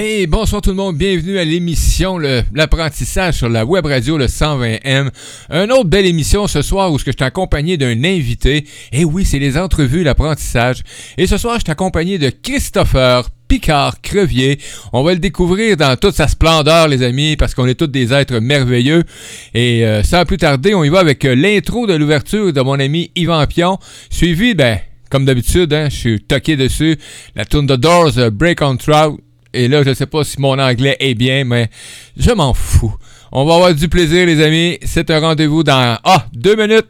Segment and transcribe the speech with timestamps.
[0.00, 2.18] Hey, bonsoir tout le monde, bienvenue à l'émission
[2.54, 5.10] L'apprentissage sur la web radio le 120M.
[5.50, 8.64] Une autre belle émission ce soir où je suis accompagné d'un invité.
[8.92, 10.84] Et oui, c'est les entrevues, l'apprentissage.
[11.16, 14.60] Et ce soir, je suis accompagné de Christopher Picard Crevier.
[14.92, 18.12] On va le découvrir dans toute sa splendeur, les amis, parce qu'on est tous des
[18.12, 19.02] êtres merveilleux.
[19.52, 22.78] Et euh, sans plus tarder, on y va avec euh, l'intro de l'ouverture de mon
[22.78, 23.78] ami Yvan Pion,
[24.10, 24.78] suivi, ben,
[25.10, 26.98] comme d'habitude, hein, je suis toqué dessus,
[27.34, 29.18] la tune de Doors, euh, Break on Trout,
[29.52, 31.68] et là, je sais pas si mon anglais est bien, mais
[32.16, 32.94] je m'en fous.
[33.32, 34.78] On va avoir du plaisir, les amis.
[34.84, 36.88] C'est un rendez-vous dans ah, 2 minutes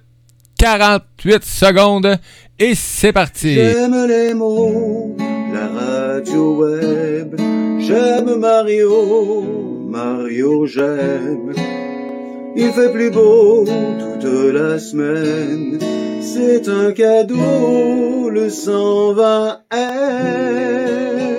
[0.59, 2.19] 48 secondes.
[2.59, 3.55] Et c'est parti.
[3.55, 5.17] J'aime les mots,
[5.53, 7.37] la radio web.
[7.79, 11.55] J'aime Mario, Mario j'aime.
[12.57, 13.65] Il fait plus beau
[14.21, 15.79] toute la semaine.
[16.21, 21.39] C'est un cadeau, le 120 M.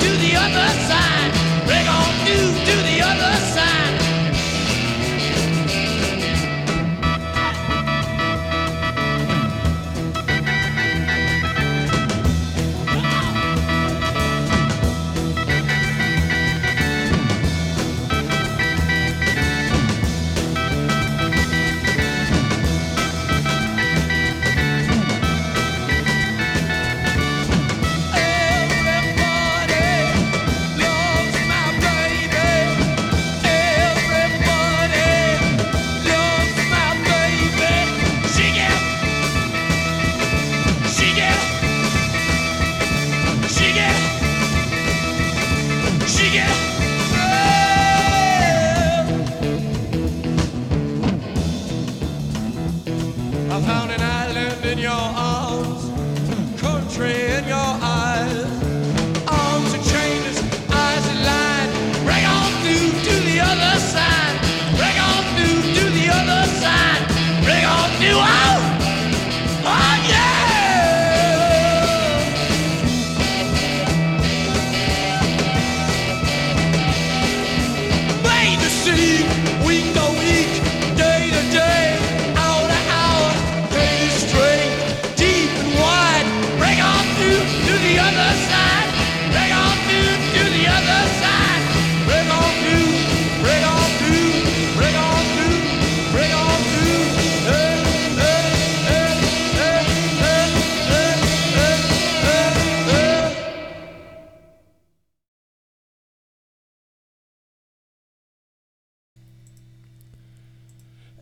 [0.00, 1.17] to the other side.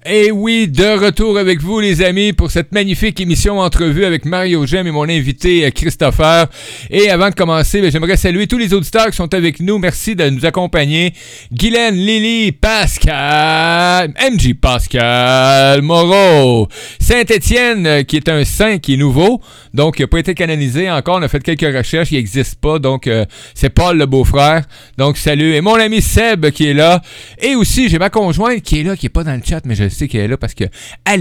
[0.08, 4.64] Et oui, de retour avec vous, les amis, pour cette magnifique émission entrevue avec Mario
[4.64, 6.46] Gem et mon invité euh, Christopher.
[6.90, 9.78] Et avant de commencer, ben, j'aimerais saluer tous les auditeurs qui sont avec nous.
[9.78, 11.12] Merci de nous accompagner.
[11.52, 16.68] Guylaine, Lily, Pascal, MJ Pascal, Moreau,
[17.00, 19.40] Saint-Étienne, euh, qui est un saint qui est nouveau,
[19.74, 21.16] donc il n'a pas été canonisé encore.
[21.16, 23.24] On a fait quelques recherches, il n'existe pas, donc euh,
[23.54, 24.66] c'est Paul le beau-frère.
[24.98, 25.54] Donc salut.
[25.54, 27.02] Et mon ami Seb qui est là.
[27.42, 29.74] Et aussi, j'ai ma conjointe qui est là, qui est pas dans le chat, mais
[29.74, 30.70] je sais qu'elle est là parce qu'elle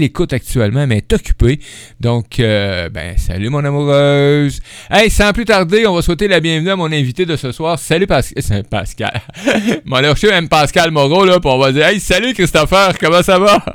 [0.02, 1.58] écoute actuellement, mais elle est occupée.
[2.00, 4.60] Donc, euh, ben, salut mon amoureuse.
[4.90, 7.78] Hey, sans plus tarder, on va souhaiter la bienvenue à mon invité de ce soir.
[7.78, 8.22] Salut Pas-
[8.70, 9.20] Pascal.
[9.84, 13.58] mon chercher même Pascal Moreau, là, puis on dire, hey, salut Christopher, comment ça va?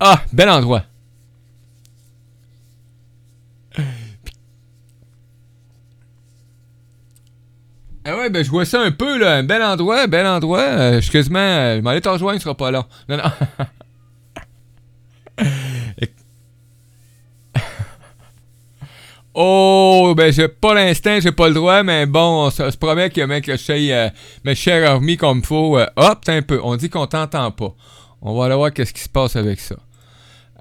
[0.00, 0.84] Ah, bel endroit.
[8.04, 9.36] Ah ouais, ben je vois ça un peu, là.
[9.36, 10.60] Un bel endroit, bel endroit.
[10.60, 11.30] Euh, je euh, je
[11.80, 12.84] m'en aller te rejoindre, ce sera pas long.
[13.08, 13.30] Non, non.
[19.34, 23.22] Oh, ben, j'ai pas l'instinct, j'ai pas le droit, mais bon, on se, promet que,
[23.22, 24.10] mec, que je euh,
[24.44, 25.78] mes chers amis comme il faut.
[25.78, 26.60] Euh, hop, un peu.
[26.62, 27.74] On dit qu'on t'entend pas.
[28.20, 29.76] On va aller voir qu'est-ce qui se passe avec ça.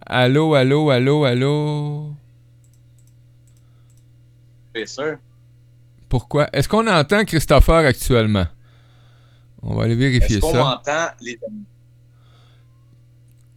[0.05, 2.13] Allô, allô, allô, allô?
[4.73, 5.17] Yes, sir.
[6.11, 6.49] Pourquoi?
[6.51, 8.45] Est-ce qu'on entend Christopher actuellement?
[9.63, 10.57] On va aller vérifier Est-ce qu'on ça.
[10.57, 11.63] m'entend, les amis?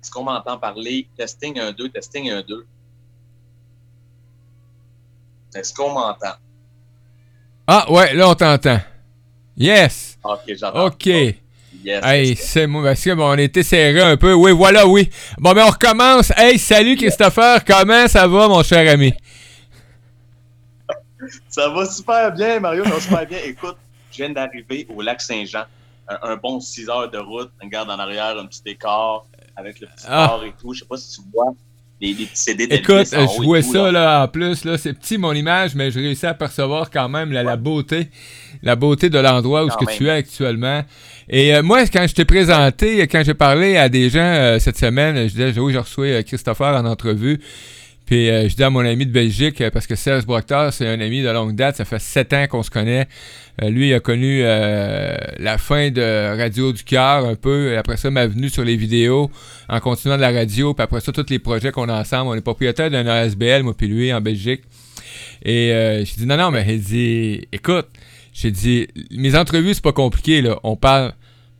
[0.01, 1.09] Est-ce qu'on m'entend parler?
[1.19, 2.65] Testing 1, 2, testing 1, 2.
[5.57, 6.35] Est-ce qu'on m'entend?
[7.67, 8.79] Ah, ouais, là, on t'entend.
[9.57, 10.17] Yes!
[10.23, 10.87] Ok, j'entends.
[10.87, 11.07] OK.
[11.07, 12.05] Yes.
[12.05, 14.33] Hey, c'est moi, parce que bon, on était serré un peu.
[14.33, 15.11] Oui, voilà, oui.
[15.39, 16.33] Bon, ben, on recommence.
[16.37, 19.13] Hey, salut Christopher, comment ça va, mon cher ami?
[21.49, 23.39] Ça va super bien, Mario, ça va super bien.
[23.45, 23.77] Écoute,
[24.11, 25.65] je viens d'arriver au lac Saint-Jean.
[26.09, 27.51] Un, un bon 6 heures de route.
[27.63, 29.27] Regarde en arrière, un petit décor
[29.57, 30.39] avec le petit Ah.
[30.45, 30.73] et tout.
[30.75, 31.55] Je sais pas si tu vois
[32.01, 35.33] les, les petits CD Écoute, je vois ça là en plus, là, c'est petit mon
[35.33, 38.09] image, mais je réussis à percevoir quand même la, la beauté,
[38.63, 39.97] la beauté de l'endroit où ce que même.
[39.97, 40.83] tu es actuellement.
[41.29, 44.77] Et euh, moi, quand je t'ai présenté, quand j'ai parlé à des gens euh, cette
[44.77, 47.41] semaine, je disais, oui, j'ai reçu euh, Christopher en entrevue.
[48.07, 50.87] Puis euh, je dis à mon ami de Belgique, euh, parce que Serge Brockter, c'est
[50.87, 53.09] un ami de longue date, ça fait sept ans qu'on se connaît.
[53.63, 57.97] Euh, lui, il a connu la fin de Radio du Cœur un peu, et après
[57.97, 59.31] ça, m'a venu sur les vidéos
[59.69, 62.31] en continuant de la radio, puis après ça, tous les projets qu'on a ensemble.
[62.31, 64.63] On est propriétaire d'un ASBL, moi puis lui, en Belgique.
[65.45, 65.69] Et
[66.05, 67.87] j'ai dit, non, non, mais il dit, écoute,
[68.33, 70.59] j'ai dit, mes entrevues, c'est pas compliqué, là.
[70.65, 71.13] On parle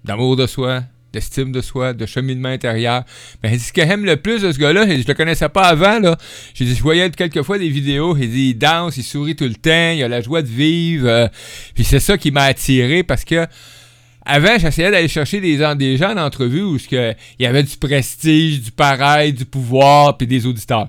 [0.05, 0.83] d'amour de soi,
[1.15, 3.05] d'estime de soi, de cheminement intérieur.
[3.43, 5.99] Mais dit, ce que j'aime le plus de ce gars-là, je le connaissais pas avant,
[6.01, 6.17] là.
[6.53, 9.55] J'ai dit, je voyais quelquefois des vidéos, il dit, il danse, il sourit tout le
[9.55, 11.09] temps, il a la joie de vivre.
[11.09, 11.29] euh,
[11.75, 13.47] puis c'est ça qui m'a attiré parce que
[14.27, 18.71] avant, j'essayais d'aller chercher des, en- des gens où il y avait du prestige, du
[18.71, 20.89] pareil, du pouvoir, puis des auditeurs.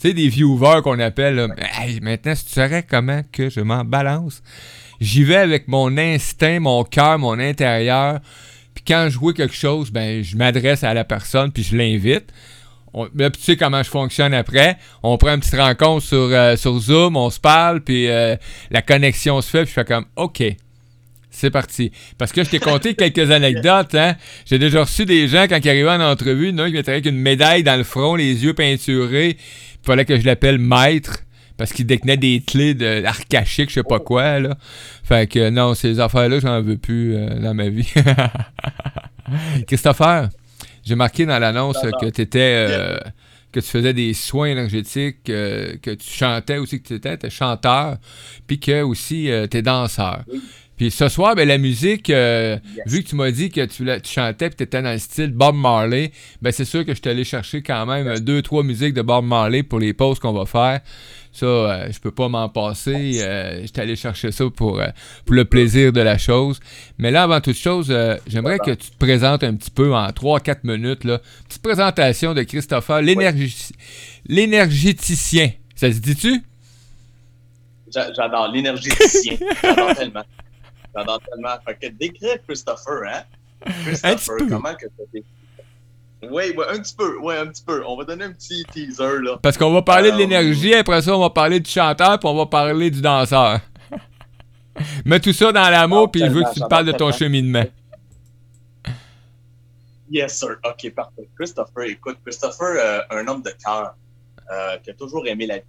[0.00, 1.34] Tu sais, des viewers qu'on appelle.
[1.34, 1.48] là.
[1.78, 4.42] Hey, maintenant, si tu saurais comment que je m'en balance,
[4.98, 8.20] j'y vais avec mon instinct, mon cœur, mon intérieur.
[8.74, 12.32] Puis quand je vois quelque chose, ben, je m'adresse à la personne, puis je l'invite.
[12.92, 14.76] On- là, tu sais comment je fonctionne après.
[15.02, 18.36] On prend une petite rencontre sur, euh, sur Zoom, on se parle, puis euh,
[18.70, 20.42] la connexion se fait, puis je fais comme OK.
[21.32, 21.92] C'est parti.
[22.18, 23.94] Parce que je t'ai conté quelques anecdotes.
[23.94, 24.16] Hein?
[24.46, 26.70] J'ai déjà reçu des gens quand ils arrivaient en entrevue, il y en a un
[26.70, 29.36] qui m'était avec une médaille dans le front, les yeux peinturés.
[29.38, 31.20] Il fallait que je l'appelle maître
[31.60, 34.40] parce qu'il détenait des clés de archaïques, je sais pas quoi.
[34.40, 34.56] Là.
[35.04, 37.86] Fait que non, ces affaires-là, j'en veux plus euh, dans ma vie.
[39.66, 40.30] Christopher,
[40.82, 41.98] j'ai marqué dans l'annonce Non, non.
[41.98, 42.66] que tu étais.
[43.52, 47.98] que tu faisais des soins énergétiques, euh, que tu chantais aussi, que tu étais, chanteur,
[48.46, 50.22] puis que aussi tu es danseur.
[50.32, 50.40] Oui.
[50.80, 52.86] Puis ce soir, ben, la musique, euh, Yes.
[52.86, 55.54] vu que tu m'as dit que tu, chantais et tu étais dans le style Bob
[55.54, 56.10] Marley,
[56.40, 59.02] ben c'est sûr que je suis allé chercher quand même euh, deux, trois musiques de
[59.02, 60.80] Bob Marley pour les pauses qu'on va faire.
[61.32, 63.20] Ça, euh, je peux pas m'en passer.
[63.22, 64.88] Euh, J'étais allé chercher ça pour, euh,
[65.24, 66.58] pour le plaisir de la chose.
[66.98, 70.08] Mais là, avant toute chose, euh, j'aimerais que tu te présentes un petit peu en
[70.10, 71.04] 3-4 minutes.
[71.04, 71.20] Là.
[71.48, 73.00] Petite présentation de Christopher,
[74.26, 75.50] l'énergéticien.
[75.76, 76.42] Ça se dit-tu?
[77.92, 79.36] J'a- J'adore l'énergéticien.
[79.62, 80.24] J'adore tellement.
[80.94, 81.54] J'adore tellement.
[81.66, 83.22] Fait que décrire Christopher, hein?
[83.84, 85.22] Christopher, comment que tu?
[86.22, 87.82] Oui, ouais, un petit peu, ouais, un petit peu.
[87.86, 89.38] On va donner un petit teaser, là.
[89.42, 92.28] Parce qu'on va parler de Euh, l'énergie, après ça, on va parler du chanteur, puis
[92.28, 93.60] on va parler du danseur.
[95.06, 97.10] Mets tout ça dans l'amour, Non, puis je veux que tu te parles de ton
[97.10, 97.64] cheminement.
[100.10, 100.56] Yes, sir.
[100.64, 101.28] OK, parfait.
[101.36, 103.94] Christopher, écoute, Christopher, euh, un homme de cœur,
[104.50, 105.64] euh, qui a toujours aimé la vie,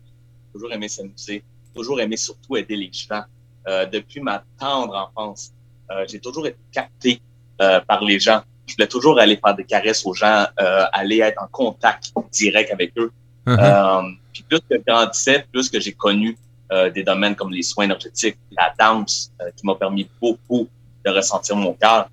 [0.51, 1.43] toujours aimé s'amuser,
[1.75, 3.23] toujours aimé surtout aider les gens.
[3.67, 5.53] Euh, depuis ma tendre enfance,
[5.91, 7.21] euh, j'ai toujours été capté
[7.61, 8.41] euh, par les gens.
[8.67, 12.71] Je voulais toujours aller faire des caresses aux gens, euh, aller être en contact direct
[12.71, 13.11] avec eux.
[13.47, 13.57] Uh-huh.
[13.59, 16.37] Euh, puis plus que je grandissais, plus que j'ai connu
[16.71, 20.69] euh, des domaines comme les soins énergétiques, la danse, euh, qui m'a permis beaucoup
[21.05, 22.07] de ressentir mon cœur.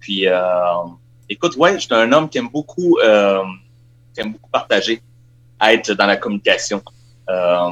[0.00, 0.42] Puis, euh,
[1.28, 3.44] écoute, ouais, j'étais un homme qui aime beaucoup, euh,
[4.12, 5.00] qui aime beaucoup partager,
[5.60, 6.82] être dans la communication.
[7.28, 7.70] Euh,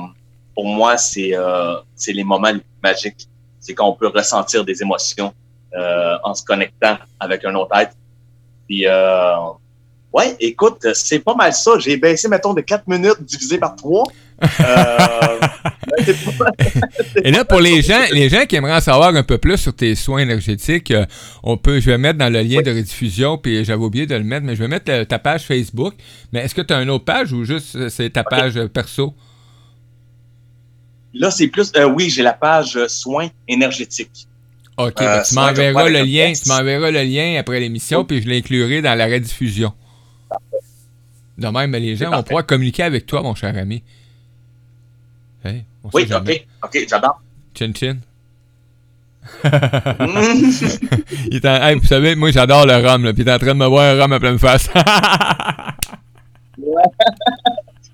[0.55, 3.29] pour moi, c'est euh, c'est les moments les plus magiques.
[3.59, 5.35] C'est quand on peut ressentir des émotions
[5.75, 7.95] euh, en se connectant avec un autre être.
[8.71, 9.35] Puis, euh,
[10.13, 11.73] ouais, écoute, c'est pas mal ça.
[11.81, 14.05] J'ai baissé, mettons, de 4 minutes divisé par 3.
[14.45, 14.47] Euh,
[16.39, 16.53] pas-
[17.25, 19.75] Et là, pour les gens, les gens qui aimeraient en savoir un peu plus sur
[19.75, 21.05] tes soins énergétiques, euh,
[21.43, 24.23] on peut, je vais mettre dans le lien de rediffusion, puis j'avais oublié de le
[24.23, 25.95] mettre, mais je vais mettre ta page Facebook.
[26.33, 29.15] Mais est-ce que tu as une autre page ou juste c'est ta page perso?
[31.13, 34.29] Là, c'est plus, euh, oui, j'ai la page soins énergétiques.
[34.89, 38.29] OK, Euh, ben, tu m'enverras le lien, tu m'enverras le lien après l'émission, puis je
[38.29, 39.73] l'inclurai dans la rediffusion.
[41.39, 43.83] De même, les gens vont pouvoir communiquer avec toi, mon cher ami.
[45.45, 46.07] Hey, sait Oui.
[46.13, 47.21] OK, OK, j'adore.
[47.59, 47.97] Chin chin.
[49.45, 49.49] Mm.
[51.31, 53.39] Il est en- hey, vous savez, moi j'adore le rhum, là, puis il est en
[53.39, 54.69] train de me voir un rhum à pleine face.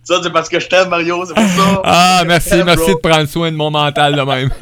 [0.02, 1.82] ça, c'est parce que je t'aime, Mario, c'est pour ça.
[1.84, 4.50] ah, merci, merci de prendre soin de mon mental de même.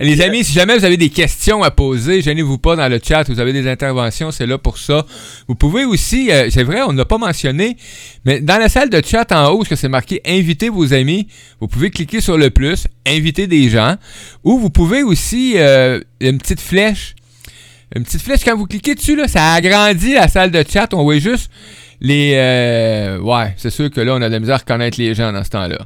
[0.00, 3.28] Les amis, si jamais vous avez des questions à poser, gênez-vous pas dans le chat.
[3.28, 5.06] Vous avez des interventions, c'est là pour ça.
[5.48, 7.76] Vous pouvez aussi, euh, c'est vrai, on n'a pas mentionné,
[8.24, 11.28] mais dans la salle de chat en haut, ce que c'est marqué Invitez vos amis,
[11.60, 13.96] vous pouvez cliquer sur le plus, inviter des gens,
[14.44, 17.14] ou vous pouvez aussi, euh, une petite flèche,
[17.94, 20.92] une petite flèche, quand vous cliquez dessus, là, ça agrandit la salle de chat.
[20.92, 21.50] On voit juste
[22.00, 22.32] les.
[22.36, 25.32] euh, ouais, c'est sûr que là, on a de la misère à reconnaître les gens
[25.32, 25.78] dans ce temps-là.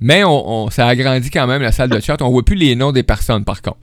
[0.00, 2.20] Mais on, on- ça agrandit quand même la salle de chat.
[2.20, 3.78] On voit plus les noms des personnes, par contre.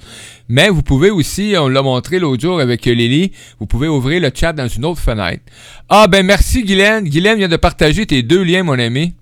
[0.48, 4.30] Mais vous pouvez aussi, on l'a montré l'autre jour avec Lily, vous pouvez ouvrir le
[4.34, 5.42] chat dans une autre fenêtre.
[5.90, 7.06] Ah, ben merci, Guylaine.
[7.06, 9.14] Guylaine vient de partager tes deux liens, mon ami.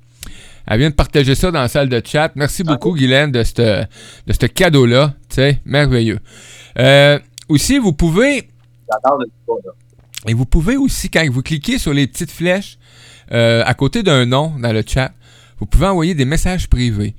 [0.68, 2.32] Elle vient de partager ça dans la salle de chat.
[2.36, 3.86] Merci beaucoup, Guylaine, de ce
[4.28, 5.14] de cadeau-là.
[5.30, 6.20] Tu sais, merveilleux.
[6.78, 7.18] Euh,
[7.50, 8.50] aussi, vous pouvez
[8.92, 9.26] J'adore le
[9.66, 9.72] là.
[10.28, 12.78] Et vous pouvez aussi, quand vous cliquez sur les petites flèches
[13.32, 15.12] euh, à côté d'un nom dans le chat,
[15.60, 17.16] vous pouvez envoyer des messages privés.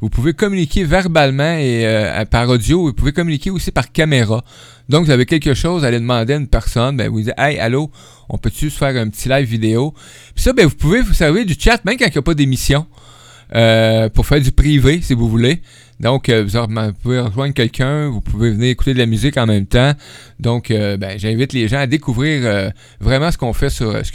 [0.00, 2.86] Vous pouvez communiquer verbalement et euh, par audio.
[2.86, 4.42] Vous pouvez communiquer aussi par caméra.
[4.88, 6.96] Donc, vous avez quelque chose à aller demander à une personne.
[6.96, 7.90] Ben, vous dites Hey, allô,
[8.30, 9.92] on peut-tu faire un petit live vidéo?
[10.34, 12.34] Puis ça, ben, vous pouvez vous servir du chat même quand il n'y a pas
[12.34, 12.86] d'émission.
[13.54, 15.60] euh, pour faire du privé, si vous voulez.
[16.00, 19.66] Donc, euh, vous, pouvez rejoindre quelqu'un, vous pouvez venir écouter de la musique en même
[19.66, 19.92] temps.
[20.38, 24.10] Donc, euh, ben, j'invite les gens à découvrir euh, vraiment ce qu'on fait sur ce,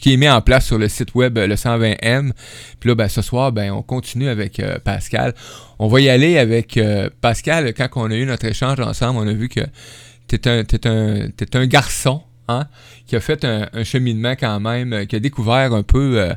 [0.00, 2.32] qui est mis en place sur le site web le 120M.
[2.78, 5.34] Puis là, ben, ce soir, ben, on continue avec Pascal.
[5.78, 6.78] On va y aller avec
[7.22, 7.72] Pascal.
[7.72, 9.60] Quand on a eu notre échange ensemble, on a vu que
[10.28, 12.22] t'es un, t'es un, garçon.
[12.46, 12.66] Hein,
[13.06, 16.28] qui a fait un, cheminement quand même, qui a découvert un peu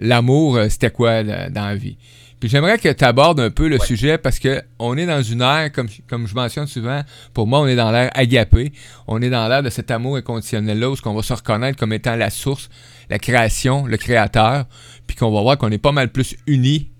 [0.00, 1.96] l'amour, c'était quoi dans la vie.
[2.42, 3.86] Puis j'aimerais que tu abordes un peu le Ouais.
[3.86, 7.02] sujet parce que on est dans une ère, comme, comme je mentionne souvent,
[7.34, 8.72] pour moi, on est dans l'ère agapée.
[9.06, 12.16] On est dans l'ère de cet amour inconditionnel-là où on va se reconnaître comme étant
[12.16, 12.68] la source,
[13.10, 14.64] la création, le créateur,
[15.06, 16.90] puis qu'on va voir qu'on est pas mal plus unis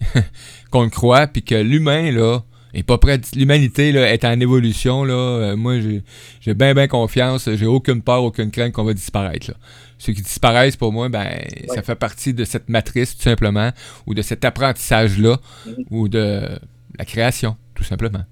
[0.70, 2.40] qu'on le croit, puis que l'humain, là,
[2.74, 3.18] est pas prêt.
[3.34, 5.14] L'humanité, là, est en évolution, là.
[5.14, 6.02] Euh, moi, j'ai
[6.42, 7.48] j'ai bien, bien confiance.
[7.54, 9.56] J'ai aucune peur, aucune crainte qu'on va disparaître, là.
[10.02, 11.28] Ceux qui disparaissent, pour moi, ben,
[11.74, 13.70] ça fait partie de cette matrice, tout simplement,
[14.06, 15.74] ou de cet apprentissage-là, Mhm.
[15.90, 16.58] ou de
[16.98, 18.24] la création, tout simplement.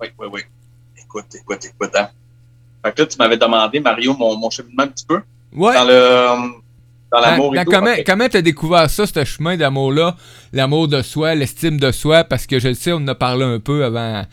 [0.00, 0.40] Oui, oui, oui.
[0.96, 1.90] Écoute, écoute, écoute.
[1.96, 2.08] Hein.
[2.84, 5.20] Fait que là, tu m'avais demandé, Mario, mon, mon cheminement un petit peu
[5.54, 5.74] Ouais.
[5.74, 6.52] dans le
[7.12, 7.70] dans l'amour Dans- et dans tout.
[7.70, 10.16] comment comment t'as découvert ça, ce chemin d'amour-là?
[10.52, 13.44] L'amour de soi, l'estime de soi, parce que je le sais, on en a parlé
[13.44, 14.24] un peu avant.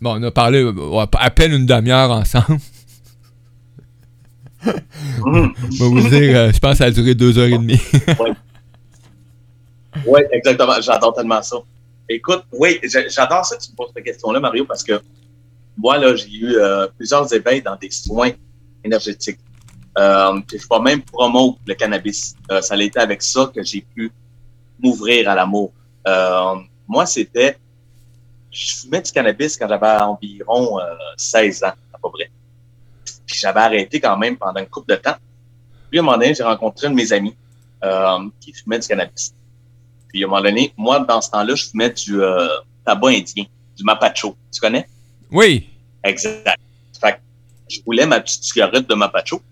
[0.00, 2.58] Bon, on a parlé euh, à peine une demi-heure ensemble.
[4.66, 7.80] Je vais vous dire, euh, je pense que ça a duré deux heures et demie.
[10.06, 10.80] Oui, exactement.
[10.80, 11.56] J'adore tellement ça.
[12.08, 15.00] Écoute, oui, j'a- j'adore ça que tu me poses cette question-là, Mario, parce que
[15.76, 18.30] moi, là, j'ai eu euh, plusieurs éveils dans des soins
[18.84, 19.40] énergétiques.
[19.98, 22.36] Euh, puis je vais même promouvoir le cannabis.
[22.50, 24.12] Euh, ça a été avec ça que j'ai pu
[24.78, 25.72] m'ouvrir à l'amour.
[26.86, 27.56] Moi, c'était...
[28.52, 30.82] Je fumais du cannabis quand j'avais environ euh,
[31.16, 32.30] 16 ans, à peu près.
[33.26, 35.16] Puis j'avais arrêté quand même pendant une couple de temps.
[35.90, 37.34] Puis à un moment donné, j'ai rencontré un de mes amis
[37.84, 39.34] euh, qui fumait du cannabis.
[40.08, 42.48] Puis à un moment donné, moi, dans ce temps-là, je fumais du euh,
[42.84, 43.44] tabac indien,
[43.76, 44.36] du mapacho.
[44.52, 44.86] Tu connais?
[45.30, 45.68] Oui.
[46.04, 46.60] Exact.
[47.00, 47.18] Fait que
[47.68, 49.38] je voulais ma petite cigarette de mapacho.
[49.38, 49.44] Puis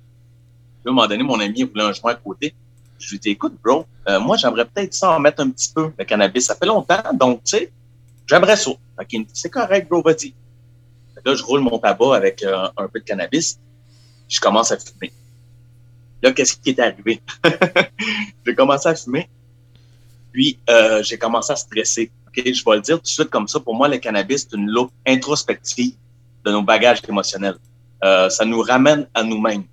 [0.86, 2.54] à un moment donné, mon ami voulait un joint à côté.
[2.98, 5.72] Je lui ai dit, écoute, bro, euh, moi, j'aimerais peut-être ça en mettre un petit
[5.74, 6.46] peu, le cannabis.
[6.46, 7.72] Ça fait longtemps, donc, tu sais,
[8.26, 8.70] j'aimerais ça.
[8.98, 10.32] Fait qu'il me dit, c'est correct, bro, vas-y.
[11.24, 13.58] Là, je roule mon tabac avec euh, un peu de cannabis.
[14.28, 15.12] Je commence à fumer.
[16.22, 17.20] Là, qu'est-ce qui est arrivé?
[18.46, 19.28] j'ai commencé à fumer.
[20.32, 22.10] Puis, euh, j'ai commencé à stresser.
[22.26, 23.60] OK, je vais le dire tout de suite comme ça.
[23.60, 25.94] Pour moi, le cannabis, c'est une loupe introspective
[26.44, 27.56] de nos bagages émotionnels.
[28.02, 29.64] Euh, ça nous ramène à nous-mêmes.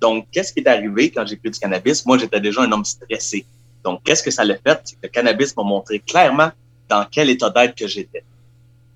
[0.00, 2.04] Donc, qu'est-ce qui est arrivé quand j'ai pris du cannabis?
[2.06, 3.46] Moi, j'étais déjà un homme stressé.
[3.84, 4.82] Donc, qu'est-ce que ça l'a fait?
[4.82, 6.50] Que le cannabis m'a montré clairement
[6.88, 8.24] dans quel état d'être que j'étais.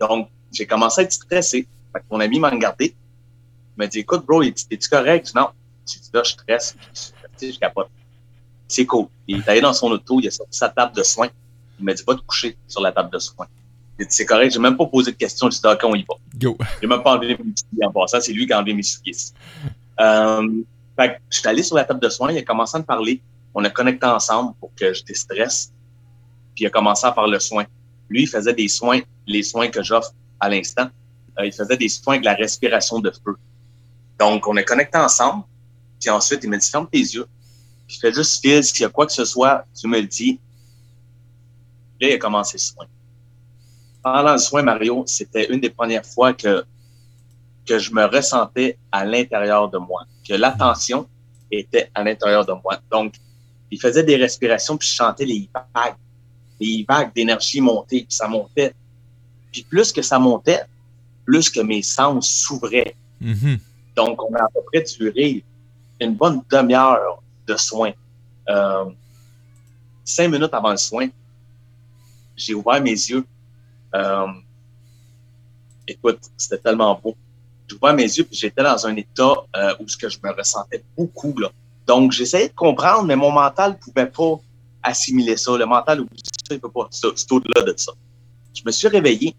[0.01, 1.67] Donc, j'ai commencé à être stressé.
[1.97, 2.95] Fait que mon ami m'a regardé.
[2.95, 5.29] Il m'a dit, écoute, bro, il dit, es-tu correct?
[5.29, 5.49] Je dis, non.
[5.91, 6.77] J'ai dit, là, je stresse.
[6.93, 7.89] Sais, je capote.
[8.69, 9.07] C'est cool.
[9.27, 11.29] Il est allé dans son auto, il a sorti sa table de soins.
[11.79, 13.47] Il m'a dit, va te coucher sur la table de soins.
[13.99, 15.49] J'ai dit, c'est correct, j'ai même pas posé de questions.
[15.49, 16.15] J'ai dit, OK, on y va.
[16.35, 16.59] Go.
[16.83, 18.21] J'ai même pas enlevé mes souliers en passant.
[18.21, 19.17] C'est lui qui a enlevé mes souliers.
[20.01, 20.49] Euh,
[20.99, 22.85] fait que je suis allé sur la table de soins, il a commencé à me
[22.85, 23.23] parler.
[23.55, 25.73] On a connecté ensemble pour que je déstresse.
[26.55, 27.65] Puis il a commencé à faire le soin.
[28.11, 30.89] Lui, il faisait des soins, les soins que j'offre à l'instant.
[31.39, 33.37] Euh, il faisait des soins avec la respiration de feu.
[34.19, 35.45] Donc, on a connecté ensemble.
[36.01, 37.27] Puis ensuite, il m'a dit, ferme tes yeux.
[37.87, 40.41] Puis fais juste fil, s'il y a quoi que ce soit, tu me le dis.
[42.01, 42.87] Là, il a commencé le soin.
[44.03, 46.65] Pendant le soin, Mario, c'était une des premières fois que
[47.67, 51.09] que je me ressentais à l'intérieur de moi, que l'attention
[51.51, 52.81] était à l'intérieur de moi.
[52.91, 53.15] Donc,
[53.71, 55.97] il faisait des respirations, puis je chantais les vagues.
[56.61, 58.73] des vagues d'énergie montaient, puis ça montait.
[59.53, 60.63] Puis plus que ça montait,
[61.27, 62.97] plus que mes sens s'ouvraient.
[63.21, 63.59] Mhm.
[63.97, 65.45] Donc, on a à peu près duré
[66.01, 67.93] une bonne demi-heure de soins.
[68.49, 68.85] Euh,
[70.05, 71.09] cinq minutes avant le soin,
[72.37, 73.25] j'ai ouvert mes yeux.
[73.95, 74.27] Euh,
[75.87, 77.17] écoute, c'était tellement beau.
[77.69, 80.31] J'ai ouvert mes yeux puis j'étais dans un état euh, où ce que je me
[80.33, 81.51] ressentais beaucoup là.
[81.87, 84.39] Donc j'essayais de comprendre, mais mon mental ne pouvait pas
[84.83, 85.57] assimiler ça.
[85.57, 86.89] Le mental oublie ça, il peut pas.
[86.91, 87.93] C'est au-delà de ça.
[88.55, 89.35] Je me suis réveillé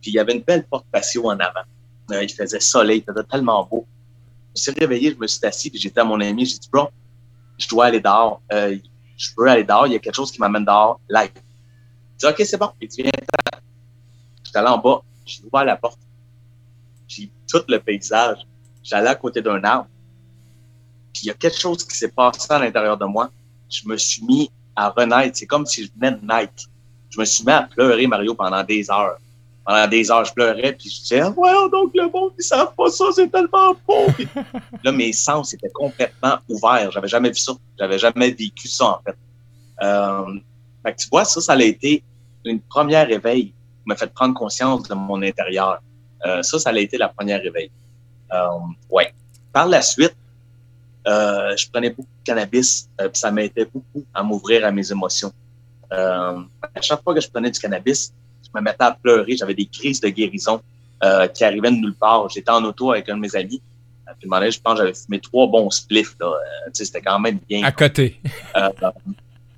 [0.00, 1.66] puis il y avait une belle porte patio en avant.
[2.12, 3.86] Euh, il faisait soleil, il faisait tellement beau.
[4.54, 6.68] Je me suis réveillé, je me suis assis puis j'étais à mon ami, j'ai dit
[6.72, 6.88] bro,
[7.58, 8.40] je dois aller dehors.
[8.52, 8.76] Euh,
[9.16, 9.86] je veux aller dehors.
[9.86, 11.00] Il y a quelque chose qui m'amène dehors.
[11.08, 11.30] Live.
[11.34, 12.70] Il dit ok c'est bon.
[12.80, 13.10] Il dit viens.
[14.44, 15.02] J'étais allé en bas.
[15.26, 15.98] J'ai ouvert la porte
[17.08, 18.46] j'ai tout le paysage.
[18.84, 19.88] J'allais à côté d'un arbre.
[21.12, 23.30] Puis il y a quelque chose qui s'est passé à l'intérieur de moi.
[23.70, 25.36] Je me suis mis à renaître.
[25.36, 26.64] C'est comme si je venais de naître.
[27.10, 29.18] Je me suis mis à pleurer, Mario, pendant des heures.
[29.68, 32.88] Pendant des heures, je pleurais, puis je disais, voyons donc le monde, ils savent pas
[32.88, 34.06] ça, c'est tellement beau.
[34.82, 36.90] Là, mes sens étaient complètement ouverts.
[36.90, 37.52] J'avais jamais vu ça.
[37.78, 39.14] J'avais jamais vécu ça, en fait.
[39.82, 40.38] Euh,
[40.82, 42.02] fait que tu vois, ça, ça a été
[42.46, 43.52] une première éveil qui
[43.84, 45.82] m'a fait prendre conscience de mon intérieur.
[46.24, 47.70] Euh, ça, ça a été la première réveil.
[48.32, 48.48] Euh,
[48.88, 49.12] ouais.
[49.52, 50.16] Par la suite,
[51.06, 54.90] euh, je prenais beaucoup de cannabis, euh, puis ça m'aidait beaucoup à m'ouvrir à mes
[54.90, 55.30] émotions.
[55.90, 58.14] À chaque fois que je prenais du cannabis,
[58.54, 60.60] je me mettais à pleurer, j'avais des crises de guérison
[61.04, 62.28] euh, qui arrivaient de nulle part.
[62.30, 63.60] J'étais en auto avec un de mes amis.
[63.60, 66.16] Puis, à un moment donné, je pense que j'avais fumé trois bons spliffs.
[66.20, 66.26] Là.
[66.26, 67.62] Euh, c'était quand même bien.
[67.64, 68.20] À côté.
[68.56, 68.70] Euh,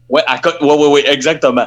[0.08, 1.66] ouais, à côté, ouais, ouais, ouais, exactement.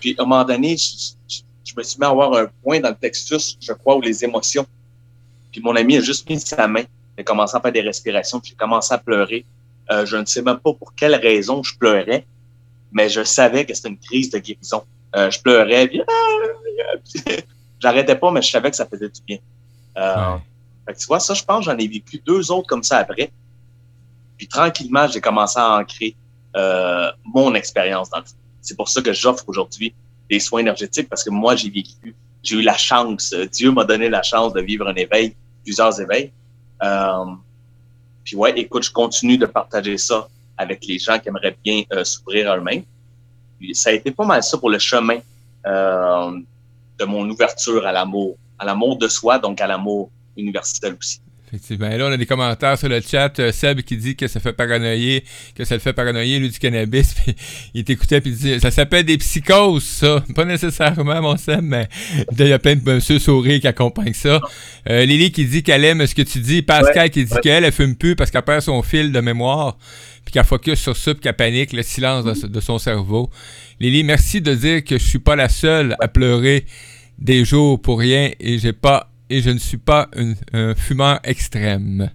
[0.00, 2.80] Puis à un moment donné, je, je- je me suis mis à avoir un point
[2.80, 4.66] dans le textus, je crois, où les émotions.
[5.52, 6.84] Puis mon ami a juste mis sa main,
[7.18, 9.44] a commencé à faire des respirations, puis j'ai commencé à pleurer.
[9.90, 12.26] Euh, je ne sais même pas pour quelle raison je pleurais,
[12.92, 14.82] mais je savais que c'était une crise de guérison.
[15.16, 16.02] Euh, je pleurais, puis,
[17.04, 17.22] puis
[17.80, 19.38] j'arrêtais pas, mais je savais que ça faisait du bien.
[19.96, 20.40] Euh, Ouais.
[20.86, 23.30] fait que tu vois, ça, je pense, j'en ai vécu deux autres comme ça après.
[24.36, 26.14] Puis tranquillement, j'ai commencé à ancrer
[26.56, 28.24] euh, mon expérience dans le.
[28.60, 29.94] C'est pour ça que j'offre aujourd'hui
[30.30, 34.08] des soins énergétiques parce que moi, j'ai vécu, j'ai eu la chance, Dieu m'a donné
[34.08, 36.32] la chance de vivre un éveil, plusieurs éveils.
[36.82, 37.24] Euh,
[38.24, 42.04] puis ouais, écoute, je continue de partager ça avec les gens qui aimeraient bien euh,
[42.04, 42.82] s'ouvrir à eux-mêmes.
[43.72, 45.18] Ça a été pas mal ça pour le chemin
[45.66, 46.38] euh,
[46.98, 51.20] de mon ouverture à l'amour, à l'amour de soi, donc à l'amour universel aussi.
[51.48, 51.88] Effectivement.
[51.88, 53.38] Là, on a des commentaires sur le chat.
[53.38, 56.58] Euh, Seb qui dit que ça fait paranoïer, que ça le fait paranoïer, lui, du
[56.58, 57.14] cannabis.
[57.24, 57.34] Puis
[57.72, 60.22] il t'écoutait, puis il dit ça s'appelle des psychoses, ça.
[60.34, 61.88] Pas nécessairement, mon Seb, mais
[62.38, 64.40] il y a plein de monsieur sourires qui accompagnent ça.
[64.90, 66.60] Euh, Lily qui dit qu'elle aime ce que tu dis.
[66.60, 67.40] Pascal qui dit ouais.
[67.40, 69.78] qu'elle, elle fume plus parce qu'elle perd son fil de mémoire.
[70.28, 73.30] Puis qu'elle focus sur ça, puis qu'elle panique, le silence de, de son cerveau.
[73.80, 76.66] Lily, merci de dire que je suis pas la seule à pleurer
[77.18, 81.18] des jours pour rien et j'ai pas et je ne suis pas une- un fumeur
[81.24, 82.10] extrême.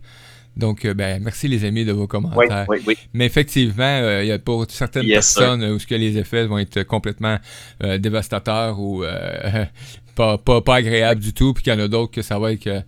[0.55, 2.65] Donc, euh, ben, merci les amis de vos Oui, commentaires.
[2.69, 2.95] oui, oui.
[3.15, 6.15] Mais effectivement, euh, il y a pour certaines Yes, personnes euh, où ce que les
[6.19, 7.39] effets vont être complètement
[7.83, 9.65] euh, dévastateurs ou euh,
[10.15, 12.51] pas, pas, pas agréables du tout, puis qu'il y en a d'autres que ça va
[12.53, 12.79] être que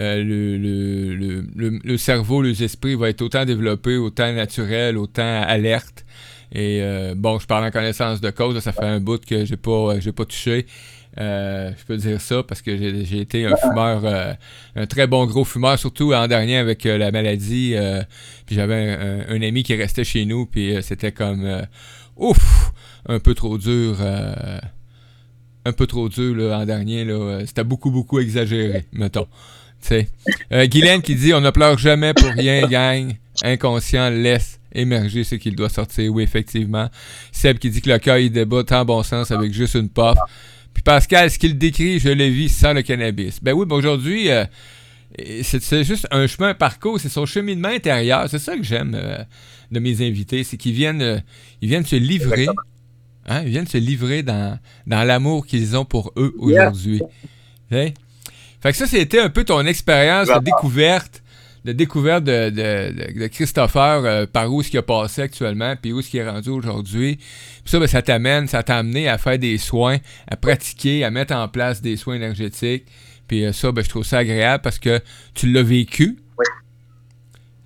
[0.00, 0.56] euh, le,
[1.14, 6.04] le, le, cerveau, les esprits va être autant développé, autant naturel, autant alerte.
[6.52, 9.56] Et euh, bon, je parle en connaissance de cause, ça fait un bout que j'ai
[9.56, 10.66] pas, j'ai pas touché.
[11.20, 14.32] Euh, je peux dire ça parce que j'ai été un fumeur, euh,
[14.74, 17.74] un très bon gros fumeur, surtout en dernier avec euh, la maladie.
[17.76, 18.02] euh,
[18.46, 21.62] puis j'avais un, ami qui restait chez nous, puis euh, c'était comme euh,
[22.16, 22.72] ouf,
[23.06, 23.96] un peu trop dur.
[24.00, 24.58] euh,
[25.64, 27.04] un peu trop dur en dernier.
[27.08, 29.26] Euh, c'était beaucoup, beaucoup exagéré, mettons.
[29.92, 33.14] Euh, Guylaine qui dit On ne pleure jamais pour rien, gang.
[33.42, 36.12] Inconscient laisse émerger ce qu'il doit sortir.
[36.12, 36.88] Oui, effectivement.
[37.32, 40.18] Seb qui dit que le cœur il débat tant bon sens avec juste une puff.
[40.72, 43.38] Puis Pascal, ce qu'il décrit, je le vis sans le cannabis.
[43.40, 44.44] Ben oui, aujourd'hui, euh,
[45.42, 48.28] c'est juste un chemin, un parcours, c'est son cheminement intérieur.
[48.28, 49.18] C'est ça que j'aime euh,
[49.70, 51.18] de mes invités, c'est qu'ils viennent, euh,
[51.62, 52.48] ils viennent se livrer.
[53.26, 57.00] Hein, ils viennent se livrer dans, dans l'amour qu'ils ont pour eux aujourd'hui.
[57.70, 57.94] Sais?
[58.64, 61.22] Fait que ça, c'était un peu ton expérience de découverte,
[61.66, 65.92] de découverte de, de, de- Christopher, euh, par où ce qui a passé actuellement, puis
[65.92, 67.16] où ce qui est rendu aujourd'hui.
[67.16, 69.98] Puis ça, ben, ça t'amène, ça t'a amené à faire des soins,
[70.30, 72.86] à pratiquer, à mettre en place des soins énergétiques.
[73.28, 74.98] Puis euh, ça, ben, je trouve ça agréable parce que
[75.34, 76.46] tu l'as vécu, Oui.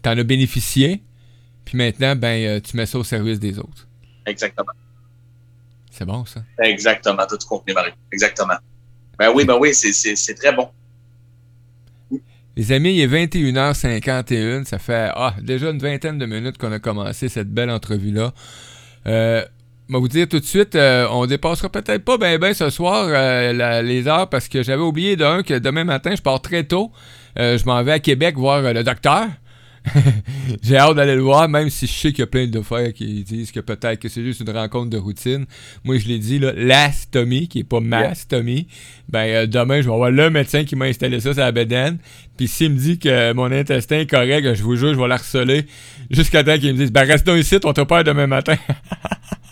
[0.03, 1.05] t'en as bénéficié,
[1.65, 3.87] puis maintenant, ben, euh, tu mets ça au service des autres.
[4.27, 4.73] Exactement.
[5.93, 6.43] C'est bon, ça.
[6.61, 7.25] Exactement.
[7.29, 7.93] Tout compris, Marie.
[8.13, 8.55] Exactement.
[9.17, 10.69] Ben oui, ben oui, c'est très bon.
[12.59, 14.65] Les amis, il est 21h51.
[14.65, 18.33] Ça fait ah, déjà une vingtaine de minutes qu'on a commencé cette belle entrevue-là.
[19.07, 19.45] Euh,
[19.89, 22.69] Je vais vous dire tout de suite, euh, on dépassera peut-être pas bien ben ce
[22.69, 26.65] soir euh, les heures parce que j'avais oublié d'un que demain matin, je pars très
[26.65, 26.91] tôt.
[27.39, 29.29] Euh, je m'en vais à Québec voir euh, le docteur.
[30.63, 32.93] J'ai hâte d'aller le voir, même si je sais qu'il y a plein de frères
[32.93, 35.47] qui disent que peut-être que c'est juste une rencontre de routine.
[35.85, 38.67] Moi, je l'ai dit, là, la stomie, qui est pas ma stomie.
[39.09, 41.99] Ben, euh, demain, je vais voir le médecin qui m'a installé ça sur la bedaine.
[42.37, 45.67] Puis s'il me dit que mon intestin est correct, je vous jure, je vais l'harceler
[46.11, 48.57] jusqu'à temps qu'il me dise, ben, reste donc ici, on te perd demain matin.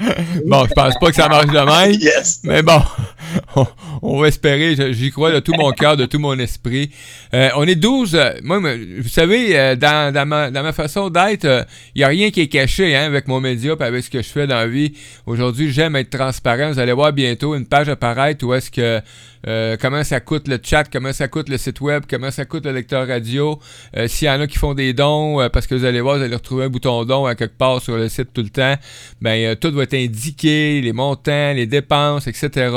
[0.46, 1.98] bon, je pense pas que ça marche de même.
[2.00, 2.40] Yes.
[2.42, 2.80] Mais bon,
[3.56, 3.66] on,
[4.02, 4.92] on va espérer.
[4.92, 6.90] J'y crois de tout mon cœur, de tout mon esprit.
[7.32, 8.14] Euh, on est 12.
[8.14, 12.08] euh, moi, vous savez, euh, dans, dans ma, dans ma façon d'être, il n'y a
[12.08, 14.56] rien qui est caché hein, avec mon média et avec ce que je fais dans
[14.56, 14.92] la vie.
[15.26, 16.72] Aujourd'hui, j'aime être transparent.
[16.72, 19.00] Vous allez voir bientôt une page apparaître où est-ce que
[19.46, 22.64] euh, comment ça coûte le chat, comment ça coûte le site web, comment ça coûte
[22.64, 23.58] le lecteur radio.
[23.96, 26.16] Euh, S'il y en a qui font des dons, euh, parce que vous allez voir,
[26.16, 28.74] vous allez retrouver un bouton don à quelque part sur le site tout le temps.
[29.20, 32.70] Ben, tout va être indiqué, les montants, les dépenses, etc.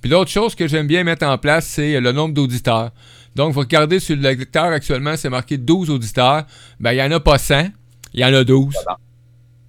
[0.00, 2.90] Puis l'autre chose que j'aime bien mettre en place, c'est le nombre d'auditeurs.
[3.36, 6.44] Donc, vous regardez sur le lecteur actuellement, c'est marqué 12 auditeurs.
[6.80, 7.68] Ben, il n'y en a pas 100,
[8.14, 8.74] il y en a 12.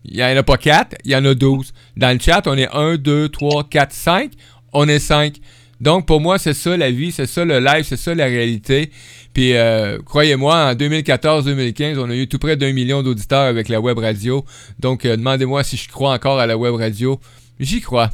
[0.04, 1.73] Il n'y en a pas 4, il y en a 12.
[1.95, 4.32] Dans le chat, on est 1, 2, 3, 4, 5.
[4.73, 5.36] On est 5.
[5.82, 8.91] Donc, pour moi, c'est ça la vie, c'est ça le live, c'est ça la réalité.
[9.34, 13.82] Puis, euh, croyez-moi, en 2014-2015, on a eu tout près d'un million d'auditeurs avec la
[13.82, 14.46] web radio.
[14.80, 17.20] Donc, euh, demandez-moi si je crois encore à la web radio.
[17.60, 18.12] J'y crois.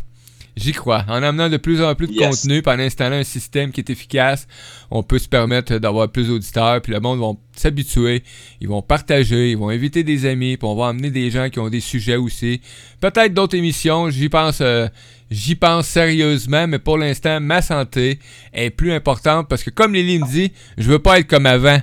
[0.57, 1.05] J'y crois.
[1.07, 2.41] En amenant de plus en plus de Yes.
[2.41, 4.47] contenu, puis en installant un système qui est efficace,
[4.89, 8.23] on peut se permettre d'avoir plus d'auditeurs, puis le monde va s'habituer,
[8.59, 11.59] ils vont partager, ils vont inviter des amis, puis on va emmener des gens qui
[11.59, 12.59] ont des sujets aussi.
[12.99, 14.87] Peut-être d'autres émissions, j'y pense, euh,
[15.29, 18.17] j'y pense sérieusement, mais pour l'instant, ma santé
[18.51, 21.79] est plus importante parce que comme Lily me dit, je veux pas être comme avant.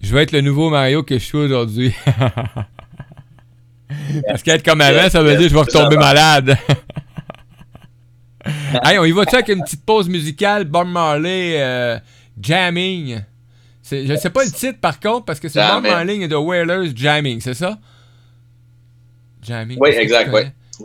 [0.00, 1.92] Je veux être le nouveau Mario que je suis aujourd'hui.
[4.26, 6.56] parce qu'être comme avant, ça veut dire que je vais retomber malade.
[8.84, 10.64] hey, on y va-tu avec une petite pause musicale?
[10.64, 11.98] Bob Marley, euh,
[12.40, 13.20] Jamming.
[13.82, 15.82] C'est- Je sais pas le titre par contre, parce que c'est Bob.
[15.84, 17.78] Marley et The Wailers Jamming, c'est ça?
[19.42, 19.78] Jamming.
[19.80, 20.42] Oui, exact, oui.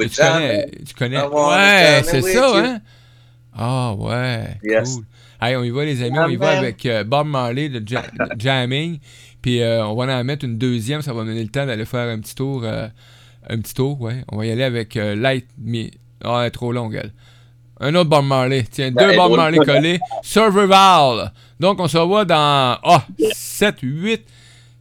[0.09, 1.17] Tu connais, tu connais?
[1.21, 1.47] Wanna
[1.97, 2.79] Ouais, c'est ça, hein?
[3.55, 4.95] Ah, ouais, Yes.
[4.95, 5.05] cool.
[5.41, 8.01] Hey, on y va, les amis, on y va avec euh, Bob Marley de Ja-
[8.01, 8.99] de Jamming.
[9.41, 11.85] Puis euh, on va en mettre une deuxième, ça va me donner le temps d'aller
[11.85, 12.63] faire un petit tour.
[12.63, 12.87] euh,
[13.49, 14.23] un petit tour, ouais.
[14.31, 15.89] On va y aller avec euh, Light Me.
[16.23, 17.11] Ah, est trop longue, elle.
[17.83, 18.63] Un autre Bob Marley.
[18.71, 19.99] Tiens, Ben, deux Bob Marley collés.
[20.21, 21.33] Survival.
[21.59, 24.25] Donc, on se revoit dans ah, 7, 8,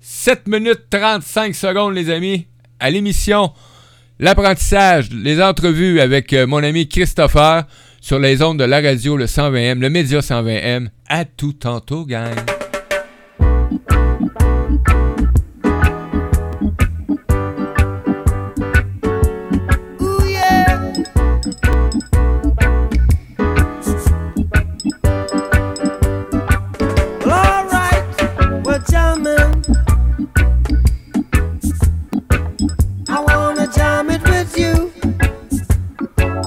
[0.00, 2.46] 7 minutes 35 secondes, les amis,
[2.78, 3.52] à l'émission
[4.20, 7.64] L'apprentissage, les entrevues avec euh, mon ami Christopher
[8.00, 10.90] sur les ondes de la radio, le 120M, le média 120M.
[11.08, 12.36] À tout tantôt, gang.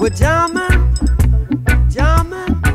[0.06, 0.94] We're jamming,
[1.90, 2.65] jamming,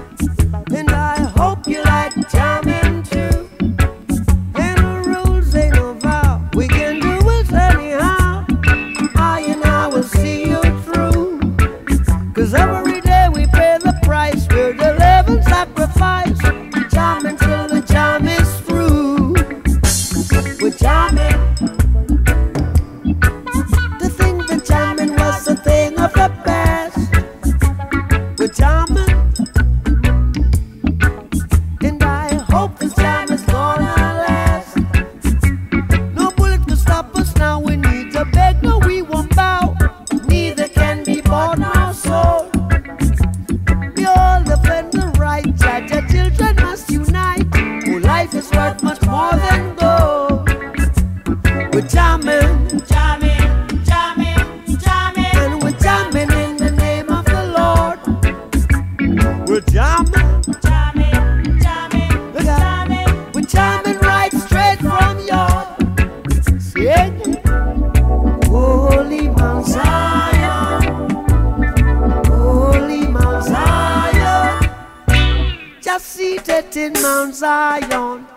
[77.41, 78.27] Zion.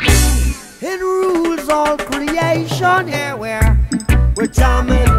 [0.00, 3.08] It rules all creation.
[3.08, 3.78] Here we're
[4.36, 5.13] we're jamming.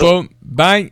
[0.00, 0.90] Bon, Bang!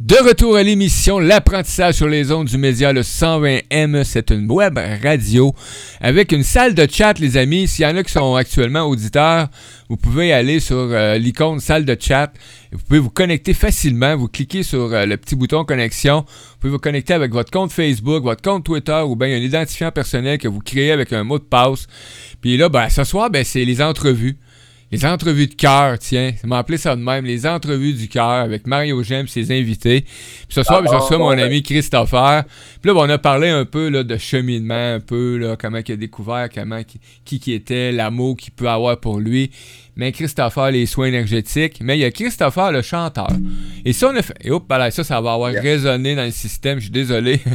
[0.00, 4.78] De retour à l'émission L'apprentissage sur les ondes du média, le 120M, c'est une web
[5.02, 5.54] radio
[6.00, 7.68] avec une salle de chat, les amis.
[7.68, 9.48] S'il y en a qui sont actuellement auditeurs,
[9.88, 12.32] vous pouvez aller sur euh, l'icône salle de chat.
[12.72, 14.16] Vous pouvez vous connecter facilement.
[14.16, 16.24] Vous cliquez sur euh, le petit bouton connexion.
[16.26, 19.92] Vous pouvez vous connecter avec votre compte Facebook, votre compte Twitter ou bien un identifiant
[19.92, 21.86] personnel que vous créez avec un mot de passe.
[22.40, 24.36] Puis là, ben, ce soir, ben, c'est les entrevues.
[24.94, 28.24] Les entrevues de cœur, tiens, ça m'a appelé ça de même, les entrevues du cœur
[28.30, 30.02] avec Mario Gem, ses invités.
[30.02, 31.40] Puis ce soir, Ah, je reçois mon ben.
[31.40, 32.44] ami Christopher.
[32.80, 35.78] Puis là, ben, on a parlé un peu là, de cheminement, un peu, là, comment
[35.84, 39.50] il a découvert, comment qui, qui, qui était, l'amour qu'il peut avoir pour lui.
[39.96, 41.78] Mais Christopher, les soins énergétiques.
[41.80, 43.28] Mais il y a Christopher, le chanteur.
[43.84, 44.34] Et ça, on a fait.
[44.40, 45.62] Et hop, ça, ça va avoir Yeah.
[45.62, 46.78] résonné dans le système.
[46.78, 47.40] Je suis désolé.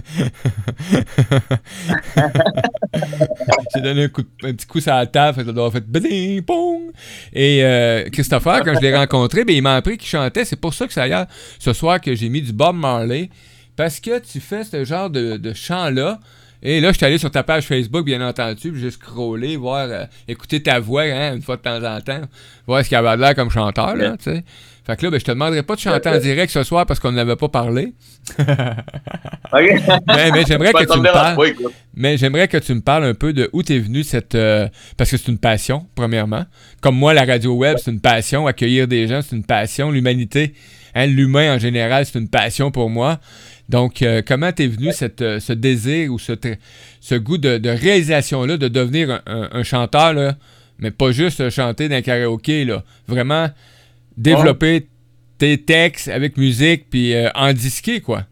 [3.75, 6.41] J'ai donné un, coup un petit coup sur la table, ça doit avoir fait bling,
[6.41, 6.91] pong.
[7.33, 10.45] Et euh, Christopher, quand je l'ai rencontré, ben, il m'a appris qu'il chantait.
[10.45, 11.27] C'est pour ça que ça y a
[11.59, 13.29] ce soir que j'ai mis du Bob Marley.
[13.75, 16.19] Parce que tu fais ce genre de, de chant-là.
[16.61, 19.87] Et là, je suis allé sur ta page Facebook, bien entendu, puis j'ai scrollé, voir,
[19.89, 22.21] euh, écouter ta voix hein, une fois de temps en temps,
[22.67, 24.43] voir ce qu'il avait l'air comme chanteur, là, tu sais.
[24.85, 26.99] Fait que là, ben, je te demanderai pas de chanter en direct ce soir parce
[26.99, 27.93] qu'on n'avait pas parlé.
[29.53, 31.37] Mais, mais j'aimerais que tu me parles.
[31.95, 34.35] Mais j'aimerais que tu me parles un peu de où t'es venu cette.
[34.35, 34.67] euh,
[34.97, 36.45] parce que c'est une passion, premièrement.
[36.81, 38.47] Comme moi, la radio web, c'est une passion.
[38.47, 39.91] Accueillir des gens, c'est une passion.
[39.91, 40.53] L'humanité,
[40.95, 43.19] hein, l'humain en général, c'est une passion pour moi.
[43.69, 48.57] Donc, euh, comment t'es venu cette, euh, ce désir ou ce, goût de, de réalisation-là,
[48.57, 50.35] de devenir un, un- un chanteur, là,
[50.79, 52.83] mais pas juste chanter dans un karaoké, là?
[53.07, 53.49] Vraiment
[54.17, 54.87] développer
[55.37, 58.23] tes textes avec musique, puis euh, en disquer, quoi?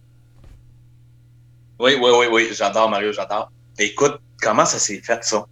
[1.79, 3.51] Oui, oui, oui, oui, j'adore Mario, j'adore.
[3.77, 5.45] Écoute, comment ça s'est fait, ça?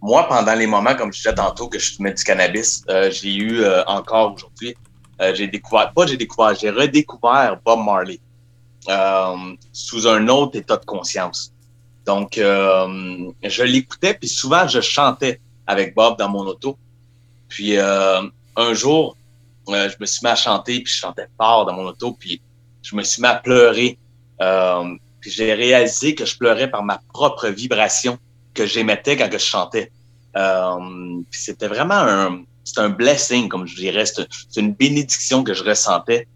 [0.00, 3.64] Moi, pendant les moments, comme je disais tantôt, que je fumais du cannabis, j'ai eu
[3.86, 4.74] encore aujourd'hui,
[5.34, 8.20] j'ai découvert, pas j'ai découvert, j'ai redécouvert Bob Marley
[9.72, 11.52] sous un autre état de conscience.
[12.06, 16.78] Donc, euh, je l'écoutais, puis souvent, je chantais avec Bob dans mon auto.
[17.48, 18.22] Puis, euh,
[18.56, 19.16] un jour,
[19.68, 22.40] euh, je me suis mis à chanter, puis je chantais fort dans mon auto, puis
[22.82, 23.98] je me suis mis à pleurer.
[24.40, 28.18] Euh, puis j'ai réalisé que je pleurais par ma propre vibration
[28.54, 29.90] que j'émettais quand je chantais.
[30.36, 34.04] Euh, puis c'était vraiment un, c'est un blessing, comme je dirais.
[34.06, 36.28] C'est une bénédiction que je ressentais.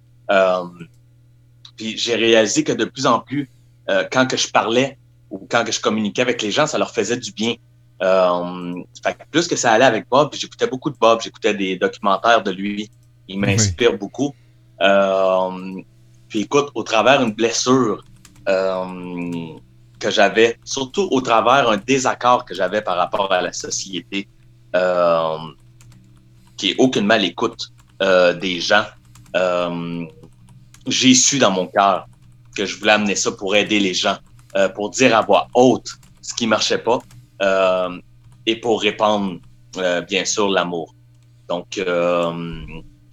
[1.80, 3.48] Puis j'ai réalisé que de plus en plus,
[3.88, 4.98] euh, quand que je parlais
[5.30, 7.54] ou quand que je communiquais avec les gens, ça leur faisait du bien.
[8.02, 11.76] Euh, fait que plus que ça allait avec Bob, j'écoutais beaucoup de Bob, j'écoutais des
[11.76, 12.90] documentaires de lui.
[13.28, 14.34] Il m'inspire beaucoup.
[14.82, 15.80] Euh,
[16.28, 18.04] puis écoute, au travers une blessure
[18.46, 19.54] euh,
[19.98, 24.28] que j'avais, surtout au travers un désaccord que j'avais par rapport à la société,
[24.76, 25.38] euh,
[26.58, 27.68] qui est aucunement l'écoute
[28.02, 28.84] euh, des gens,
[29.34, 30.04] euh,
[30.86, 32.06] j'ai su dans mon cœur
[32.56, 34.16] que je voulais amener ça pour aider les gens,
[34.56, 35.88] euh, pour dire à voix haute
[36.22, 36.98] ce qui marchait pas
[37.42, 37.98] euh,
[38.46, 39.38] et pour répandre,
[39.78, 40.94] euh, bien sûr, l'amour.
[41.48, 42.32] Donc, euh,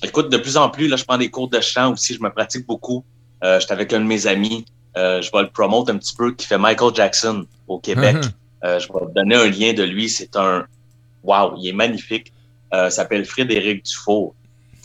[0.04, 2.30] écoute, de plus en plus, là, je prends des cours de chant aussi, je me
[2.30, 3.04] pratique beaucoup.
[3.44, 4.66] Euh, J'étais avec un de mes amis,
[4.98, 8.18] euh, je vais le promote un petit peu, qui fait Michael Jackson au Québec.
[8.64, 10.10] Euh, je vais te donner un lien de lui.
[10.10, 10.66] C'est un
[11.24, 12.34] wow, il est magnifique.
[12.74, 14.36] Euh, il s'appelle Frédéric Dufour.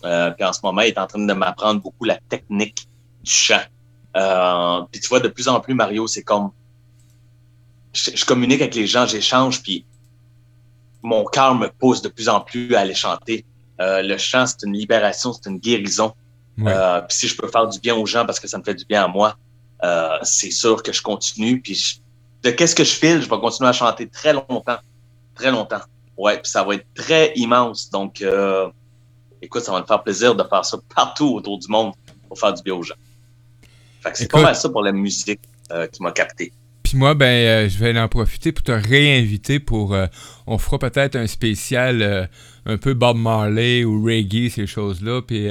[0.05, 2.89] Euh, puis en ce moment, il est en train de m'apprendre beaucoup la technique
[3.23, 3.61] du chant.
[4.17, 6.51] Euh, puis tu vois, de plus en plus, Mario, c'est comme
[7.93, 9.85] je, je communique avec les gens, j'échange, puis
[11.03, 13.45] mon cœur me pousse de plus en plus à aller chanter.
[13.81, 16.15] Euh, le chant, c'est une libération, c'est une guérison.
[16.59, 16.73] Ouais.
[16.73, 18.75] Euh, puis si je peux faire du bien aux gens parce que ça me fait
[18.75, 19.37] du bien à moi,
[19.85, 21.61] euh, c'est sûr que je continue.
[21.61, 21.97] Puis je-
[22.43, 24.79] de qu'est-ce que je file, je vais continuer à chanter très longtemps,
[25.35, 25.81] très longtemps.
[26.17, 27.91] Ouais, puis ça va être très immense.
[27.91, 28.69] Donc, euh,
[29.43, 31.93] écoute, ça va me faire plaisir de faire ça partout autour du monde
[32.29, 32.95] pour faire du bien aux gens.
[34.01, 35.41] Fait que c'est pas mal ça pour la musique
[35.71, 36.53] euh, qui m'a capté.
[36.83, 39.95] Puis moi, ben, euh, je vais en profiter pour te réinviter pour.
[39.95, 40.07] euh,
[40.47, 42.29] on fera peut-être un spécial
[42.67, 45.23] un peu Bob Marley ou reggae, ces choses-là.
[45.23, 45.49] Puis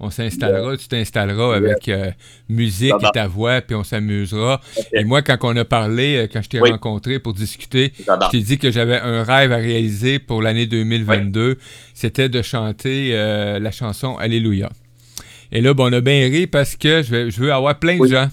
[0.00, 2.10] on s'installera, tu t'installeras avec euh,
[2.48, 4.60] musique et ta voix, puis on s'amusera.
[4.92, 6.70] Et moi, quand on a parlé, euh, quand je t'ai Oui.
[6.70, 11.58] rencontré pour discuter, je t'ai dit que j'avais un rêve à réaliser pour l'année 2022.
[11.94, 14.70] C'était de chanter euh, la chanson Alléluia.
[15.52, 17.96] Et là, ben, on a bien ri parce que je, vais- je veux avoir plein
[17.98, 18.28] de gens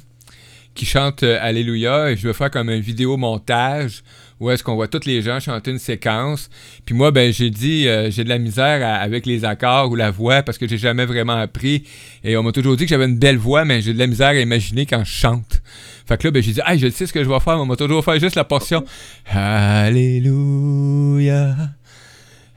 [0.74, 4.04] qui chantent Alléluia et je veux faire comme un vidéo montage
[4.42, 6.50] où est-ce qu'on voit tous les gens chanter une séquence.
[6.84, 10.10] Puis moi, ben j'ai dit, euh, j'ai de la misère avec les accords ou la
[10.10, 11.84] voix parce que j'ai jamais vraiment appris.
[12.24, 14.30] Et on m'a toujours dit que j'avais une belle voix, mais j'ai de la misère
[14.30, 15.62] à imaginer quand je chante.
[16.08, 17.60] Fait que là, ben j'ai dit, ah, je sais ce que je vais faire.
[17.60, 18.84] On m'a toujours fait juste la portion
[19.32, 20.36] Alléluia.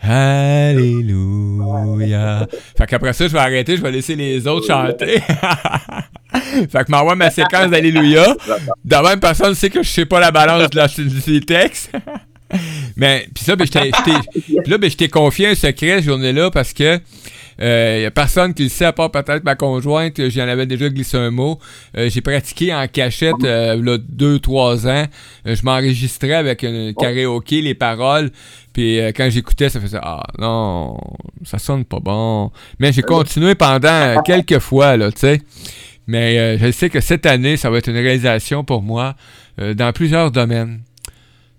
[0.00, 1.36] Alléluia.
[2.78, 5.20] Fait qu'après ça, je vais arrêter, je vais laisser les autres chanter.
[6.70, 8.34] fait que m'envoie ma séquence d'Alléluia.
[8.84, 10.88] De même, personne sait que je sais pas la balance de la,
[11.26, 11.90] des textes.
[12.96, 16.72] Mais, puis ça, ben, je là, ben, je t'ai confié un secret ce journée-là parce
[16.72, 17.00] que
[17.58, 20.66] il y a personne qui le sait, à part peut-être ma conjointe, que j'en avais
[20.66, 21.58] déjà glissé un mot.
[21.96, 25.04] Euh, j'ai pratiqué en cachette euh, là, deux, trois ans.
[25.46, 28.30] Euh, je m'enregistrais avec un karaoké, les paroles.
[28.74, 30.98] Puis euh, quand j'écoutais, ça faisait Ah non,
[31.44, 32.50] ça sonne pas bon.
[32.80, 35.40] Mais j'ai continué pendant euh, quelques fois, là, tu sais.
[36.06, 39.16] Mais euh, je sais que cette année, ça va être une réalisation pour moi
[39.58, 40.82] euh, dans plusieurs domaines.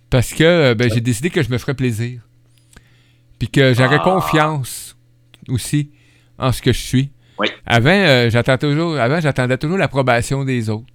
[0.09, 2.21] Parce que euh, ben, j'ai décidé que je me ferais plaisir.
[3.39, 4.03] Puis que j'aurais Ah.
[4.03, 4.95] confiance
[5.47, 5.89] aussi
[6.37, 7.09] en ce que je suis.
[7.39, 7.47] Oui.
[7.65, 10.85] Avant, j'attends toujours, avant, j'attendais toujours l'approbation des autres.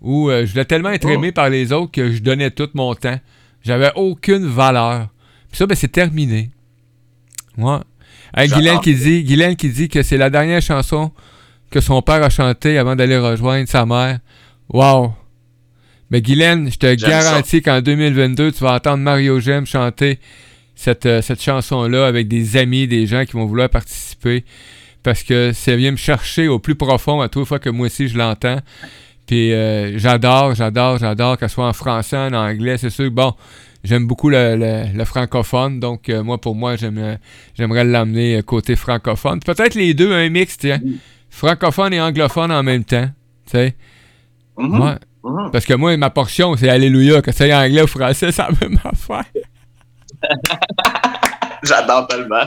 [0.00, 1.12] Ou je voulais tellement être Oh.
[1.12, 3.18] aimé par les autres que je donnais tout mon temps.
[3.62, 5.08] J'avais aucune valeur.
[5.50, 6.50] Puis ça, ben, c'est terminé.
[7.58, 7.78] Ouais.
[8.36, 8.58] J'adore.
[8.58, 11.10] Guylaine qui dit, Guylaine qui dit que c'est la dernière chanson
[11.70, 14.18] que son père a chantée avant d'aller rejoindre sa mère.
[14.68, 15.14] Wow.
[16.10, 20.20] Mais Guylaine, je te garantis qu'en 2022, tu vas entendre Mario Gem chanter
[20.74, 24.44] cette, euh, cette chanson-là avec des amis, des gens qui vont vouloir participer.
[25.02, 28.08] Parce que ça vient me chercher au plus profond à toute fois que moi aussi
[28.08, 28.58] je l'entends.
[29.26, 32.76] Puis euh, j'adore, j'adore, j'adore, qu'elle soit en français, en anglais.
[32.78, 33.32] C'est sûr que, bon,
[33.82, 35.80] j'aime beaucoup le, le- le francophone.
[35.80, 37.18] Donc, euh, moi, pour moi, j'aime,
[37.56, 39.40] j'aimerais l'amener côté francophone.
[39.40, 40.80] Peut-être les deux, un mix, tiens.
[41.36, 43.08] Francophone et anglophone en même temps.
[43.44, 43.76] Tu sais.
[44.56, 44.94] Ouais.
[45.22, 45.50] Mhm.
[45.52, 47.20] Parce que moi, ma portion, c'est Alléluia.
[47.20, 49.24] Que ça y est anglais ou français, ça la même affaire.
[51.62, 52.44] J'adore tellement.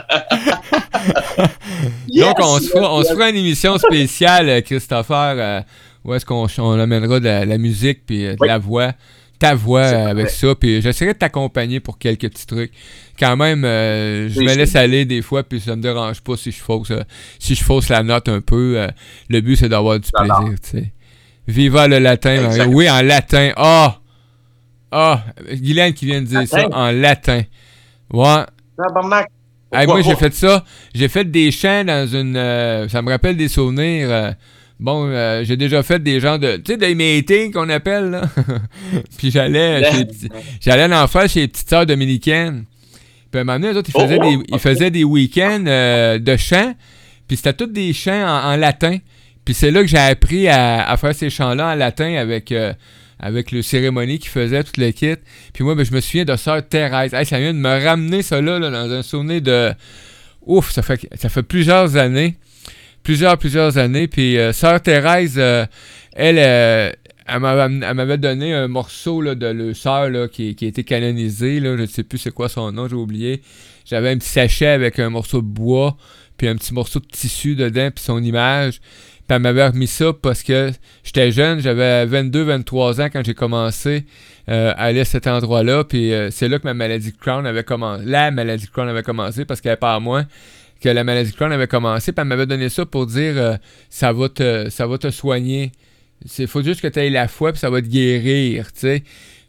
[2.16, 5.60] Donc, on se, fera, on se fera une émission spéciale, euh, Christopher, euh,
[6.04, 8.48] où est-ce qu'on on amènera de la, la musique puis euh, de Oui.
[8.48, 8.92] la voix,
[9.38, 12.72] ta voix C'est avec ça, puis j'essaierai de t'accompagner pour quelques petits trucs.
[13.20, 16.38] Quand même, euh, je Oui, me laisse aller des fois, puis ça me dérange pas
[16.38, 17.02] si je fausse, euh,
[17.38, 18.78] si je fausse la note un peu.
[18.78, 18.88] euh,
[19.28, 20.92] le but, c'est d'avoir du plaisir, tu sais.
[21.46, 22.64] Viva le latin, Mario.
[22.72, 23.50] Oui, en latin.
[23.56, 23.98] Ah!
[24.90, 25.22] Ah!
[25.52, 27.42] Guylaine qui vient de dire ça, en latin.
[28.10, 28.44] Ouais.
[29.72, 30.64] Hey, moi, j'ai fait ça.
[30.94, 32.34] J'ai fait des chants dans une.
[32.88, 34.34] ça me rappelle des souvenirs.
[34.78, 36.56] bon, euh, j'ai déjà fait des gens de.
[36.56, 38.22] Tu sais, des meetings qu'on appelle, là.
[39.18, 39.82] Puis j'allais
[40.60, 42.64] J'allais en faire chez les petites sœurs dominicaines.
[43.30, 44.44] Puis à un moment donné, eux autres, ils Oh, faisaient, oh, des, ok.
[44.52, 46.74] ils faisaient des week-ends euh, de chants.
[47.28, 48.98] Puis c'était tous des chants en, en latin.
[49.44, 52.72] Puis c'est là que j'ai appris à, à faire ces chants-là en latin avec, euh,
[53.18, 55.14] avec le cérémonie qu'ils faisaient, tout le kit.
[55.52, 57.14] Puis moi, ben, je me souviens de Sœur Thérèse.
[57.14, 59.72] Hey, ça vient de me ramener ça là, là, dans un souvenir de.
[60.42, 62.36] Ouf, ça fait, ça fait plusieurs années.
[63.02, 64.08] Plusieurs, plusieurs années.
[64.08, 65.64] Puis euh, Sœur Thérèse, euh,
[66.14, 66.94] elle,
[67.30, 71.60] elle m'avait donné un morceau de le sœur qui, a été canonisé.
[71.60, 73.42] Je ne sais plus c'est quoi son nom, j'ai oublié.
[73.84, 75.96] J'avais un petit sachet avec un morceau de bois,
[76.36, 78.80] puis un petit morceau de tissu dedans, puis son image.
[79.30, 80.72] Puis elle m'avait remis ça parce que
[81.04, 84.04] j'étais jeune, j'avais 22-23 ans quand j'ai commencé
[84.48, 85.84] euh, à aller à cet endroit-là.
[85.84, 88.04] Puis euh, c'est là que ma maladie de Crohn avait commencé.
[88.06, 90.24] La maladie de avait commencé parce qu'elle pas à moi
[90.80, 92.10] que la maladie de Crohn avait commencé.
[92.12, 93.56] Puis elle m'avait donné ça pour dire euh,
[93.88, 95.70] ça, va te, ça va te soigner.
[96.38, 99.02] Il faut juste que tu aies la foi, puis ça va te guérir, tu sais.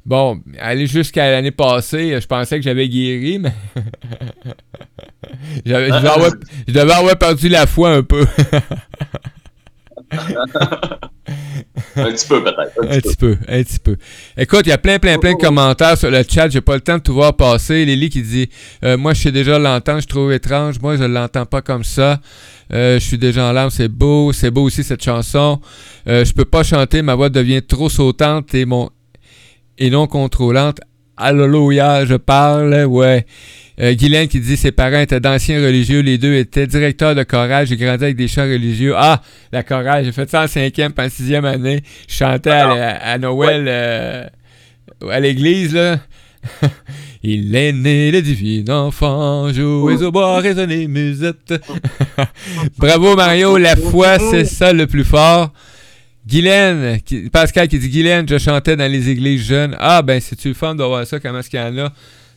[0.06, 3.54] Bon, aller jusqu'à l'année passée, je pensais que j'avais guéri, mais.
[5.66, 6.32] Devais avoir,
[6.68, 8.26] je devais avoir perdu la foi un peu.
[11.96, 12.74] Un petit peu, peut-être.
[12.82, 13.10] Un Un petit peu.
[13.10, 13.98] petit peu, un petit peu.
[14.38, 16.50] Écoute, il y a plein, plein, plein de commentaires sur le chat.
[16.50, 17.86] J'ai pas le temps de tout voir passer.
[17.86, 18.50] Lily qui dit
[18.84, 20.80] euh, Moi, je sais déjà l'entendre, je trouve étrange.
[20.82, 22.20] Moi, je l'entends pas comme ça.
[22.74, 24.32] Euh, je suis déjà en larmes, c'est beau.
[24.34, 25.60] C'est beau aussi cette chanson.
[26.08, 28.90] Euh, je peux pas chanter, ma voix devient trop sautante et, mon...
[29.78, 30.80] et non contrôlante.
[31.18, 33.26] Alléluia, je parle, ouais.
[33.82, 37.66] Euh, Guylaine qui dit ses parents étaient d'anciens religieux, les deux étaient directeurs de chorale,
[37.66, 38.94] j'ai grandi avec des chants religieux.
[38.96, 39.22] Ah,
[39.52, 41.82] la chorale, j'ai fait ça en cinquième, puis en sixième année.
[42.08, 44.26] Je chantais à, la- à Noël euh,
[45.10, 45.98] à l'église, là.
[47.24, 51.54] Il est né le divin enfant, jouez au bois, résonnez musette.
[52.78, 55.52] Bravo Mario, la foi, c'est ça le plus fort.
[56.28, 59.76] Guylaine, qui- Pascal qui dit Guylaine, je chantais dans les églises jeunes.
[59.80, 61.92] Ah, ben, c'est-tu le fun de voir ça, comment est-ce qu'il y en a?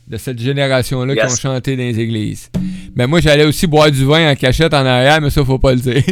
[0.07, 2.49] De cette génération-là qui ont chanté dans les églises.
[2.95, 5.71] Ben, moi, j'allais aussi boire du vin en cachette en arrière, mais ça, faut pas
[5.73, 6.03] le dire.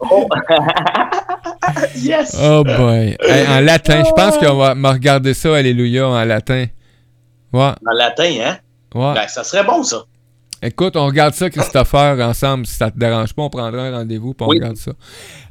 [0.00, 0.28] Oh.
[1.96, 2.36] yes!
[2.40, 3.16] Oh boy.
[3.20, 6.66] Hey, en latin, je pense qu'on va me regarder ça, Alléluia, en latin.
[7.52, 8.58] Ouais, En latin, hein?
[8.94, 9.14] ouais.
[9.14, 10.04] Ben, ça serait bon, ça.
[10.62, 12.66] Écoute, on regarde ça, Christopher, ensemble.
[12.66, 14.58] Si ça te dérange pas, on prendra un rendez-vous on Oui.
[14.58, 14.92] regarde ça.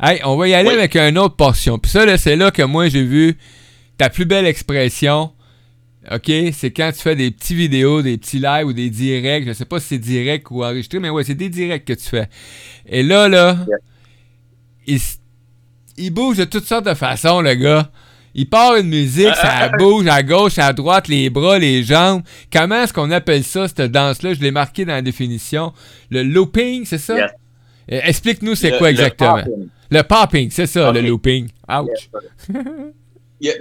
[0.01, 0.75] Hey, on va y aller Oui.
[0.75, 1.77] avec une autre portion.
[1.77, 3.37] Puis ça, c'est là que moi, j'ai vu
[3.97, 5.31] ta plus belle expression
[6.11, 6.31] OK?
[6.53, 9.45] C'est quand tu fais des petits vidéos, des petits lives ou des directs.
[9.47, 12.09] Je sais pas si c'est direct ou enregistré, mais ouais, c'est des directs que tu
[12.09, 12.27] fais.
[12.85, 13.57] Et là, là,
[14.85, 14.97] Yeah.
[15.97, 17.89] il, bouge de toutes sortes de façons, le gars.
[18.35, 22.23] Il part une musique, ça bouge à gauche, à droite, les bras, les jambes.
[22.51, 24.33] Comment est-ce qu'on appelle ça, cette danse-là?
[24.33, 25.71] Je l'ai marqué dans la définition.
[26.09, 27.15] Le looping, c'est ça?
[27.15, 27.27] Euh,
[28.03, 29.37] Explique-nous c'est quoi le exactement.
[29.37, 29.67] popping.
[29.91, 31.49] Le popping, c'est ça, le looping.
[31.69, 32.09] Ouch.
[32.49, 32.61] Yeah,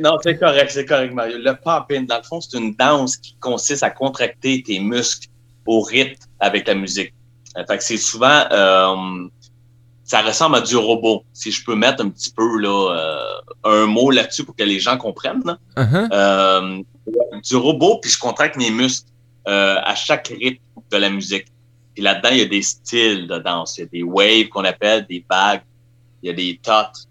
[0.00, 1.38] non, c'est correct, c'est correct, Mario.
[1.38, 5.28] Le pop-in, dans le fond, c'est une danse qui consiste à contracter tes muscles
[5.66, 7.12] au rythme avec la musique.
[7.56, 9.28] Euh, fait que c'est souvent, euh,
[10.04, 11.24] ça ressemble à du robot.
[11.32, 14.80] Si je peux mettre un petit peu là, euh, un mot là-dessus pour que les
[14.80, 15.42] gens comprennent.
[15.44, 15.58] là.
[15.76, 16.08] Uh-huh.
[16.12, 16.82] Euh,
[17.42, 19.08] du robot, puis je contracte mes muscles
[19.44, 21.46] à chaque rythme de la musique.
[21.94, 23.76] Puis là-dedans, il y a des styles de danse.
[23.76, 25.62] Il y a des waves qu'on appelle, des bagues,
[26.22, 27.08] il y a des tots.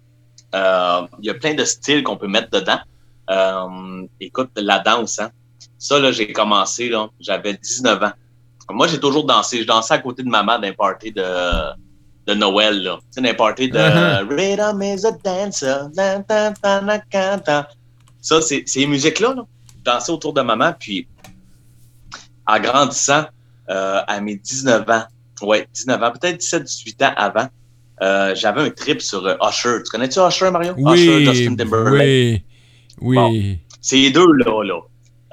[0.53, 2.79] Euh, il y a plein de styles qu'on peut mettre dedans.
[3.29, 5.31] Euh, écoute, la danse, hein.
[5.77, 8.11] Ça, là, j'ai commencé, là, j'avais 19 ans.
[8.69, 9.61] Moi, j'ai toujours dansé.
[9.61, 11.23] Je dansais à côté de maman d'un party de,
[12.27, 12.97] de Noël, là.
[12.97, 14.27] Tu sais, d'un party de Uh-huh.
[14.29, 15.89] Rhythm is a dancer.
[15.93, 17.65] Dan, dan, dan, dan, dan, dan.
[18.21, 19.43] Ça, c'est ces musiques-là, là.
[19.77, 21.07] Je dansais autour de maman, puis
[22.47, 23.25] en grandissant,
[23.69, 25.03] euh, à mes 19 ans,
[25.41, 27.47] ouais, 19 ans, peut-être 17, 18 ans avant,
[28.01, 29.83] euh, j'avais un trip sur euh, Usher.
[29.83, 30.73] Tu connais-tu Usher, Mario?
[30.77, 31.99] Usher, Oui, Justin Timberlake.
[32.01, 32.43] oui,
[33.01, 33.15] oui.
[33.15, 33.57] Bon.
[33.81, 34.79] Ces deux-là, là.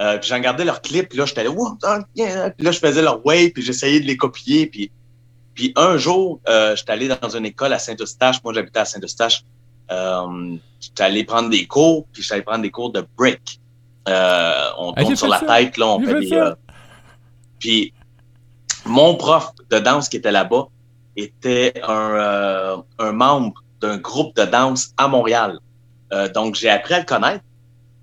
[0.00, 2.50] Euh, puis j'ai regardé leurs clips, puis là, j'étais là, Wow, ah, yeah.
[2.50, 4.92] puis là, je faisais leur wave, puis j'essayais de les copier, puis,
[5.54, 9.44] puis un jour, euh, j'étais allé dans une école à Saint-Eustache, moi, j'habitais à Saint-Eustache,
[9.90, 13.58] euh, j'étais allé prendre des cours, puis j'étais allé prendre des cours de break.
[14.06, 15.46] On Ah, tourne sur fait la ça.
[15.56, 16.52] tête, là, on fait fait des...
[17.58, 17.92] puis
[18.86, 20.68] mon prof de danse qui était là-bas
[21.18, 25.58] était un, euh, un membre d'un groupe de danse à Montréal.
[26.12, 27.44] Euh, donc, j'ai appris à le connaître.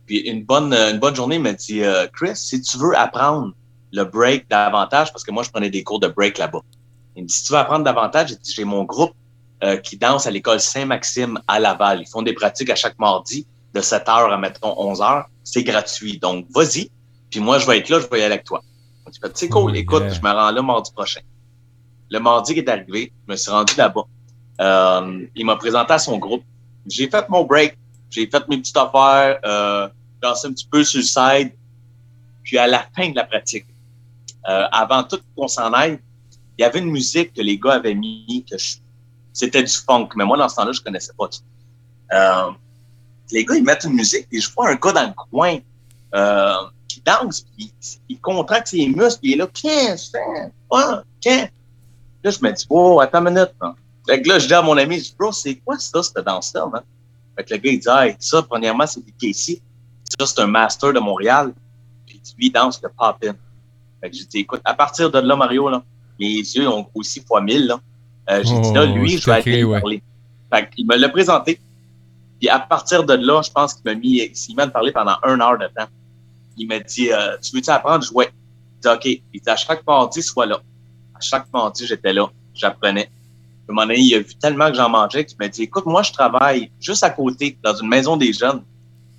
[0.05, 3.53] Puis une bonne, une bonne journée, il m'a dit euh, Chris, si tu veux apprendre
[3.91, 6.61] le break davantage, parce que moi, je prenais des cours de break là-bas.
[7.15, 9.13] Il me dit si tu veux apprendre davantage, j'ai dit, j'ai mon groupe
[9.63, 12.01] euh, qui danse à l'école Saint-Maxime à Laval.
[12.01, 15.25] Ils font des pratiques à chaque mardi de 7h à, mettons, 11h.
[15.43, 16.19] C'est gratuit.
[16.19, 16.91] Donc, vas-y.
[17.31, 18.61] Puis moi, je vais être là, je vais y aller avec toi.
[19.21, 21.21] Fait, c'est cool, Oh, écoute, je me rends là mardi prochain.
[22.09, 24.03] Le mardi qui est arrivé, je me suis rendu là-bas.
[24.61, 26.43] Euh, il m'a présenté à son groupe.
[26.87, 27.77] J'ai fait mon break.
[28.09, 29.89] J'ai fait mes petites affaires, euh,
[30.21, 31.51] dansé un petit peu sur le side.
[32.43, 33.65] Puis à la fin de la pratique,
[34.47, 35.99] euh, avant tout qu'on s'en aille,
[36.57, 38.77] il y avait une musique que les gars avaient mis, que je-
[39.33, 41.39] c'était du funk, mais moi, dans ce temps-là, je connaissais pas tout.
[42.13, 42.51] Euh,
[43.31, 45.57] les gars, ils mettent une musique et je vois un gars dans le coin
[46.13, 46.53] euh,
[46.87, 47.73] qui danse, puis
[48.07, 50.17] il, contracte ses muscles, puis il est là, qu'est-ce que?
[52.25, 53.53] Là, je me dis, oh, attends une minute.
[53.61, 53.75] Hein.
[54.07, 56.25] Fait que là, je dis à mon ami, je dis, bro, c'est quoi ça, cette
[56.25, 56.81] danse-là, man?
[57.37, 59.61] Fait que le gars, il dit, hey, ça, premièrement, c'est des Casey.
[60.19, 61.53] Ça, c'est un master de Montréal.
[62.07, 63.35] Puis lui, il danse le pop-in.
[64.01, 65.83] Fait que j'ai dit, écoute, à partir de là, Mario, là,
[66.19, 67.79] mes yeux ont grossi fois mille, là.
[68.31, 69.79] Euh, j'ai dit, là, Oh, lui, je vais aller ouais.
[69.79, 70.03] parler.
[70.51, 71.59] Fait qu'il me l'a présenté.
[72.39, 75.41] Puis à partir de là, je pense qu'il m'a mis, il m'a parlé pendant une
[75.41, 75.87] heure de temps.
[76.57, 78.03] Il m'a dit, euh, tu veux-tu apprendre?
[78.03, 78.31] Je dis, ouais.
[78.77, 79.05] Il dit, OK.
[79.05, 80.59] Il dit, à chaque mardi, sois là.
[81.15, 82.29] À chaque mardi, j'étais là.
[82.53, 83.09] J'apprenais.
[83.67, 85.85] À un moment donné, il a vu tellement que j'en mangeais qu'il m'a dit, écoute,
[85.85, 88.61] moi, je travaille juste à côté, dans une maison des jeunes.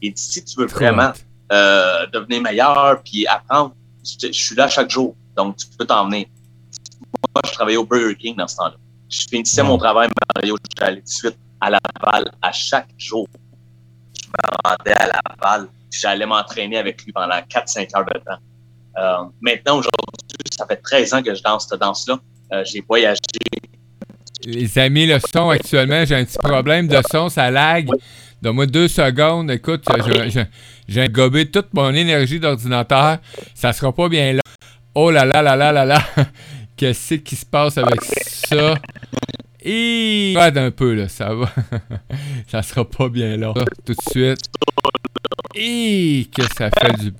[0.02, 1.12] Dit, si tu veux vraiment
[1.52, 3.74] euh, devenir meilleur puis apprendre,
[4.04, 5.16] je, je suis là chaque jour.
[5.36, 6.28] Donc, tu peux t'emmener.
[7.34, 8.76] Moi, je travaillais au Burger King dans ce temps-là.
[9.08, 13.26] Je finissais mon travail, Mario, j'allais tout de suite à Laval à chaque jour.
[14.20, 15.68] Je me rendais à Laval.
[15.90, 18.38] J'allais m'entraîner avec lui pendant 4-5 heures de temps.
[18.98, 19.90] Euh, maintenant, aujourd'hui,
[20.56, 22.18] ça fait 13 ans que je danse cette danse-là.
[22.52, 23.20] Euh, j'ai voyagé.
[24.44, 27.88] Les amis, le son actuellement, j'ai un petit problème de son, ça lag.
[28.40, 29.50] Donne-moi deux secondes.
[29.50, 29.84] Écoute,
[30.88, 33.18] j'ai gobé toute mon énergie d'ordinateur.
[33.54, 34.42] Ça sera pas bien là.
[34.94, 36.00] Oh là là là là là là.
[36.76, 38.74] Qu'est-ce qui se passe avec ça?
[39.62, 41.50] Et un peu là, ça va.
[42.46, 43.52] ça sera pas bien là.
[43.84, 44.40] Tout de suite.
[45.54, 47.12] Et que ça fait du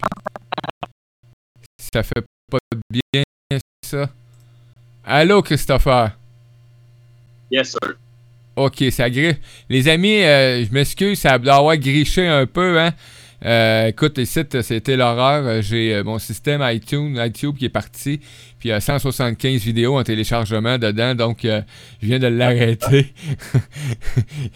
[1.97, 2.59] Ça fait pas
[2.91, 4.11] bien ça?
[5.03, 6.11] Allô Christopher?
[7.51, 7.97] Yes, sir.
[8.55, 9.39] Ok, ça griffe.
[9.71, 12.93] Les amis, euh, je m'excuse, ça doit avoir griché un peu, hein?
[13.45, 15.47] Euh, écoute, les sites, c'était l'horreur.
[15.47, 18.19] Euh, J'ai euh, mon système iTunes, iTunes qui est parti.
[18.59, 21.61] Puis il y a 175 vidéos en téléchargement dedans, donc euh,
[22.01, 23.13] je viens de l'arrêter.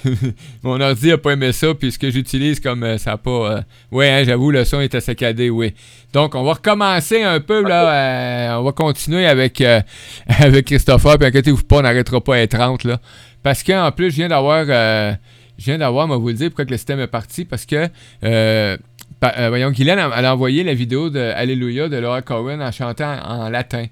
[0.63, 3.63] mon ordi a pas aimé ça, puis ce que j'utilise comme ça a pas.
[3.93, 5.75] Ouais, hein, j'avoue, le son était saccadé, oui.
[6.15, 8.59] Donc on va recommencer un peu là.
[8.59, 9.63] on va continuer avec,
[10.27, 13.01] avec Christopher, puis inquiétez-vous pas, on n'arrêtera pas à 30 là.
[13.43, 15.19] Parce qu'en plus, je viens d'avoir.
[15.61, 17.45] Je viens d'avoir, moi, vous le dire, pourquoi que le système est parti.
[17.45, 17.89] Parce que
[18.25, 18.77] euh,
[19.21, 22.73] Pa- euh, voyons, Guylaine, elle a envoyé la vidéo de Alléluia de Laura Cohen en
[22.73, 23.85] chantant en latin.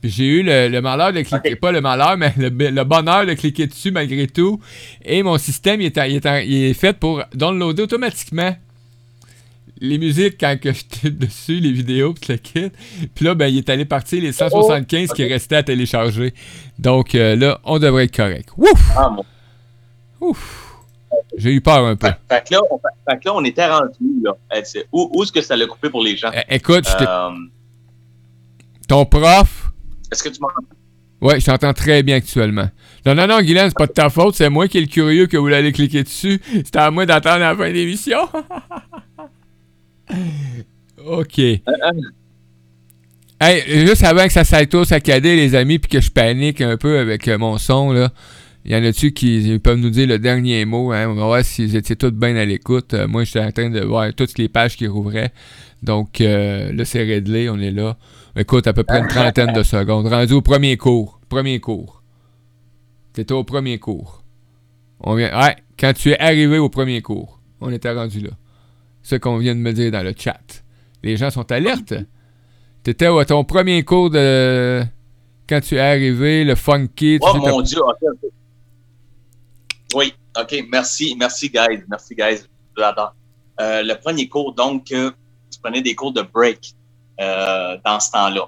[0.00, 3.26] Puis j'ai eu le, le malheur de cliquer, pas le malheur, mais le, le bonheur
[3.26, 4.60] de cliquer dessus malgré tout.
[5.04, 8.56] Et mon système, il est, en- il est, en- il est fait pour downloader automatiquement
[9.82, 12.70] les musiques quand que je tape dessus, les vidéos, puis le kit.
[13.14, 16.32] Puis là, ben, il est allé partir les 175 qui restaient à télécharger.
[16.78, 18.50] Donc euh, là, on devrait être correct.
[18.56, 18.90] Ouf!
[18.96, 19.16] Ah,
[20.20, 20.69] Ouf!
[21.36, 22.06] J'ai eu peur un peu.
[22.08, 23.92] Fait, fait que là, on, fait que là, on était rendu,
[24.22, 24.34] là.
[24.92, 26.30] Où, où est-ce que ça l'a coupé pour les gens?
[26.32, 27.30] Eh, Écoute, Euh,
[28.88, 29.72] ton prof,
[30.12, 30.66] Est-ce que tu m'entends?
[31.20, 32.68] Ouais, je t'entends très bien actuellement.
[33.04, 35.26] Non, non, non, Guylaine, c'est pas de ta faute, c'est moi qui est le curieux
[35.26, 36.40] que vous allez cliquer dessus.
[36.52, 38.20] C'était à moi d'attendre la fin de l'émission.
[41.06, 41.38] OK.
[43.42, 46.98] Hey, juste avant que ça s'aille saccadé, les amis, puis que je panique un peu
[46.98, 48.10] avec euh, mon son, là.
[48.64, 51.08] Il y en a-tu qui peuvent nous dire le dernier mot, hein?
[51.08, 52.92] On va voir si vous étiez tous bien à l'écoute.
[52.92, 55.32] Euh, moi, j'étais en train de voir toutes les pages qui rouvraient.
[55.82, 57.96] Donc, euh, là, c'est réglé, on est là.
[58.36, 60.06] Écoute, à peu près une trentaine de secondes.
[60.06, 61.20] Rendu au premier cours.
[61.28, 62.02] Premier cours.
[63.14, 64.22] T'étais au premier cours.
[65.00, 65.36] On vient.
[65.40, 68.30] Ouais, quand tu es arrivé au premier cours, on était rendu là.
[69.02, 70.62] Ce qu'on vient de me dire dans le chat.
[71.02, 71.94] Les gens sont alertes.
[72.82, 74.82] T'étais à ton premier cours de.
[75.48, 77.18] Quand tu es arrivé, le funky.
[77.20, 78.30] tu Oh mon Dieu, ok, ok.
[79.94, 81.82] Oui, ok, merci, merci, guys.
[81.88, 82.40] Merci, guys.
[82.76, 83.14] J'adore.
[83.60, 85.10] Euh, le premier cours, donc, euh,
[85.52, 86.74] je prenais des cours de break
[87.20, 88.46] euh, dans ce temps-là.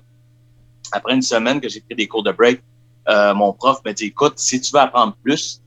[0.93, 2.63] Après une semaine que j'ai pris des cours de break,
[3.09, 5.61] euh, mon prof me dit Écoute, si tu veux apprendre plus,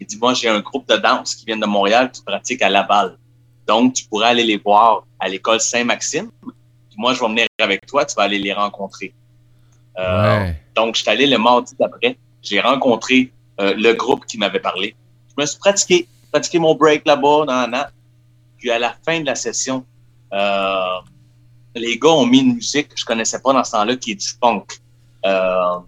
[0.00, 2.68] il dit Moi, j'ai un groupe de danse qui vient de Montréal qui pratique à
[2.68, 3.16] Laval.
[3.66, 6.30] Donc, tu pourrais aller les voir à l'école Saint-Maxime.
[6.42, 9.14] Puis moi, je vais venir avec toi, tu vas aller les rencontrer.
[9.98, 10.60] Euh, Ouais.
[10.74, 12.18] donc, je suis allé le mardi d'après.
[12.42, 14.94] J'ai rencontré euh, le groupe qui m'avait parlé.
[15.36, 17.86] Je me suis pratiqué, pratiqué mon break là-bas, nan, nan.
[18.58, 19.84] Puis à la fin de la session,
[20.32, 20.84] euh,
[21.74, 24.14] les gars ont mis une musique que je connaissais pas dans ce temps-là, qui est
[24.14, 24.64] du funk.
[25.24, 25.78] Euh,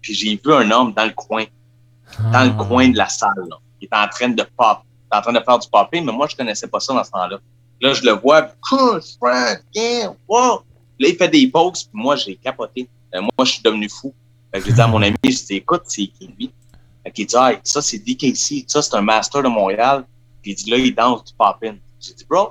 [0.00, 1.44] puis j'ai vu un homme dans le coin,
[2.18, 2.44] dans Ah.
[2.46, 3.32] le coin de la salle.
[3.48, 3.56] Là.
[3.80, 4.78] Il était en train de pop,
[5.12, 7.38] en train de faire du popping, mais moi, je connaissais pas ça dans ce temps-là.
[7.80, 8.48] Là, je le vois,
[9.18, 10.62] Frank, yeah, wow.
[10.98, 12.88] Là, il fait des pauses, puis moi, j'ai capoté.
[13.14, 14.14] Euh, moi, je suis devenu fou.
[14.52, 16.50] Fait que j'ai dit à mon ami, j'ai dit, écoute, c'est qui lui?
[17.06, 18.64] Fait qu'il dit, ah, ça, c'est DKC.
[18.66, 20.04] Ça, c'est un master de Montréal.
[20.42, 21.78] Puis il dit, là, il danse du popping.
[22.00, 22.50] J'ai dit, bro,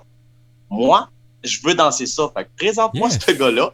[0.69, 1.09] moi,
[1.43, 2.31] je veux danser ça.
[2.33, 3.19] Fait que présente-moi Yes.
[3.25, 3.73] ce gars-là,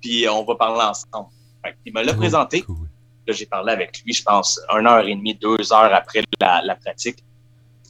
[0.00, 1.28] puis on va parler ensemble.
[1.64, 2.62] Fait qu'il me l'a Trop présenté.
[2.62, 2.88] cool.
[3.28, 6.60] Là, j'ai parlé avec lui, je pense, une heure et demie, deux heures après la,
[6.62, 7.18] la pratique.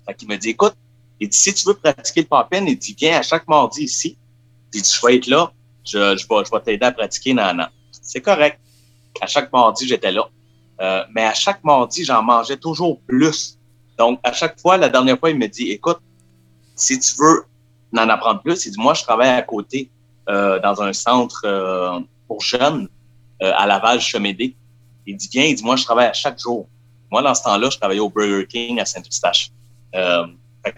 [0.07, 0.75] Fait qu'il me dit, écoute,
[1.19, 4.19] il dit, si tu veux pratiquer le pop-in, il dit, viens à chaque mardi ici.
[4.75, 5.51] Il dit, je vais être là,
[5.87, 7.69] je, je vais, je vais t'aider à pratiquer, nan, nan.
[7.91, 8.61] C'est correct.
[9.23, 10.29] À chaque mardi, j'étais là.
[10.81, 13.59] Euh, mais à chaque mardi, j'en mangeais toujours plus.
[13.99, 15.99] Donc, à chaque fois, la dernière fois, il me dit, écoute,
[16.75, 17.45] si tu veux
[17.97, 19.91] en apprendre plus, il dit, moi, je travaille à côté
[20.29, 21.99] euh, dans un centre euh,
[22.29, 22.89] pour jeunes
[23.43, 24.55] euh, à Laval-Chemédé.
[25.07, 26.69] Il dit, viens, il dit, moi, je travaille à chaque jour.
[27.11, 29.51] Moi, dans ce temps-là, je travaillais au Burger King à Saint-Eustache.
[29.95, 30.27] Euh,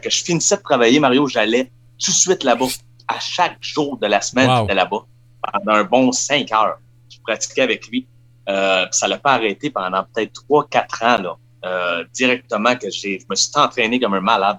[0.03, 2.67] que je finissais de travailler, Mario, j'allais tout de suite là-bas.
[3.09, 4.61] À chaque jour de la semaine, Wow.
[4.61, 5.05] j'étais là-bas.
[5.53, 6.79] Pendant un bon cinq heures.
[7.09, 8.07] Je pratiquais avec lui.
[8.49, 11.37] Euh, ça l'a pas arrêté pendant peut-être trois, quatre ans, là.
[11.65, 14.59] Euh, directement que j'ai, je me suis entraîné comme un malade.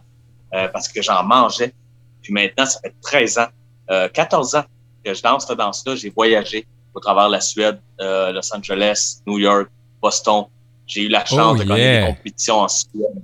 [0.53, 1.73] euh, parce que j'en mangeais.
[2.21, 3.47] Puis maintenant, ça fait 13 ans,
[3.91, 4.63] euh, 14 ans
[5.05, 5.95] que je danse cette danse-là.
[5.95, 9.69] J'ai voyagé au travers la Suède, euh, Los Angeles, New York,
[10.01, 10.45] Boston.
[10.87, 12.01] J'ai eu la chance Oh, de gagner yeah.
[12.11, 13.21] des compétitions en Suède.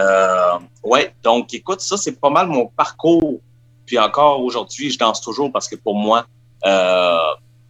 [0.00, 3.40] Euh, ouais, donc écoute, ça, c'est pas mal mon parcours.
[3.86, 6.24] Puis encore aujourd'hui, je danse toujours parce que pour moi,
[6.64, 7.18] euh,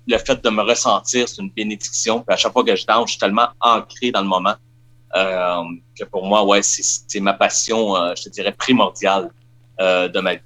[0.07, 2.21] le fait de me ressentir, c'est une bénédiction.
[2.21, 4.55] Puis à chaque fois que je danse, je suis tellement ancré dans le moment
[5.17, 5.63] euh,
[5.99, 9.31] que pour moi, ouais, c'est ma passion, euh, je te dirais, primordiale
[9.81, 10.41] euh, de ma vie.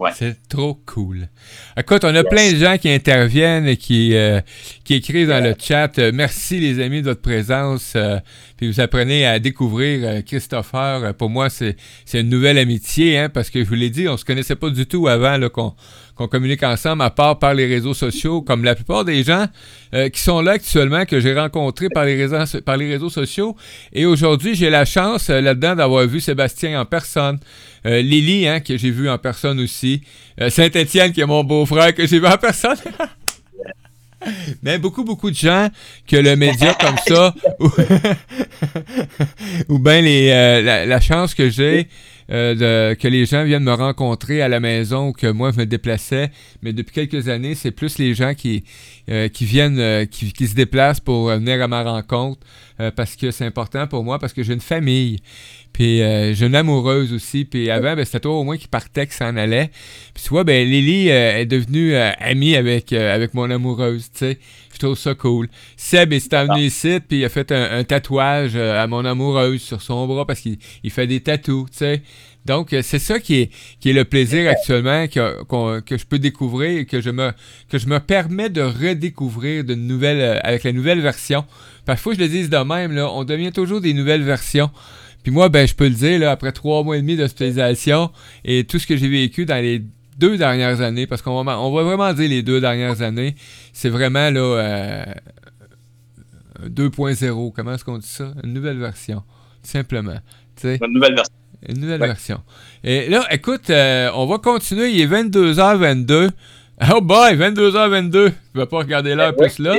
[0.00, 0.12] Ouais.
[0.14, 1.28] C'est trop cool.
[1.76, 4.40] Écoute, on a plein de gens qui interviennent et qui, euh,
[4.84, 5.98] qui écrivent dans le chat.
[6.12, 7.94] Merci les amis de votre présence.
[7.96, 8.18] Euh,
[8.56, 11.14] puis vous apprenez à découvrir Christopher.
[11.14, 11.74] Pour moi, c'est
[12.14, 14.86] une nouvelle amitié, hein, parce que je vous l'ai dit, on se connaissait pas du
[14.86, 15.74] tout avant qu'on
[16.18, 19.46] qu'on communique ensemble, à part par les réseaux sociaux, comme la plupart des gens
[19.94, 23.56] euh, qui sont là actuellement, que j'ai rencontrés par les réseaux, par les réseaux sociaux.
[23.92, 27.38] Et aujourd'hui, j'ai la chance euh, là-dedans d'avoir vu Sébastien en personne.
[27.86, 30.02] Euh, Lily, hein, que j'ai vu en personne aussi.
[30.48, 32.76] Saint-Étienne, qui est mon beau-frère, que j'ai vu en personne.
[34.62, 35.68] Mais beaucoup, beaucoup de gens
[36.08, 37.32] que le média comme ça,
[39.68, 41.86] ou, bien la chance que j'ai
[42.30, 42.54] euh,
[42.92, 45.66] de- que les gens viennent me rencontrer à la maison ou que moi je me
[45.66, 46.30] déplaçais.
[46.62, 48.64] Mais depuis quelques années, c'est plus les gens qui,
[49.10, 52.40] euh, qui viennent, euh, qui, qui se déplacent pour venir à ma rencontre
[52.94, 55.18] parce que c'est important pour moi, parce que j'ai une famille.
[55.72, 57.44] Puis euh, j'ai une amoureuse aussi.
[57.44, 59.70] Puis avant, ben, c'était toi au moins qui partait, qui s'en allait.
[60.14, 64.18] Puis tu vois, ben Lily euh, est devenue euh, amie avec, avec mon amoureuse, tu
[64.18, 64.38] sais.
[64.78, 65.48] Je trouve ça cool.
[65.76, 69.60] Seb est venu ici, puis il a fait un, un tatouage euh, à mon amoureuse
[69.60, 72.02] sur son bras parce qu'il il fait des tatous, tu sais.
[72.44, 73.50] Donc, euh, c'est ça qui est,
[73.80, 75.42] qui est le plaisir actuellement que,
[75.90, 77.32] je peux découvrir et que je me,
[77.68, 81.44] que je me permets de redécouvrir de nouvelles, euh, avec la nouvelle version.
[81.84, 84.70] Parfois, je le dise de même, là, on devient toujours des nouvelles versions.
[85.24, 88.12] Puis moi, ben, je peux le dire, là, après trois mois et demi d'hospitalisation
[88.44, 89.82] et tout ce que j'ai vécu dans les
[90.18, 93.34] deux dernières années, parce qu'on va, on va vraiment dire les deux dernières années,
[93.72, 95.04] c'est vraiment là euh,
[96.66, 97.52] 2.0.
[97.54, 98.32] Comment est-ce qu'on dit ça?
[98.44, 99.18] Une nouvelle version,
[99.62, 100.18] tout simplement.
[100.64, 101.34] Une nouvelle version.
[101.68, 102.06] une nouvelle Ouais.
[102.08, 102.40] version.
[102.84, 104.90] Et là, écoute, euh, on va continuer.
[104.90, 106.30] Il est 22h22.
[106.94, 108.30] Oh boy, 22h22.
[108.54, 109.74] Je vais pas regarder l'heure plus là.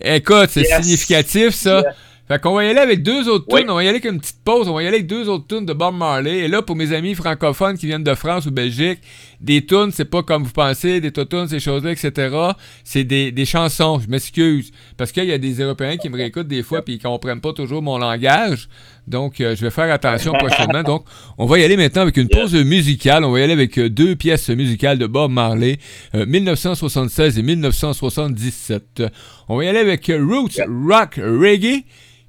[0.00, 0.80] Écoute, c'est Yes.
[0.84, 1.78] significatif ça.
[1.80, 1.94] Yes.
[2.28, 3.60] Fait qu'on va y aller avec deux autres Oui.
[3.62, 3.70] tunes.
[3.70, 4.68] On va y aller avec une petite pause.
[4.68, 6.40] On va y aller avec deux autres tunes de Bob Marley.
[6.40, 9.00] Et là, pour mes amis francophones qui viennent de France ou Belgique,
[9.40, 12.36] des tunes, c'est pas comme vous pensez, des tunes, ces choses-là, etc.
[12.84, 13.98] C'est des, des chansons.
[14.00, 14.70] Je m'excuse.
[14.98, 17.52] Parce qu'il y a des Européens qui me réécoutent des fois et qui comprennent pas
[17.54, 18.68] toujours mon langage.
[19.06, 20.82] Donc, euh, je vais faire attention prochainement.
[20.82, 21.04] Donc,
[21.38, 23.24] on va y aller maintenant avec une pause musicale.
[23.24, 25.78] On va y aller avec euh, deux pièces musicales de Bob Marley,
[26.14, 29.02] euh, 1976 et 1977.
[29.48, 31.84] On va y aller avec euh, Roots Rock Reggae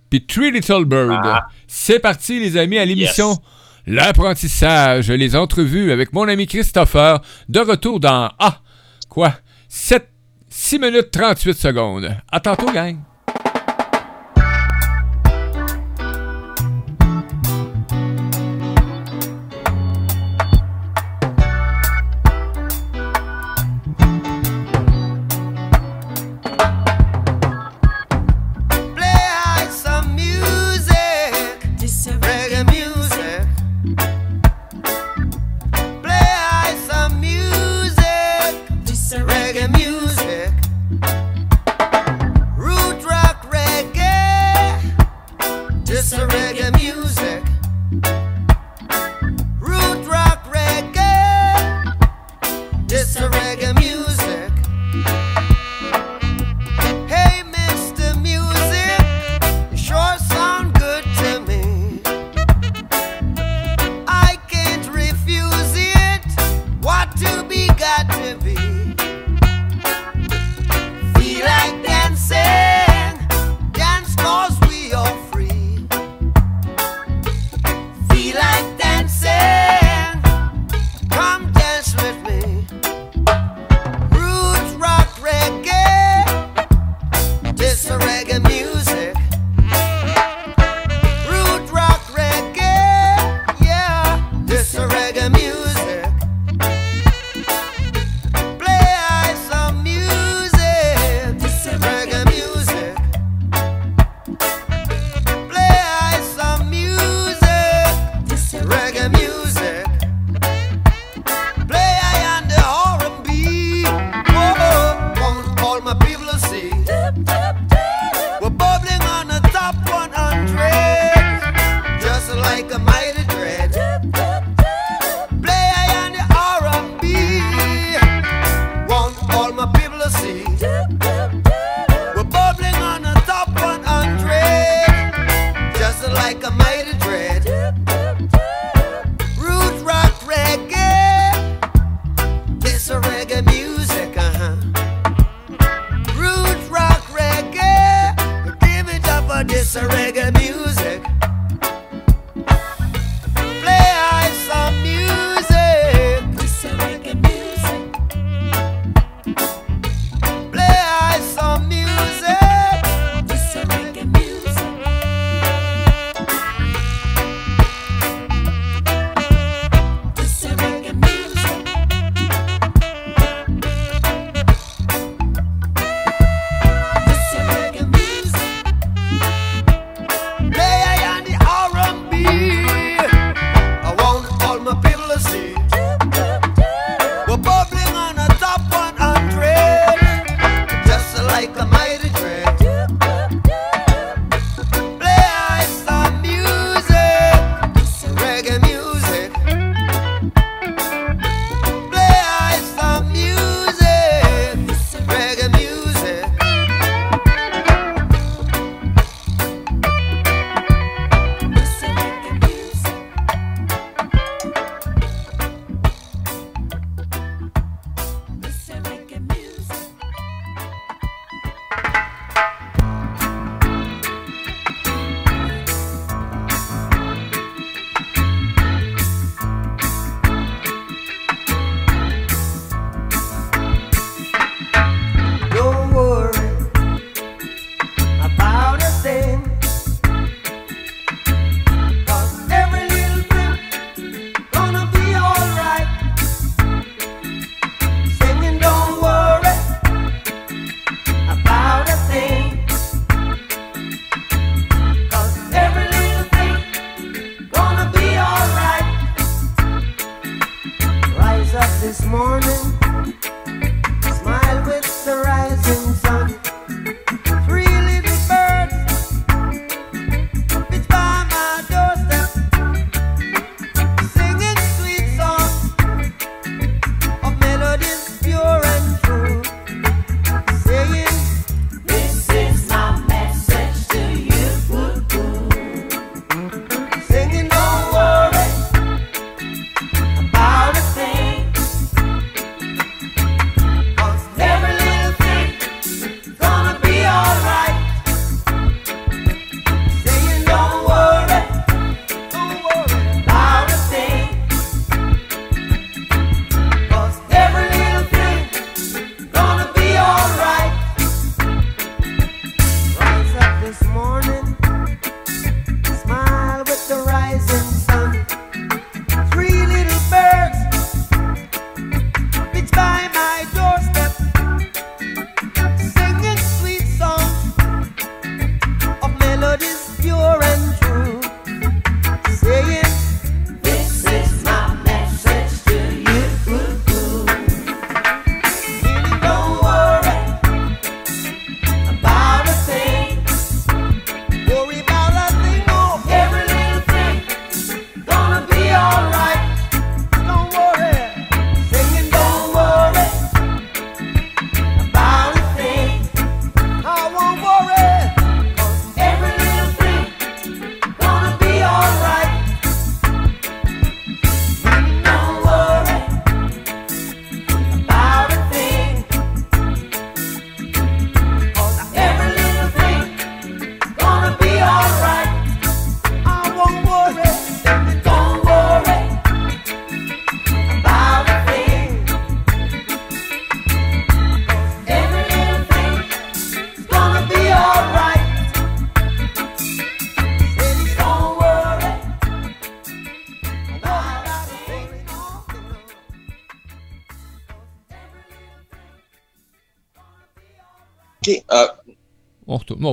[0.10, 1.20] puis Three Little Bird.
[1.24, 1.48] Ah.
[1.68, 3.40] C'est parti, les amis, à l'émission Yes.
[3.88, 8.60] L'apprentissage, les entrevues avec mon ami Christopher, de retour dans Ah,
[9.08, 9.34] quoi,
[9.68, 10.08] 7,
[10.50, 12.16] 6 minutes 38 secondes.
[12.32, 12.98] À tantôt, gang.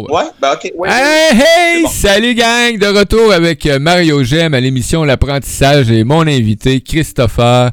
[0.03, 0.23] Bon, ouais.
[0.25, 0.73] ouais, ben OK.
[0.77, 1.83] Ouais, Hey, hey!
[1.83, 1.89] Bon.
[1.89, 2.79] Salut gang!
[2.79, 7.71] De retour avec euh, Mario Gem à l'émission L'apprentissage et mon invité, Christopher.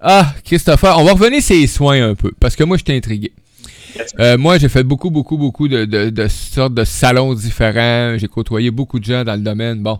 [0.00, 2.96] Ah, Christopher, on va revenir sur les soins un peu, parce que moi, je suis
[2.96, 3.32] intrigué.
[4.20, 8.16] Euh, moi, j'ai fait beaucoup, beaucoup, beaucoup de, de, de sortes de salons différents.
[8.18, 9.78] J'ai côtoyé beaucoup de gens dans le domaine.
[9.80, 9.98] Bon,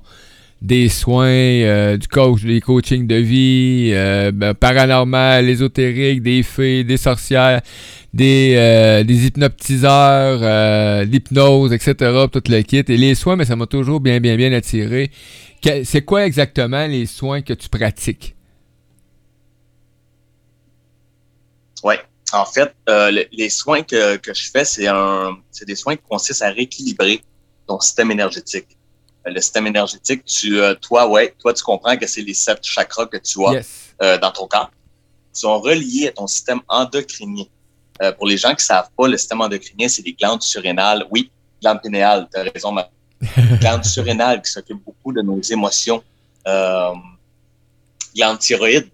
[0.61, 6.85] des soins, euh, du coach, des coachings de vie, euh, ben, paranormal, ésotérique, des fées,
[6.85, 7.63] des sorcières,
[8.17, 11.95] des, euh, des hypnotiseurs, euh, l'hypnose, etc.
[12.33, 12.79] Tout le kit.
[12.89, 15.11] Et les soins, mais ça m'a toujours bien, bien, bien attiré.
[15.85, 18.35] C'est quoi exactement les soins que tu pratiques?
[21.83, 22.01] Ouais.
[22.33, 25.97] En fait, euh, le- les soins que, que je fais, c'est un, c'est des soins
[25.97, 27.23] qui consistent à rééquilibrer
[27.69, 28.67] ton système énergétique.
[29.27, 33.07] Euh, Le système énergétique, tu, toi, ouais, toi, tu comprends que c'est les sept chakras
[33.07, 33.95] que tu as Yes.
[34.23, 34.71] dans ton corps.
[35.35, 37.45] Ils sont reliés à ton système endocrinien.
[38.03, 41.05] Euh, pour les gens qui savent pas, le système endocrinien, c'est les glandes surrénales.
[41.11, 41.31] Oui,
[41.63, 42.89] glande pinéale, tu as raison, ma
[43.61, 46.03] glande surrénale qui s'occupe beaucoup de nos émotions.
[46.47, 46.93] Euh,
[48.15, 48.89] glande thyroïde,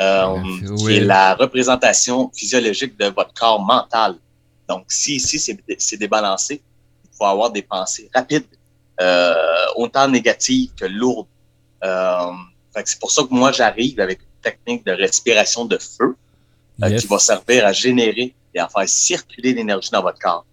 [0.00, 4.16] euh, Glande qui est la représentation physiologique de votre corps mental.
[4.68, 6.62] Donc, si ici c'est c'est débalancé,
[7.04, 8.46] il faut avoir des pensées rapides,
[9.00, 9.34] euh,
[9.76, 11.26] autant négatives que lourdes.
[11.82, 12.30] Euh,
[12.74, 16.16] fait que c'est pour ça que moi, j'arrive avec une technique de respiration de feu
[16.82, 17.02] Yes.
[17.02, 20.44] qui va servir à générer et à faire circuler l'énergie dans votre corps.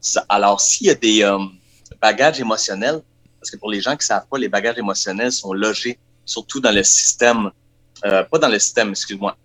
[0.00, 1.38] Ça- alors, s'il y a des euh,
[2.00, 3.02] bagages émotionnels,
[3.40, 6.70] parce que pour les gens qui savent pas, les bagages émotionnels sont logés surtout dans
[6.72, 7.50] le système,
[8.04, 9.36] euh, pas dans le système, excuse-moi,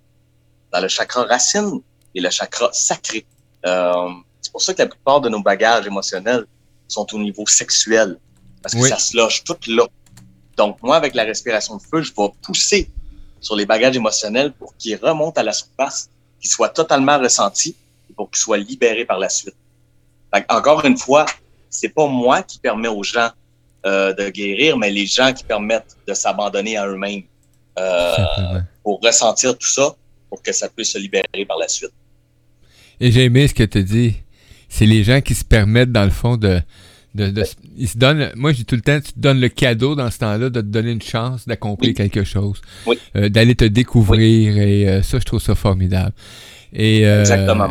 [0.71, 1.81] dans le chakra racine
[2.13, 3.25] et le chakra sacré.
[3.65, 4.09] Euh,
[4.41, 6.45] c'est pour ça que la plupart de nos bagages émotionnels
[6.87, 8.17] sont au niveau sexuel,
[8.61, 8.89] parce que Oui.
[8.89, 9.85] ça se loge tout là.
[10.57, 12.91] Donc, moi, avec la respiration de feu, je vais pousser
[13.39, 16.09] sur les bagages émotionnels pour qu'ils remontent à la surface,
[16.39, 17.75] qu'ils soient totalement ressentis
[18.13, 19.55] pour qu'ils soient libérés par la suite.
[20.49, 21.25] Encore une fois,
[21.69, 23.29] c'est pas moi qui permet aux gens
[23.85, 27.23] euh, de guérir, mais les gens qui permettent de s'abandonner à eux-mêmes
[27.77, 28.15] euh,
[28.83, 29.95] pour ressentir tout ça,
[30.29, 31.91] pour que ça puisse se libérer par la suite.
[32.99, 34.15] Et j'ai aimé ce que tu dis.
[34.69, 36.61] C'est les gens qui se permettent, dans le fond, de.
[37.13, 40.09] de, se donnent, moi, je dis tout le temps, tu te donnes le cadeau dans
[40.09, 41.93] ce temps-là de te donner une chance d'accomplir Oui.
[41.93, 42.61] quelque chose.
[42.87, 42.97] Oui.
[43.15, 44.57] Euh, D'aller te découvrir.
[44.57, 46.13] Et euh, ça, je trouve ça formidable.
[46.71, 47.69] Et, euh, Exactement.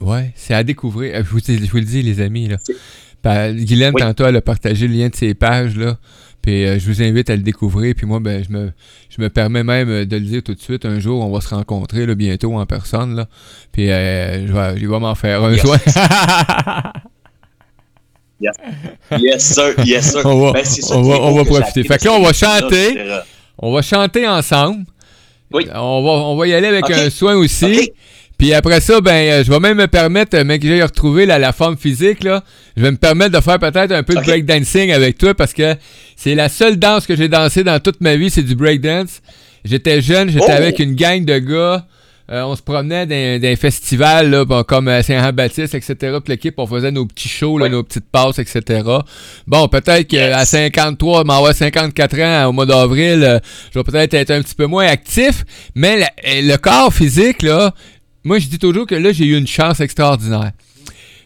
[0.00, 1.14] Ouais, c'est à découvrir.
[1.16, 2.48] Euh, Je vous, dis- je vous le dis, les amis.
[2.48, 2.56] Là.
[3.22, 4.02] Pa- Guylaine, Oui.
[4.02, 5.76] tantôt, elle a partagé le lien de ses pages.
[5.76, 5.96] Là.
[6.42, 7.94] Puis euh, je vous invite à le découvrir.
[7.96, 8.70] Puis moi, ben, je me,
[9.08, 10.84] je me permets même euh, de le dire tout de suite.
[10.84, 13.14] Un jour, on va se rencontrer là, bientôt en personne.
[13.16, 13.28] Là.
[13.72, 15.52] Puis euh, je vais, je vais m'en faire un
[18.40, 18.54] Yes.
[19.18, 20.22] Yes, sir, yes, sir.
[20.26, 21.82] On va- Ben, on va- on profiter.
[21.84, 22.98] Fait que là, on va chanter.
[23.58, 24.84] on va chanter ensemble.
[25.52, 25.66] Oui.
[25.72, 27.92] On va, on va y aller avec un soin aussi.
[28.44, 31.38] Puis après ça, ben, euh, je vais même me permettre, euh, que j'ai retrouvé la,
[31.38, 32.44] la forme physique, là,
[32.76, 35.74] je vais me permettre de faire peut-être un peu de breakdancing avec toi parce que
[36.14, 39.22] c'est la seule danse que j'ai dansée dans toute ma vie, c'est du breakdance.
[39.64, 40.52] J'étais jeune, j'étais Oh!
[40.52, 41.86] avec une gang de gars.
[42.30, 45.94] euh, on se promenait dans, dans un festival là, bon, comme Saint-Jean-Baptiste, etc.
[46.24, 47.70] Puis l'équipe, on faisait nos petits shows, là, Oui.
[47.70, 48.80] nos petites passes, etc.
[49.46, 50.48] Bon, peut-être qu'à Yes.
[50.48, 53.38] 53, m'en 54 ans au mois d'avril, euh,
[53.74, 57.74] je vais peut-être être un petit peu moins actif, mais la- le corps physique, là,
[58.24, 60.52] moi je dis toujours que là, j'ai eu une chance extraordinaire.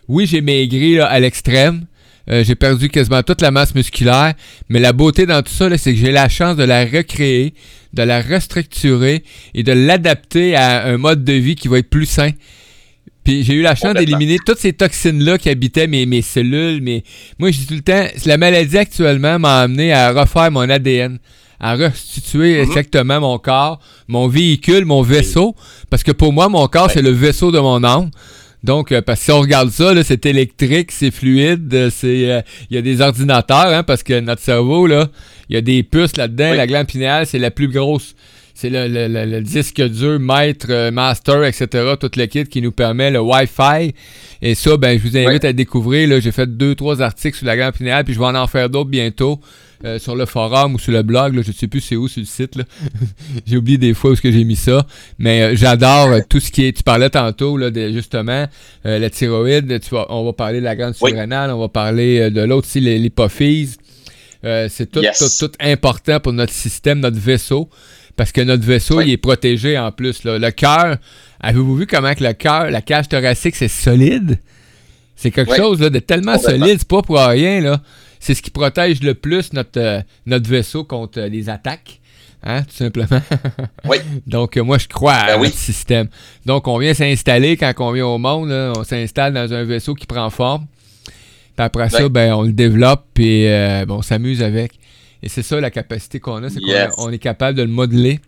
[0.09, 1.87] Oui, j'ai maigri là, à l'extrême.
[2.31, 4.35] Euh, j'ai perdu quasiment toute la masse musculaire.
[4.69, 7.55] Mais la beauté dans tout ça, c'est que j'ai la chance de la recréer,
[7.95, 9.23] de la restructurer
[9.55, 12.31] et de l'adapter à un mode de vie qui va être plus sain.
[13.25, 16.83] Puis j'ai eu la chance d'éliminer toutes ces toxines-là qui habitaient mes, mes cellules.
[17.39, 21.19] Moi, je dis tout le temps, la maladie actuellement m'a amené à refaire mon ADN,
[21.61, 22.69] à restituer Mhm.
[22.71, 25.55] exactement mon corps, mon véhicule, mon vaisseau.
[25.91, 26.93] Parce que pour moi, mon corps, Ouais.
[26.95, 28.11] c'est le vaisseau de mon âme.
[28.65, 32.41] Donc, euh, parce que si on regarde ça, c'est électrique, c'est fluide, euh, c'est, euh,
[32.71, 35.07] il y a des ordinateurs, hein, parce que notre cerveau, là,
[35.49, 36.51] il y a des puces là-dedans.
[36.51, 36.57] Oui.
[36.57, 38.15] La glande pinéale, c'est la plus grosse.
[38.61, 41.67] C'est le, le- le- le disque dur, maître, euh, master, etc.
[42.01, 43.95] Tout le kit qui nous permet le Wi-Fi.
[44.43, 46.09] Et ça, ben, je vous invite à découvrir.
[46.09, 48.49] Là, j'ai fait deux, trois articles sur la glande pinéale, puis je vais en en
[48.49, 49.39] faire d'autres bientôt
[49.85, 51.37] euh, sur le forum ou sur le blog.
[51.37, 52.55] Là, je sais plus c'est où sur le site.
[53.47, 54.85] J'ai oublié des fois où est-ce que j'ai mis ça.
[55.21, 56.73] Mais euh, j'adore euh, tout ce qui est.
[56.77, 58.49] Tu parlais tantôt là, de, justement
[58.83, 59.79] la thyroïde.
[59.81, 61.11] Tu vas- on va parler de la glande Oui.
[61.13, 61.53] surrénale.
[61.53, 63.77] On va parler de l'autre aussi, l'hy- l'hypophyse.
[64.43, 65.39] C'est tout, Yes.
[65.39, 67.69] tout, tout important pour notre système, notre vaisseau.
[68.19, 69.05] Parce que notre vaisseau, Oui.
[69.07, 70.25] il est protégé en plus.
[70.25, 70.39] là.
[70.39, 70.97] Le cœur,
[71.41, 74.41] avez-vous vu comment que le cœur, la cage thoracique, c'est solide?
[75.17, 75.57] C'est quelque Oui.
[75.57, 77.61] chose là, de tellement solide, c'est pas pour rien.
[77.61, 77.81] là.
[78.21, 82.01] C'est ce qui protège le plus notre, euh, notre vaisseau contre euh, les attaques.
[82.43, 83.21] Hein, tout simplement.
[83.89, 83.99] Oui.
[84.27, 85.47] Donc, euh, moi, je crois à Ben oui.
[85.47, 86.09] notre système.
[86.45, 88.49] Donc, on vient s'installer quand on vient au monde.
[88.49, 90.67] là, on s'installe dans un vaisseau qui prend forme.
[91.05, 94.73] Puis après ça, ben, on le développe et euh, bon, on s'amuse avec.
[95.23, 96.95] Et c'est ça la capacité qu'on a, c'est qu'on Yes.
[97.13, 98.21] est capable de le modeler.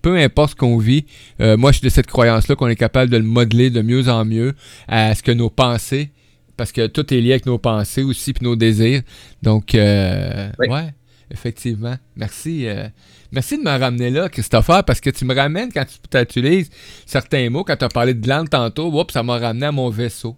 [0.00, 1.04] Peu importe ce qu'on vit,
[1.40, 4.08] euh, moi je suis de cette croyance-là qu'on est capable de le modeler de mieux
[4.08, 4.54] en mieux
[4.86, 6.10] à ce que nos pensées,
[6.56, 9.02] parce que tout est lié avec nos pensées aussi puis nos désirs.
[9.42, 10.68] Donc, euh, Oui.
[10.68, 10.94] ouais,
[11.30, 11.96] effectivement.
[12.16, 12.66] Merci.
[12.66, 12.88] euh,
[13.32, 16.70] merci de me ramener là, Christopher, parce que tu me ramènes quand tu utilises
[17.06, 17.64] certains mots.
[17.64, 20.36] Quand tu as parlé de glande tantôt, ça m'a ramené à mon vaisseau.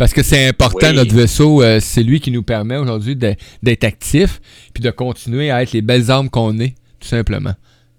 [0.00, 0.96] Parce que c'est important, Oui.
[0.96, 4.40] notre vaisseau, euh, c'est lui qui nous permet aujourd'hui d'être actif
[4.72, 7.52] puis de continuer à être les belles armes qu'on est, tout simplement.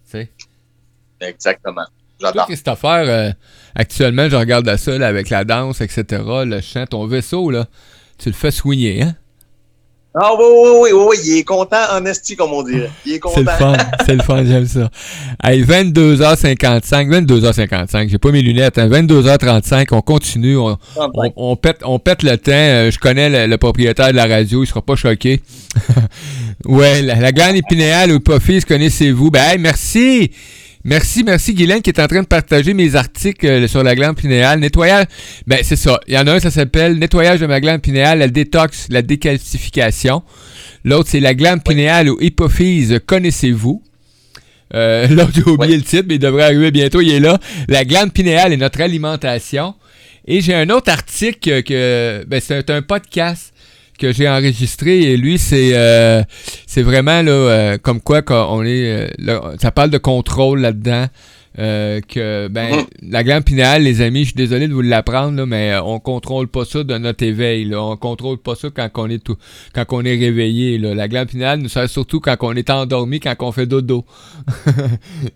[0.09, 0.31] Tu sais?
[1.19, 1.85] Exactement.
[2.19, 2.47] J'adore.
[2.47, 3.31] Christopher, euh,
[3.75, 7.67] actuellement, je regarde ça là, avec la danse, etc., le chant, ton vaisseau, là,
[8.17, 9.15] tu le fais soigner, hein?
[10.13, 12.91] Ah oui, oui, oui, oui, oui, il est content en esti, comme on dirait.
[13.05, 13.57] Il est C'est le content.
[13.57, 14.89] fun, c'est le fun, j'aime ça.
[15.41, 21.79] Hey, 22h55, 22h55, j'ai pas mes lunettes, hein, 22h35, on continue, on, on, on pète,
[21.85, 22.51] on pète le temps.
[22.51, 25.39] euh, je connais le, le propriétaire de la radio, il sera pas choqué.
[26.65, 29.31] ouais, la, la glande épinéale ou hypophyse, connaissez-vous?
[29.31, 30.31] Ben, hey, merci!
[30.83, 34.15] Merci, merci Guylaine qui est en train de partager mes articles euh, sur la glande
[34.17, 34.59] pinéale.
[34.59, 35.05] Nettoyage,
[35.45, 35.99] ben c'est ça.
[36.07, 39.01] Il y en a un, ça s'appelle Nettoyage de ma glande pinéale, la détox, la
[39.03, 40.23] décalcification.
[40.83, 43.83] L'autre, c'est la glande pinéale ou hypophyse, connaissez-vous?
[44.73, 45.77] Euh, L'autre, j'ai oublié Ouais.
[45.77, 47.39] le titre, mais il devrait arriver bientôt, il est là.
[47.67, 49.75] La glande pinéale et notre alimentation.
[50.27, 53.53] Et j'ai un autre article que, ben, c'est un podcast
[54.01, 56.23] que j'ai enregistré et lui c'est euh,
[56.65, 61.05] c'est vraiment là euh, comme quoi qu'on est euh, là, ça parle de contrôle là-dedans
[61.59, 62.85] euh, que ben Mhm.
[63.11, 66.63] la glande pinéale les amis je suis désolé de vous l'apprendre mais on contrôle pas
[66.65, 67.83] ça de notre éveil là.
[67.83, 69.35] on contrôle pas ça quand on est tout
[69.75, 70.95] quand on est réveillé là.
[70.95, 74.05] la glande pinéale nous sert surtout quand on est endormi quand on fait dodo
[74.65, 74.71] tu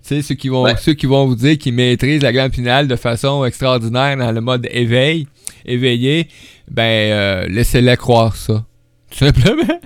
[0.01, 0.76] sais ceux qui vont Ouais.
[0.82, 4.41] ceux qui vont vous dire qu'ils maîtrisent la glande pinéale de façon extraordinaire dans le
[4.41, 5.28] mode éveil
[5.66, 6.28] éveillé
[6.70, 8.66] ben euh, laissez-les croire ça.
[9.11, 9.63] Tout simplement.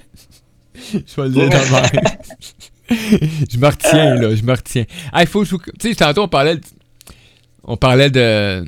[0.94, 1.50] Je vais le dire
[3.52, 4.86] je me retiens là je me retiens.
[5.12, 6.62] Ah il faut que je vous- tu sais tantôt on parlait de-
[7.64, 8.66] on parlait de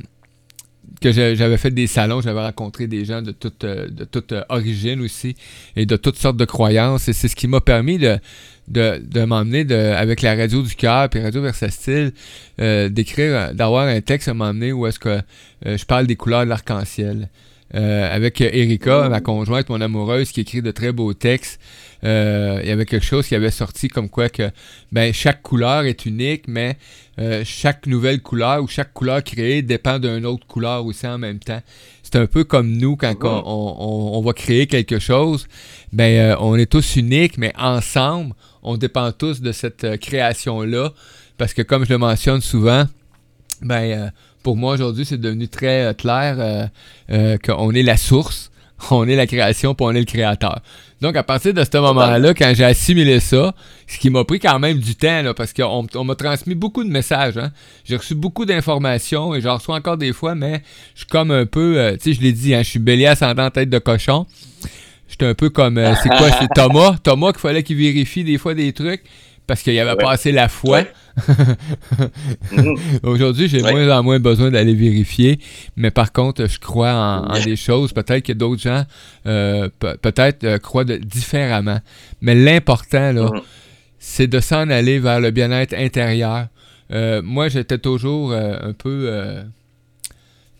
[1.02, 4.44] que j'avais fait des salons, j'avais rencontré des gens de toute, euh, de toute euh,
[4.50, 5.36] origine aussi
[5.76, 7.08] et de toutes sortes de croyances.
[7.08, 8.20] Et c'est ce qui m'a permis de,
[8.68, 12.14] de, de m'emmener avec la radio du cœur puis Radio Versatile,
[12.60, 15.22] euh, d'écrire, d'avoir un texte à m'emmener où est-ce que
[15.66, 17.30] euh, je parle des couleurs de l'arc-en-ciel.
[17.76, 21.60] Euh, avec Erika, ma conjointe, mon amoureuse, qui écrit de très beaux textes.
[22.04, 24.50] Euh, il y avait quelque chose qui avait sorti comme quoi que
[24.92, 26.78] ben, chaque couleur est unique, mais
[27.20, 31.40] euh, chaque nouvelle couleur ou chaque couleur créée dépend d'une autre couleur aussi en même
[31.40, 31.62] temps.
[32.04, 35.48] C'est un peu comme nous quand on, on- on va créer quelque chose.
[35.94, 40.92] Ben, on est tous uniques, mais ensemble, on dépend tous de cette création-là.
[41.38, 42.86] Parce que comme je le mentionne souvent,
[43.62, 44.12] ben,
[44.44, 46.66] pour moi aujourd'hui, c'est devenu très euh, clair euh,
[47.12, 48.52] euh, qu'on est la source,
[48.92, 50.60] on est la création, puis on est le créateur.
[51.02, 53.56] Donc, à partir de ce moment-là, quand j'ai assimilé ça,
[53.88, 56.84] ce qui m'a pris quand même du temps, là, parce qu'on on m'a transmis beaucoup
[56.84, 57.40] de messages.
[57.40, 57.52] hein.
[57.86, 60.62] J'ai reçu beaucoup d'informations et j'en reçois encore des fois, mais
[60.94, 63.50] je suis comme un peu, tu sais, je l'ai dit, hein, je suis bélier ascendant
[63.50, 64.28] tête de cochon.
[65.10, 66.98] J'étais un peu comme, c'est quoi, c'est Thomas?
[67.02, 69.04] Thomas qu'il fallait qu'il vérifie des fois des trucs
[69.48, 69.98] parce qu'il avait Ouais.
[69.98, 70.80] pas assez la foi.
[70.80, 70.92] Ouais.
[73.04, 73.72] Aujourd'hui, j'ai Ouais.
[73.72, 75.40] moins en moins besoin d'aller vérifier,
[75.76, 77.92] mais par contre, je crois en, en des choses.
[77.94, 78.86] Peut-être que d'autres gens,
[79.26, 81.80] euh, pe- peut-être euh, croient de- différemment.
[82.22, 83.42] Mais l'important, là, Mhm.
[84.00, 86.48] c'est de s'en aller vers le bien-être intérieur.
[86.92, 89.42] Euh, moi, j'étais toujours un peu.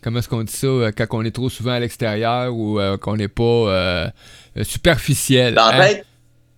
[0.02, 2.96] comment est-ce qu'on dit ça euh, quand on est trop souvent à l'extérieur ou euh,
[2.96, 4.08] qu'on n'est pas euh,
[4.62, 5.54] superficiel.
[5.54, 5.78] Dans hein?
[5.78, 6.06] la tête?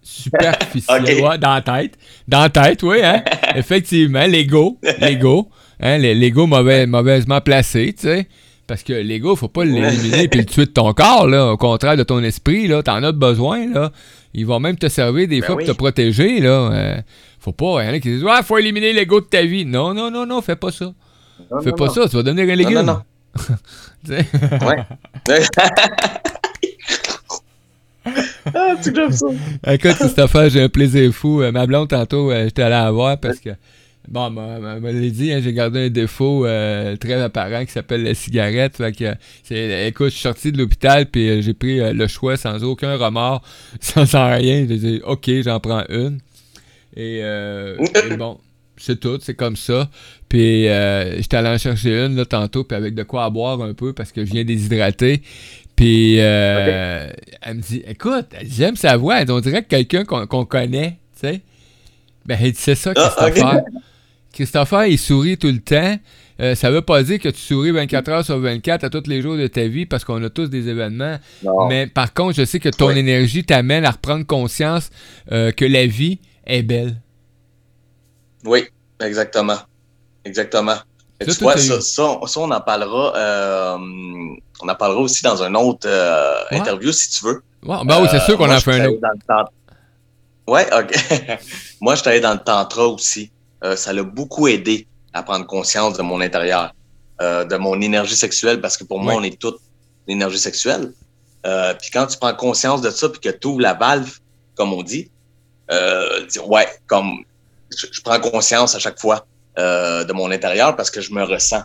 [0.05, 1.23] Superficiel.
[1.25, 1.99] Ouais, dans la tête.
[2.29, 3.23] Dans la tête, oui, hein?
[3.57, 4.79] Effectivement, l'ego.
[5.01, 5.49] L'ego.
[5.81, 5.99] Hein?
[5.99, 8.29] le- L'ego mauvais- mauvaisement placé, tu sais.
[8.67, 11.53] Parce que l'ego, faut pas l'éliminer puis le tuer de ton corps, là.
[11.53, 12.83] Au contraire de ton esprit, là.
[12.83, 13.91] T'en as besoin, là.
[14.35, 15.65] Il va même te servir des Ben fois oui.
[15.65, 16.71] pour te protéger, là.
[16.73, 16.97] Euh,
[17.41, 19.65] faut pas, il y en a qui disent, ouais, faut éliminer l'ego de ta vie.
[19.65, 20.87] Non, non, non, non, fais pas ça.
[21.51, 21.93] Non, Fais non, pas non.
[21.93, 22.83] ça, tu vas devenir un légume.
[22.83, 23.01] non,
[24.09, 24.17] non.
[24.67, 24.85] Ouais.
[28.55, 29.27] Ah, tu j'aime ça.
[29.73, 31.43] Écoute, Christopher, j'ai un plaisir fou.
[31.43, 33.51] Euh, ma blonde, tantôt, euh, j'étais allé la voir parce que,
[34.09, 38.77] bon, ma- dit, hein, j'ai gardé un défaut euh, très apparent qui s'appelle la cigarette.
[38.77, 42.37] Fait que, c'est- écoute, je suis sorti de l'hôpital puis euh, j'ai pris le choix
[42.37, 43.43] sans aucun remords,
[43.81, 44.67] sans, sans rien.
[44.69, 46.19] J'ai dit, OK, j'en prends une.
[46.97, 48.39] Et, et bon,
[48.77, 49.89] c'est tout, c'est comme ça.
[50.29, 53.61] Puis euh, j'étais allé en chercher une là, tantôt, puis avec de quoi à boire
[53.63, 55.23] un peu parce que je viens déshydrater.
[55.77, 57.09] Puis euh,
[57.43, 61.41] elle me dit Écoute, j'aime sa voix, on dirait que quelqu'un qu'on connaît, tu sais.
[62.27, 63.63] Ben, elle dit C'est ça, Ah, Christopher.
[64.33, 65.97] Christopher, il sourit tout le temps.
[66.41, 69.23] Euh, ça veut pas dire que tu souris 24 heures sur 24 à tous les
[69.23, 71.19] jours de ta vie parce qu'on a tous des événements.
[71.45, 71.69] Non.
[71.69, 74.91] Mais par contre, je sais que ton énergie t'amène à reprendre conscience
[75.31, 76.97] euh, que la vie est belle.
[78.45, 78.67] Oui,
[79.01, 79.59] exactement.
[80.25, 80.77] Exactement.
[81.21, 83.15] Et Ça, tu vois, ça, ça, ça, on en parlera.
[83.17, 83.77] euh,
[84.61, 86.59] on en parlera aussi dans un autre euh, Ouais.
[86.59, 87.43] interview si tu veux.
[87.63, 89.01] Ouais, ben oui, c'est Euh, sûr qu'on en fait un autre.
[89.27, 89.45] tant-
[90.47, 90.93] Ouais, ok.
[91.81, 93.31] moi, je suis allé dans le tantra aussi.
[93.63, 96.73] Euh, ça l'a beaucoup aidé à prendre conscience de mon intérieur,
[97.23, 99.59] euh, de mon énergie sexuelle, parce que pour moi, on est toute
[100.07, 100.93] l'énergie sexuelle.
[101.47, 104.19] Euh, puis quand tu prends conscience de ça, puis que tu ouvres la valve,
[104.55, 105.11] comme on dit,
[105.71, 107.25] euh, ouais, comme
[107.79, 109.27] je, je prends conscience à chaque fois
[109.59, 111.63] euh, de mon intérieur parce que je me ressens.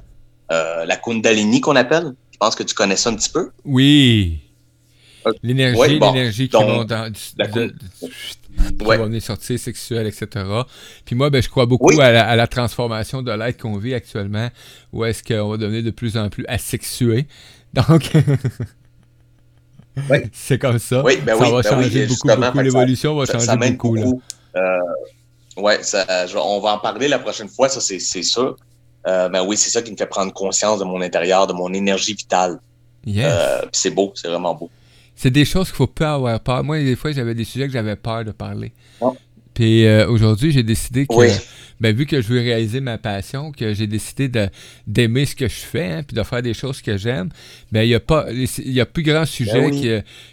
[0.51, 3.51] Euh, la Kundalini qu'on appelle, je pense que tu connais ça un petit peu.
[3.65, 4.39] Oui.
[5.43, 7.13] L'énergie, ouais, bon, l'énergie qui dans, la de-
[7.67, 7.75] de-
[8.79, 8.97] qui Ouais.
[8.97, 10.45] va venir sortir sexuelle, etc.
[11.05, 12.01] Puis moi, ben, je crois beaucoup Oui.
[12.01, 14.49] à, la, à la transformation de l'être qu'on vit actuellement,
[14.93, 17.27] où est-ce qu'on va devenir de plus en plus asexué.
[17.73, 18.11] Donc,
[20.33, 21.03] c'est comme ça.
[21.03, 21.69] Oui, ben ça oui, va ben
[22.07, 22.57] beaucoup, beaucoup.
[22.57, 23.95] ça- L'évolution va changer beaucoup.
[23.95, 24.03] là.
[24.05, 24.21] beaucoup.
[24.55, 24.77] Euh,
[25.61, 28.55] je- on va en parler la prochaine fois, ça c'est sûr.
[29.07, 31.73] Euh, mais oui, c'est ça qui me fait prendre conscience de mon intérieur, de mon
[31.73, 32.59] énergie vitale.
[33.05, 33.25] Yes.
[33.29, 34.69] Euh, c'est beau, c'est vraiment beau.
[35.15, 36.63] C'est des choses qu'il faut pas avoir peur.
[36.63, 38.71] Moi, des fois, j'avais des sujets que j'avais peur de parler.
[39.59, 41.27] Puis euh, aujourd'hui, j'ai décidé que, Oui.
[41.81, 44.31] ben, vu que je veux réaliser ma passion, que j'ai décidé
[44.87, 47.27] d'aimer ce que je fais, hein, puis de faire des choses que j'aime,
[47.69, 49.81] ben, il n'y a, pas- il y a plus grand sujet Ben oui.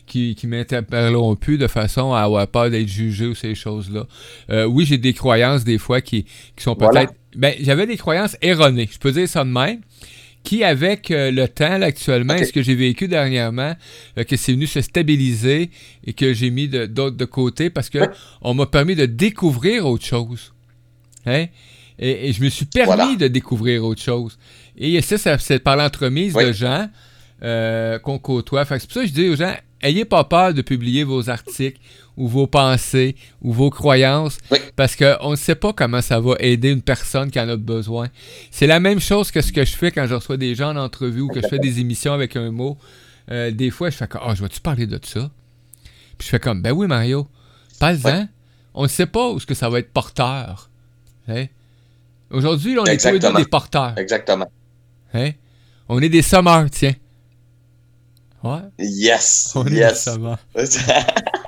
[0.07, 4.07] qui, qui, qui plus de façon à avoir peur d'être jugé ou ces choses-là.
[4.51, 6.23] Euh, oui, j'ai des croyances des fois qui,
[6.55, 6.93] qui sont peut-être...
[6.93, 7.11] Voilà.
[7.35, 9.81] Ben, j'avais des croyances erronées, je peux dire ça de même,
[10.47, 13.75] qui, avec euh, le temps, là, actuellement, et ce que j'ai vécu dernièrement,
[14.17, 15.71] euh, que c'est venu se stabiliser
[16.07, 18.09] et que j'ai mis d'autres de, côté parce que Ouais.
[18.43, 20.53] on m'a permis de découvrir autre chose.
[21.27, 21.47] Hein?
[21.99, 23.17] Et, et je me suis permis Voilà.
[23.17, 24.39] de découvrir autre chose.
[24.79, 26.45] Et ça, ça c'est par l'entremise Oui.
[26.47, 26.89] de gens
[27.43, 28.65] euh, qu'on côtoie.
[28.65, 31.81] C'est pour ça que je dis aux gens, ayez pas peur de publier vos articles
[32.17, 34.59] ou vos pensées ou vos croyances Oui.
[34.75, 38.09] parce qu'on ne sait pas comment ça va aider une personne qui en a besoin.
[38.51, 40.77] C'est la même chose que ce que je fais quand je reçois des gens en
[40.77, 42.79] entrevue ou que je fais des émissions avec un mot.
[43.31, 45.31] Euh, des fois, je fais comme, ah, je vais-tu parler de ça?
[46.17, 47.27] Puis je fais comme, ben oui, Mario,
[47.79, 48.29] parle-en.
[48.75, 50.71] On ne sait pas où ce que ça va être porteur.
[51.29, 51.47] Hein?
[52.31, 53.39] Aujourd'hui, on est tous les deux Exactement.
[53.39, 53.99] des porteurs.
[53.99, 54.51] Exactement.
[55.15, 55.31] Hein?
[55.89, 56.95] On est des sommeurs, tiens.
[58.43, 58.61] Ouais.
[58.79, 59.53] Yes.
[59.55, 60.05] On est yes.
[60.05, 60.37] décevant.
[60.55, 60.67] J'aime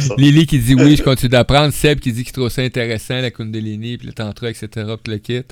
[0.00, 0.14] ça.
[0.18, 1.72] Lily qui dit oui, je continue d'apprendre.
[1.72, 4.68] Seb qui dit qu'il trouve ça intéressant, la Kundalini, puis le Tantra, etc.,
[5.02, 5.42] puis le kit.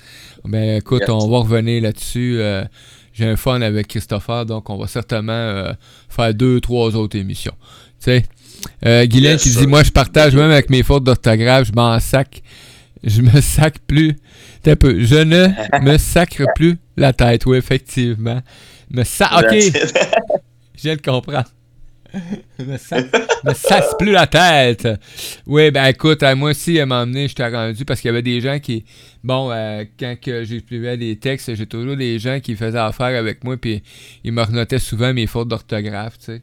[0.44, 1.10] Ben écoute, Yes.
[1.10, 2.36] on va revenir là-dessus.
[2.40, 2.64] Euh,
[3.12, 5.72] J'ai un fun avec Christopher, donc on va certainement euh,
[6.08, 7.54] faire deux, trois autres émissions.
[8.00, 8.24] Tu sais.
[8.86, 11.98] Euh, Guylaine Yes, qui dit Moi, je partage même avec mes fautes d'orthographe, je m'en
[12.00, 12.42] sac.
[13.04, 14.16] Je me sacre plus.
[14.66, 15.02] Un peu.
[15.04, 15.48] Je ne
[15.82, 18.40] me sacre plus la tête, oui, effectivement.
[18.90, 19.52] Me sa ok,
[20.76, 21.44] je viens de comprendre.
[22.58, 23.02] me, sa-
[23.44, 24.88] me sasse plus la tête.
[25.46, 28.10] Oui, ben écoute, moi aussi, à un moment donné, je t'ai rendu parce qu'il y
[28.10, 28.84] avait des gens qui.
[29.22, 33.44] Bon, euh, quand que j'écrivais des textes, j'ai toujours des gens qui faisaient affaire avec
[33.44, 33.82] moi, puis
[34.24, 36.42] ils me renotaient souvent mes fautes d'orthographe, tu sais.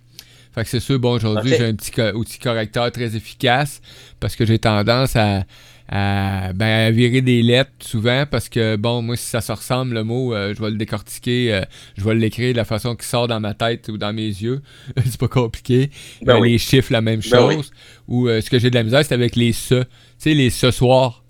[0.54, 3.82] Fait que c'est sûr, bon, aujourd'hui, j'ai un petit co- outil correcteur très efficace
[4.22, 5.44] parce que j'ai tendance à,
[5.88, 9.94] à, ben, à virer des lettres souvent parce que, bon, moi, si ça se ressemble,
[9.94, 11.62] le mot, euh, je vais le décortiquer, euh,
[11.98, 14.62] je vais l'écrire de la façon qui sort dans ma tête ou dans mes yeux.
[15.06, 15.92] c'est pas compliqué.
[16.24, 16.54] Ben Euh, oui.
[16.54, 17.56] Les chiffres, la même Ben oui.
[17.56, 17.72] chose.
[18.08, 19.76] Ou euh, ce que j'ai de la misère, c'est avec les ce.
[19.84, 19.88] Tu
[20.18, 21.24] sais, les ce soir.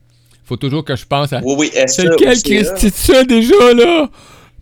[0.46, 1.42] Faut toujours que je pense à.
[1.44, 4.10] Oui, oui, C'est quel Christy de ça déjà, là?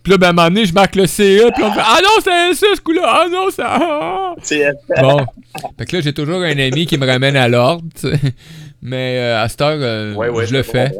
[0.02, 1.98] Puis là, ben, à un moment donné, je marque le CE, puis on fait Ah
[2.02, 3.02] non, c'est un ça, ce coup-là!
[3.06, 3.64] Ah non, ça.
[3.80, 4.34] ah!
[5.00, 5.16] Bon.
[5.78, 8.20] Fait que là, j'ai toujours un ami qui me ramène à l'ordre, tu sais.
[8.84, 10.92] Mais euh, à cette heure, euh, Ouais, ouais, je le fais.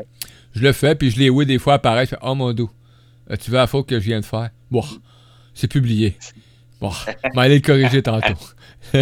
[0.56, 2.10] Je le fais, puis je les vois des fois apparaître.
[2.10, 2.70] Je fais Oh mon dos,
[3.40, 4.50] tu veux la faute que je viens de faire?
[4.70, 4.82] Bon,
[5.52, 6.16] c'est publié.
[6.80, 8.34] Bon, je vais aller le corriger tantôt.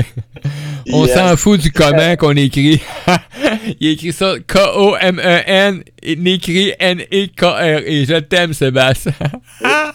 [0.92, 1.14] On Yes.
[1.14, 2.80] s'en fout du comment qu'on écrit.
[3.80, 7.82] Il écrit ça K-O-M-E-N, il écrit N-E-K-R.
[7.86, 9.12] Et je t'aime, Sébastien.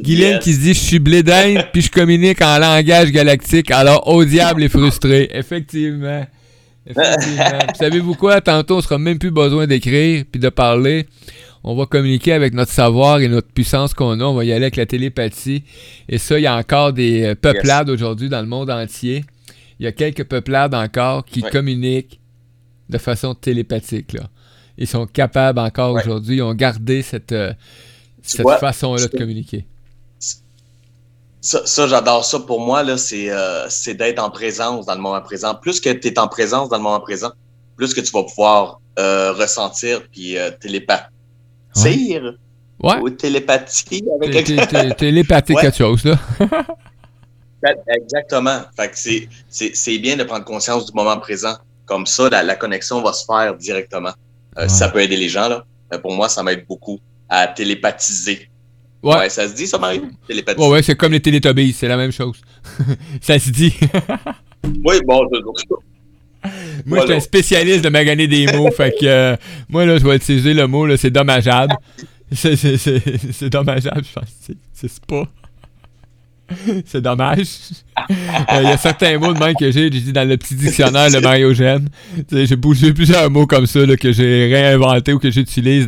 [0.00, 0.44] Guylaine Yes.
[0.44, 4.24] qui se dit Je suis blé d'Inde, puis je communique en langage galactique, alors au
[4.24, 5.28] diable est frustré.
[5.32, 6.26] Effectivement.
[7.74, 8.40] Savez-vous quoi?
[8.40, 11.06] Tantôt, on sera même plus besoin d'écrire puis de parler.
[11.64, 14.24] On va communiquer avec notre savoir et notre puissance qu'on a.
[14.24, 15.64] On va y aller avec la télépathie.
[16.08, 19.24] Et ça, il y a encore des euh, peuplades aujourd'hui dans le monde entier.
[19.80, 22.20] Il y a quelques peuplades encore qui communiquent
[22.88, 24.12] de façon télépathique.
[24.12, 24.28] Là.
[24.78, 26.36] Ils sont capables encore aujourd'hui.
[26.36, 27.52] Ils ont gardé cette, euh,
[28.22, 29.66] cette façon-là de communiquer.
[31.50, 32.40] Ça, ça, j'adore ça.
[32.40, 35.54] Pour moi, là, c'est euh, c'est d'être en présence dans le moment présent.
[35.54, 37.30] Plus que tu es en présence dans le moment présent,
[37.76, 42.20] plus que tu vas pouvoir euh, ressentir puis euh, télépathier
[42.82, 42.98] Ouais.
[43.00, 44.42] ou télépathie avec Ouais.
[44.42, 46.16] quelque chose, là.
[47.88, 48.60] Exactement.
[48.76, 51.54] Fait que c'est- c'est c'est bien de prendre conscience du moment présent.
[51.84, 54.12] Comme ça, la, la connexion va se faire directement.
[54.58, 54.68] Euh, Ouais.
[54.68, 55.64] Ça peut aider les gens, là.
[55.92, 56.98] Mais pour moi, ça m'aide beaucoup
[57.28, 58.50] à télépathiser.
[59.02, 59.16] Ouais.
[59.18, 60.02] Ouais, ça se dit, ça, Marie?
[60.26, 60.66] Télépathiser.
[60.66, 62.40] Ouais, ouais, c'est comme les Télétobies, c'est la même chose.
[63.20, 63.74] ça se dit.
[64.84, 65.40] Oui, bon, je-
[66.86, 69.36] moi, je suis un spécialiste de maganer des mots, fait que euh,
[69.68, 71.74] moi, là, je vais utiliser le mot, là, c'est dommageable.
[72.32, 74.50] C'est, dommageable, je pense.
[74.72, 75.22] C'est pas.
[76.86, 77.46] C'est dommage.
[78.52, 80.54] Euh, Il y a certains mots de même que j'ai, j'ai dit dans le petit
[80.54, 81.88] dictionnaire de Mario Gène.
[82.28, 85.86] Tu sais, J'ai bougé plusieurs mots comme ça là, que j'ai réinventés ou que j'utilise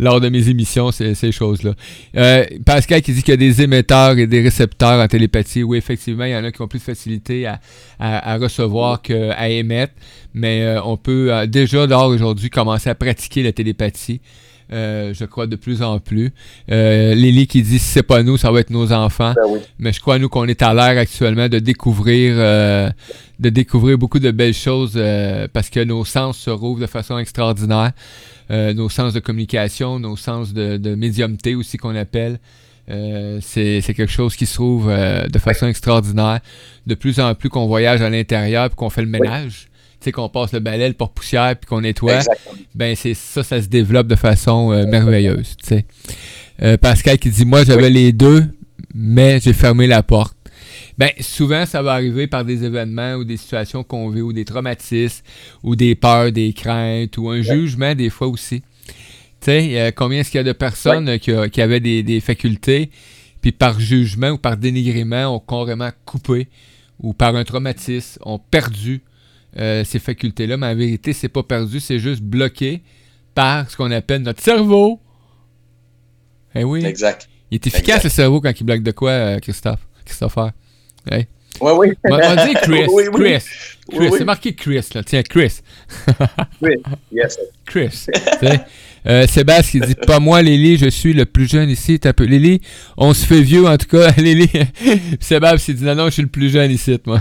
[0.00, 1.74] lors de mes émissions, ces, choses-là.
[2.16, 5.62] Euh, Pascal qui dit qu'il y a des émetteurs et des récepteurs en télépathie.
[5.62, 7.60] Oui, effectivement, il y en a qui ont plus de facilité à,
[8.00, 9.92] à- recevoir qu'à émettre,
[10.34, 14.20] mais euh, on peut déjà, lors aujourd'hui, commencer à pratiquer la télépathie.
[14.74, 16.32] Euh, je crois de plus en plus.
[16.70, 19.32] Euh, Lily qui dit si c'est pas nous, ça va être nos enfants.
[19.34, 19.60] Ben oui.
[19.78, 22.90] Mais je crois, nous, qu'on est à l'ère actuellement de découvrir, euh,
[23.38, 25.00] de découvrir beaucoup de belles choses
[25.52, 27.92] parce que nos sens se rouvrent de façon extraordinaire.
[28.50, 32.38] Nos sens de communication, nos sens de, de médiumté aussi qu'on appelle.
[32.90, 36.40] Euh, c'est quelque chose qui se trouve euh, de façon extraordinaire.
[36.86, 39.68] De plus en plus qu'on voyage à l'intérieur puis qu'on fait le ménage.
[40.12, 42.56] Qu'on passe le balai, le porte-poussière puis qu'on nettoie Exactement.
[42.74, 45.56] ben c'est ça, ça se développe de façon euh, merveilleuse.
[45.62, 45.84] tu sais.
[46.62, 48.44] Euh, Pascal qui dit Moi, j'avais les deux,
[48.94, 50.36] mais j'ai fermé la porte.
[50.96, 54.44] Ben, souvent, ça va arriver par des événements ou des situations qu'on vit, ou des
[54.44, 55.24] traumatismes,
[55.64, 58.60] ou des peurs, des craintes, ou un jugement, des fois aussi.
[59.40, 62.04] Tu sais, euh, combien est-ce qu'il y a de personnes qui, a- qui avaient des,
[62.04, 62.90] des facultés,
[63.42, 66.46] puis par jugement ou par dénigrement, ont carrément coupé,
[67.00, 69.02] ou par un traumatisme, ont perdu
[69.56, 72.82] euh, ces facultés-là, mais en vérité, c'est pas perdu, c'est juste bloqué
[73.34, 75.00] par ce qu'on appelle notre cerveau.
[76.54, 76.84] Eh oui.
[76.84, 77.28] Exact.
[77.50, 78.04] Il est efficace Exact.
[78.04, 79.86] le cerveau quand il bloque de quoi, euh, Christophe?
[80.04, 80.52] Christopher?
[81.10, 81.26] Hey.
[81.60, 81.88] Oui, oui.
[82.10, 82.86] On on dire Chris.
[82.90, 83.20] Oui, oui.
[83.20, 83.44] Chris.
[83.90, 83.98] Chris.
[83.98, 84.08] oui.
[84.18, 85.02] C'est marqué Chris, là.
[85.04, 85.60] Tiens, Chris.
[86.60, 86.72] Oui.
[87.12, 87.38] Yes.
[87.66, 88.06] Chris.
[89.06, 91.98] Euh, Sébastien qui dit Pas moi, Lily, je suis le plus jeune ici.
[91.98, 92.24] Peu.
[92.24, 92.60] Lily,
[92.96, 94.10] on se fait vieux en tout cas.
[94.16, 94.48] Lily.
[95.20, 97.20] Sébastien qui dit Non, non, je suis le plus jeune ici, moi.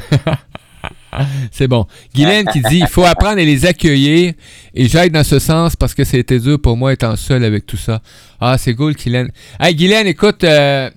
[1.51, 1.85] C'est bon.
[2.13, 4.33] Guylaine qui dit Il faut apprendre à les accueillir
[4.73, 7.77] et j'aide dans ce sens parce que c'était dur pour moi étant seul avec tout
[7.77, 8.01] ça.
[8.39, 9.31] Ah, c'est cool, Guylaine.
[9.59, 10.89] Hey, Guylaine, écoute, euh,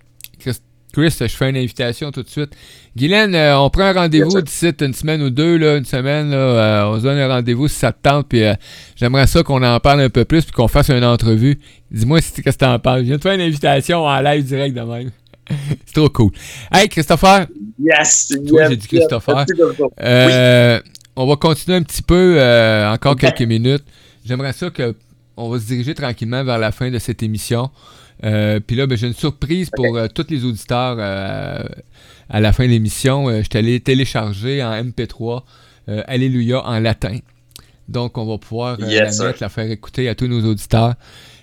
[0.92, 2.56] Chris, je fais une invitation tout de suite.
[2.96, 6.30] Guylaine, euh, on prend un rendez-vous d'ici une semaine ou deux, là, une semaine.
[6.30, 8.28] Là, euh, on se donne un rendez-vous si ça te tente.
[8.28, 8.42] Puis
[8.96, 11.58] j'aimerais ça qu'on en parle un peu plus puis qu'on fasse une entrevue.
[11.90, 13.00] Dis-moi si qu'est-ce que t'en penses?
[13.00, 15.10] Je viens de faire une invitation en live direct de même.
[15.86, 16.32] C'est trop cool.
[16.72, 17.46] Hey, Christopher,
[17.78, 18.32] Yes!
[18.48, 18.86] Toi, yes, j'ai dit.
[18.88, 19.44] Christopher.
[20.00, 20.80] Euh,
[21.14, 23.84] on va continuer un petit peu, euh, encore quelques minutes.
[24.24, 24.94] J'aimerais ça que
[25.36, 27.70] on va se diriger tranquillement vers la fin de cette émission.
[28.24, 32.70] Euh, Puis là, ben, j'ai une surprise pour tous les auditeurs à la fin de
[32.70, 33.30] l'émission.
[33.30, 35.42] Je suis allé télécharger en MP3
[35.88, 37.18] euh, Alléluia en latin.
[37.88, 40.94] Donc, on va pouvoir Yes, la mettre, la faire écouter à tous nos auditeurs.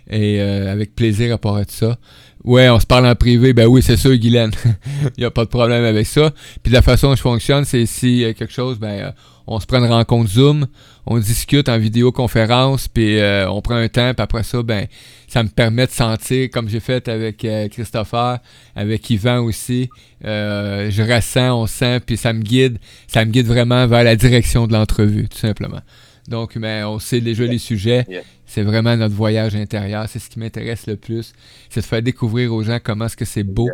[0.09, 1.97] Et avec plaisir à part de ça.
[2.43, 3.53] Ouais, on se parle en privé.
[3.53, 4.51] Ben oui, c'est sûr, Guylaine.
[5.17, 6.31] Il n'y a pas de problème avec ça.
[6.61, 9.11] Puis la façon dont je fonctionne, c'est si euh, quelque chose, ben, euh,
[9.47, 10.67] on se prend une rencontre Zoom,
[11.05, 14.87] on discute en vidéoconférence, puis euh, on prend un temps, puis après ça, ben,
[15.27, 18.39] ça me permet de sentir, comme j'ai fait avec Christopher,
[18.75, 19.89] avec Yvan aussi,
[20.23, 24.65] je ressens, on sent, puis ça me guide, ça me guide vraiment vers la direction
[24.65, 25.81] de l'entrevue, tout simplement.
[26.27, 28.05] Donc, ben, on sait déjà les sujets.
[28.07, 28.21] Yeah.
[28.45, 30.05] C'est vraiment notre voyage intérieur.
[30.07, 31.33] C'est ce qui m'intéresse le plus.
[31.69, 33.69] C'est de faire découvrir aux gens comment est-ce que c'est beau,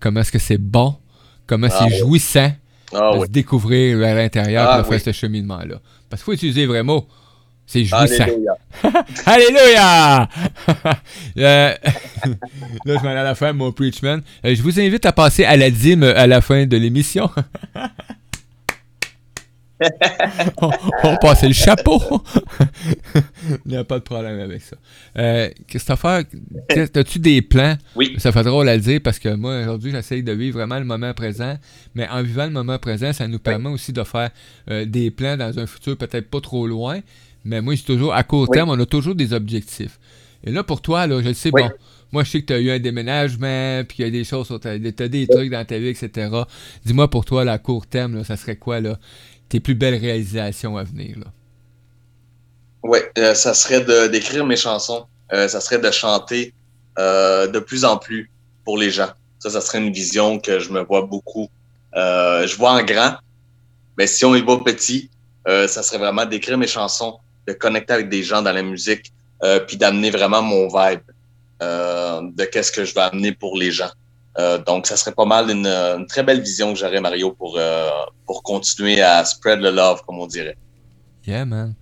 [0.00, 0.96] comment est-ce que c'est bon,
[1.46, 1.98] comment Ah c'est oui.
[1.98, 2.52] jouissant
[2.92, 3.26] Ah de oui.
[3.26, 5.80] se découvrir vers l'intérieur Ah pour faire ce cheminement-là.
[6.08, 7.06] Parce qu'il faut utiliser les vrais mots.
[7.66, 8.24] C'est jouissant.
[8.24, 8.56] Alléluia.
[9.26, 10.28] Alléluia!
[11.36, 11.74] Euh,
[12.84, 14.22] là, je m'en à la fin, mon preachman.
[14.44, 17.28] Euh, je vous invite à passer à la dîme à la fin de l'émission.
[20.60, 20.70] On,
[21.02, 22.00] on passait le chapeau.
[23.66, 24.76] Il n'y a pas de problème avec ça.
[25.18, 26.22] Euh, Christopher,
[26.94, 27.76] as-tu des plans?
[27.96, 28.14] Oui.
[28.18, 30.84] Ça fait drôle à le dire parce que moi, aujourd'hui, j'essaye de vivre vraiment le
[30.84, 31.56] moment présent.
[31.94, 34.30] Mais en vivant le moment présent, ça nous permet aussi de faire
[34.70, 37.00] euh, des plans dans un futur peut-être pas trop loin.
[37.44, 38.56] Mais moi, c'est toujours à court Oui.
[38.56, 39.98] terme, on a toujours des objectifs.
[40.44, 41.62] Et là, pour toi, là, je le sais, Oui.
[41.62, 41.70] bon,
[42.12, 44.48] moi, je sais que tu as eu un déménagement, puis il y a des choses,
[44.60, 44.78] tu as
[45.08, 46.30] des trucs dans ta vie, etc.
[46.84, 48.98] Dis-moi pour toi, là, à court terme, là, ça serait quoi, là,
[49.48, 51.26] tes plus belles réalisations à venir, là?
[52.84, 55.06] Oui, euh, ça serait d'écrire mes chansons.
[55.32, 56.52] Euh, ça serait de chanter
[56.98, 58.30] euh, de plus en plus
[58.62, 59.08] pour les gens.
[59.38, 61.48] Ça, ça serait une vision que je me vois beaucoup.
[61.94, 63.16] Je vois en grand,
[63.96, 65.08] mais si on y va petit,
[65.46, 69.12] ça serait vraiment d'écrire mes chansons, de connecter avec des gens dans la musique,
[69.68, 71.02] puis d'amener vraiment mon vibe
[71.60, 73.90] de qu'est-ce que je vais amener pour les gens.
[74.38, 77.56] Euh, donc, ça serait pas mal une, une très belle vision que j'aurais, Mario, pour,
[77.58, 77.88] euh,
[78.26, 80.56] pour continuer à spread the love, comme on dirait.
[81.26, 81.74] Yeah, man.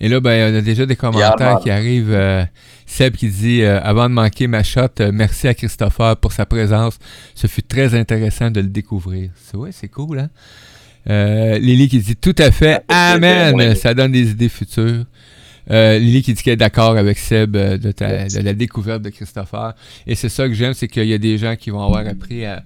[0.00, 2.12] Et là, ben, on a déjà des commentaires qui arrivent.
[2.12, 2.44] euh,
[2.86, 6.46] Seb qui dit euh, Avant de manquer ma shot, euh, merci à Christopher pour sa
[6.46, 6.98] présence.
[7.34, 9.30] Ce fut très intéressant de le découvrir.
[9.36, 10.30] C'est ouais, c'est cool, hein?
[11.10, 12.82] Euh, Lily qui dit Tout à fait.
[12.88, 13.74] Amen.
[13.74, 15.04] Ça donne des idées futures.
[15.70, 19.02] Euh, Lily qui dit qu'elle est d'accord avec Seb euh, de, ta- de la découverte
[19.02, 19.74] de Christopher.
[20.06, 22.44] Et c'est ça que j'aime, c'est qu'il y a des gens qui vont avoir appris
[22.46, 22.62] à,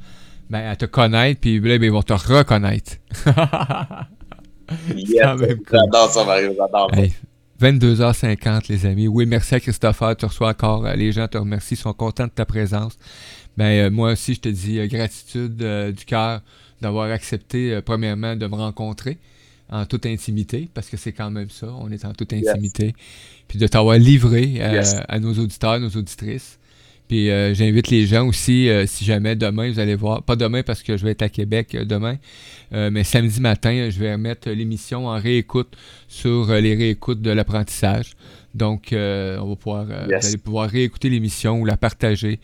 [0.51, 2.93] ben, à te connaître, puis là, ben, ils vont te reconnaître.
[4.95, 5.39] Yes.
[5.71, 7.01] J'adore ça, Mario, j'adore ça.
[7.01, 7.13] Hey,
[7.61, 9.09] 22h50, les amis.
[9.09, 10.17] Oui, merci à Christopher.
[10.17, 10.87] Tu reçois encore.
[10.87, 12.97] euh, les gens te remercient, sont contents de ta présence.
[13.57, 16.41] Ben, euh, moi aussi, je te dis euh, gratitude euh, du cœur
[16.81, 19.19] d'avoir accepté, premièrement, de me rencontrer
[19.73, 22.47] en toute intimité, parce que c'est quand même ça, on est en toute Yes.
[22.49, 22.95] intimité.
[23.49, 24.97] Puis de t'avoir livré euh, Yes.
[25.09, 26.59] à nos auditeurs, nos auditrices.
[27.09, 30.63] Puis euh, j'invite les gens aussi, euh, si jamais demain, vous allez voir, pas demain
[30.63, 32.17] parce que je vais être à Québec euh, demain,
[32.71, 35.77] mais samedi matin, je vais remettre l'émission en réécoute
[36.09, 38.13] sur les réécoutes de l'apprentissage.
[38.55, 40.21] Donc, on va pouvoir, Yes.
[40.23, 42.41] vous allez pouvoir réécouter l'émission ou la partager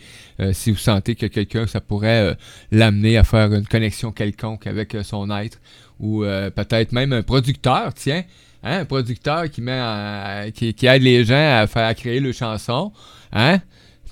[0.53, 2.37] si vous sentez que quelqu'un, ça pourrait
[2.71, 5.59] l'amener à faire une connexion quelconque avec son être
[6.01, 8.23] ou euh, peut-être même un producteur, tiens,
[8.62, 12.20] hein, un producteur qui met en- qui, qui aide les gens à faire à créer
[12.20, 12.93] leurs chansons,
[13.33, 13.59] hein?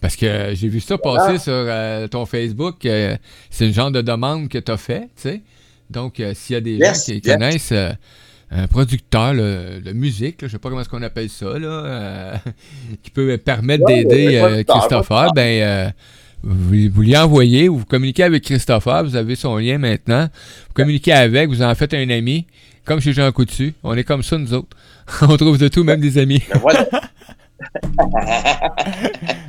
[0.01, 2.85] Parce que j'ai vu ça passer sur euh, ton Facebook.
[2.85, 3.17] euh,
[3.51, 5.43] c'est une genre de demande que tu as fait, tu sais.
[5.89, 7.23] Donc, s'il y a des Yes, gens qui yes.
[7.23, 7.73] connaissent
[8.51, 12.41] un producteur là, de musique, là, je sais pas comment est-ce qu'on appelle ça, là,
[13.03, 15.93] qui peut permettre Ouais, d'aider Christopher, ben,
[16.47, 20.29] vous, vous lui envoyez ou vous communiquez avec Christopher, vous avez son lien maintenant.
[20.69, 22.47] Vous communiquez avec, vous en faites un ami,
[22.85, 23.75] comme chez Jean Coutu.
[23.83, 24.77] On est comme ça, nous autres.
[25.23, 26.43] On trouve de tout, même des amis.
[26.53, 26.87] Ben voilà.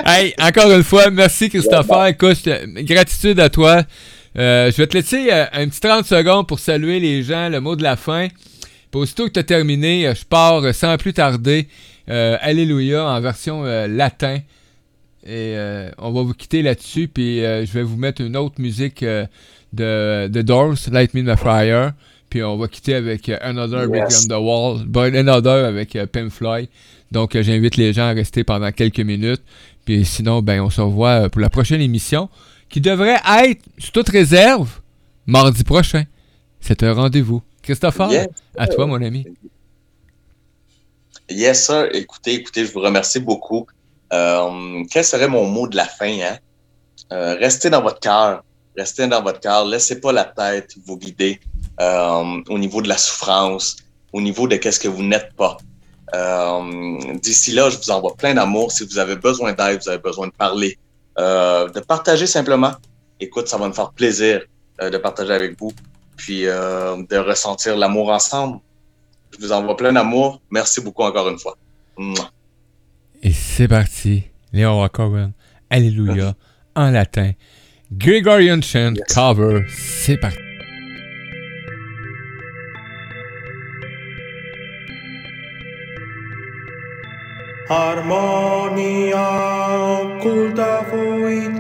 [0.06, 2.08] Hey, encore une fois, merci Christopher.
[2.08, 3.84] Écoute, te- gratitude à toi.
[4.38, 7.60] Euh, je vais te laisser euh, un petit 30 secondes pour saluer les gens, le
[7.60, 8.28] mot de la fin.
[8.92, 11.68] Puis aussitôt que tu as terminé, euh, je pars euh, sans plus tarder.
[12.10, 14.40] Euh, Alléluia en version euh, latin.
[15.28, 17.08] Et euh, on va vous quitter là-dessus.
[17.10, 19.26] Puis euh, je vais vous mettre une autre musique euh,
[19.74, 21.92] de, de Doors, Light Me in the Fire.
[22.30, 24.26] Puis on va quitter avec Another Yes.
[24.26, 24.86] on the Wall.
[24.86, 26.70] But Another avec Pim Floyd.
[27.12, 29.42] Donc j'invite les gens à rester pendant quelques minutes.
[29.86, 32.30] Puis sinon, ben, on se revoit pour la prochaine émission
[32.70, 34.82] qui devrait être, sous toute réserve,
[35.26, 36.04] mardi prochain.
[36.60, 37.42] C'est un rendez-vous.
[37.62, 38.28] Christopher, Yes.
[38.58, 39.26] à toi, mon ami.
[41.30, 41.90] Yes, sir.
[41.94, 43.68] Écoutez, écoutez, je vous remercie beaucoup.
[44.14, 46.20] Euh, quel serait mon mot de la fin?
[46.22, 46.38] Hein?
[47.12, 48.44] Euh, restez dans votre cœur.
[48.78, 49.66] Restez dans votre cœur.
[49.66, 51.40] Laissez pas la tête vous guider
[51.82, 53.78] euh, au niveau de la souffrance,
[54.14, 55.58] au niveau de qu'est-ce que vous n'êtes pas.
[56.14, 58.72] Euh, D'ici là, je vous envoie plein d'amour.
[58.72, 60.78] Si vous avez besoin d'aide, vous avez besoin de parler,
[61.20, 62.72] euh, de partager simplement.
[63.20, 64.42] Écoute, ça va me faire plaisir
[64.80, 65.74] de partager avec vous,
[66.18, 68.60] puis de ressentir l'amour ensemble.
[69.32, 70.40] Je vous envoie plein d'amour.
[70.52, 71.58] Merci beaucoup encore une fois.
[73.24, 74.24] Et c'est parti.
[74.54, 75.34] Léon Wackowen,
[75.70, 76.36] Alléluia,
[76.76, 77.32] en latin.
[77.92, 79.14] Gregorian Chant, Yes.
[79.14, 80.38] cover, c'est parti.
[88.38, 89.28] Armonia
[90.02, 91.52] occulta fuit,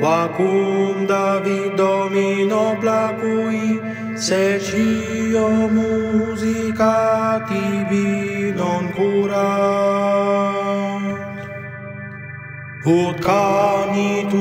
[0.00, 3.80] quacum David Domino placui,
[4.14, 9.75] secio musica tibi non curat.
[12.86, 14.36] ut canitur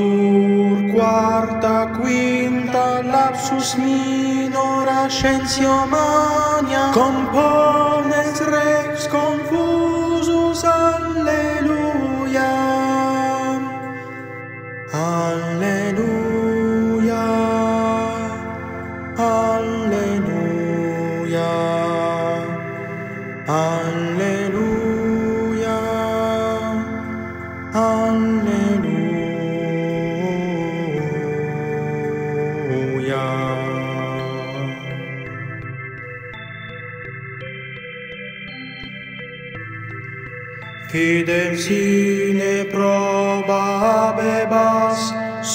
[0.93, 6.91] quarta quinta lapsus minor ascensio mania.
[6.93, 9.34] Compones rex com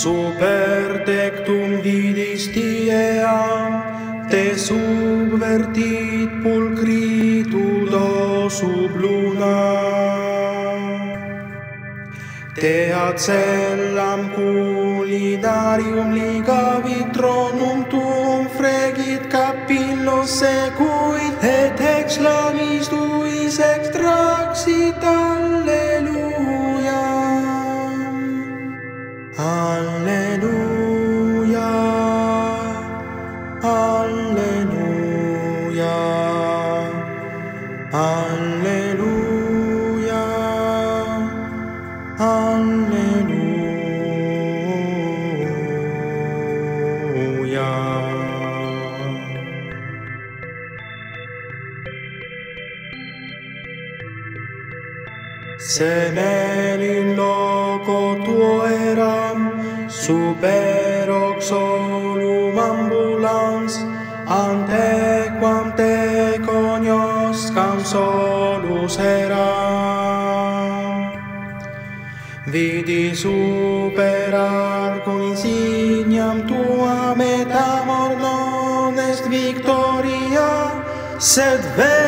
[0.01, 3.74] super tectum vidis tieam,
[4.32, 8.06] te subvertit pulcritudo
[8.48, 9.60] sub luna.
[12.56, 24.40] Te ad cellam culinarium ligavit tronum tuum fregit capillo secuit et ex labis tuis extraxit
[55.81, 59.39] semel in loco tuo eram
[59.89, 63.74] super hoc solum ambulans
[64.28, 64.90] ante
[65.40, 65.97] quam te
[66.47, 70.98] cognoscam solus eram.
[72.52, 80.51] Vidi super arcum insigniam tuam et amor non est victoria
[81.19, 81.99] sed ver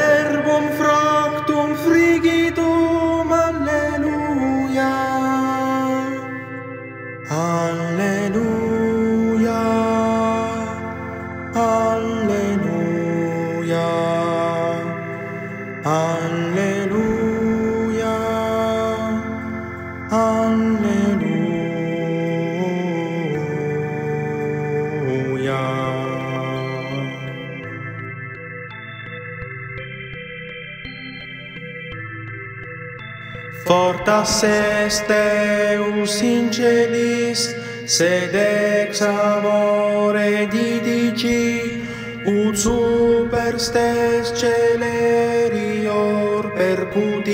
[34.23, 41.83] Paces Deus in celis, sed ex amore didici,
[42.25, 47.33] ut super stes celerior percutit.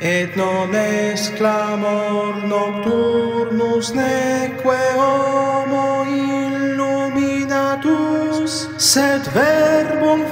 [0.00, 10.22] Et non est clamor nocturnus neque homo illuminatus, sed verbum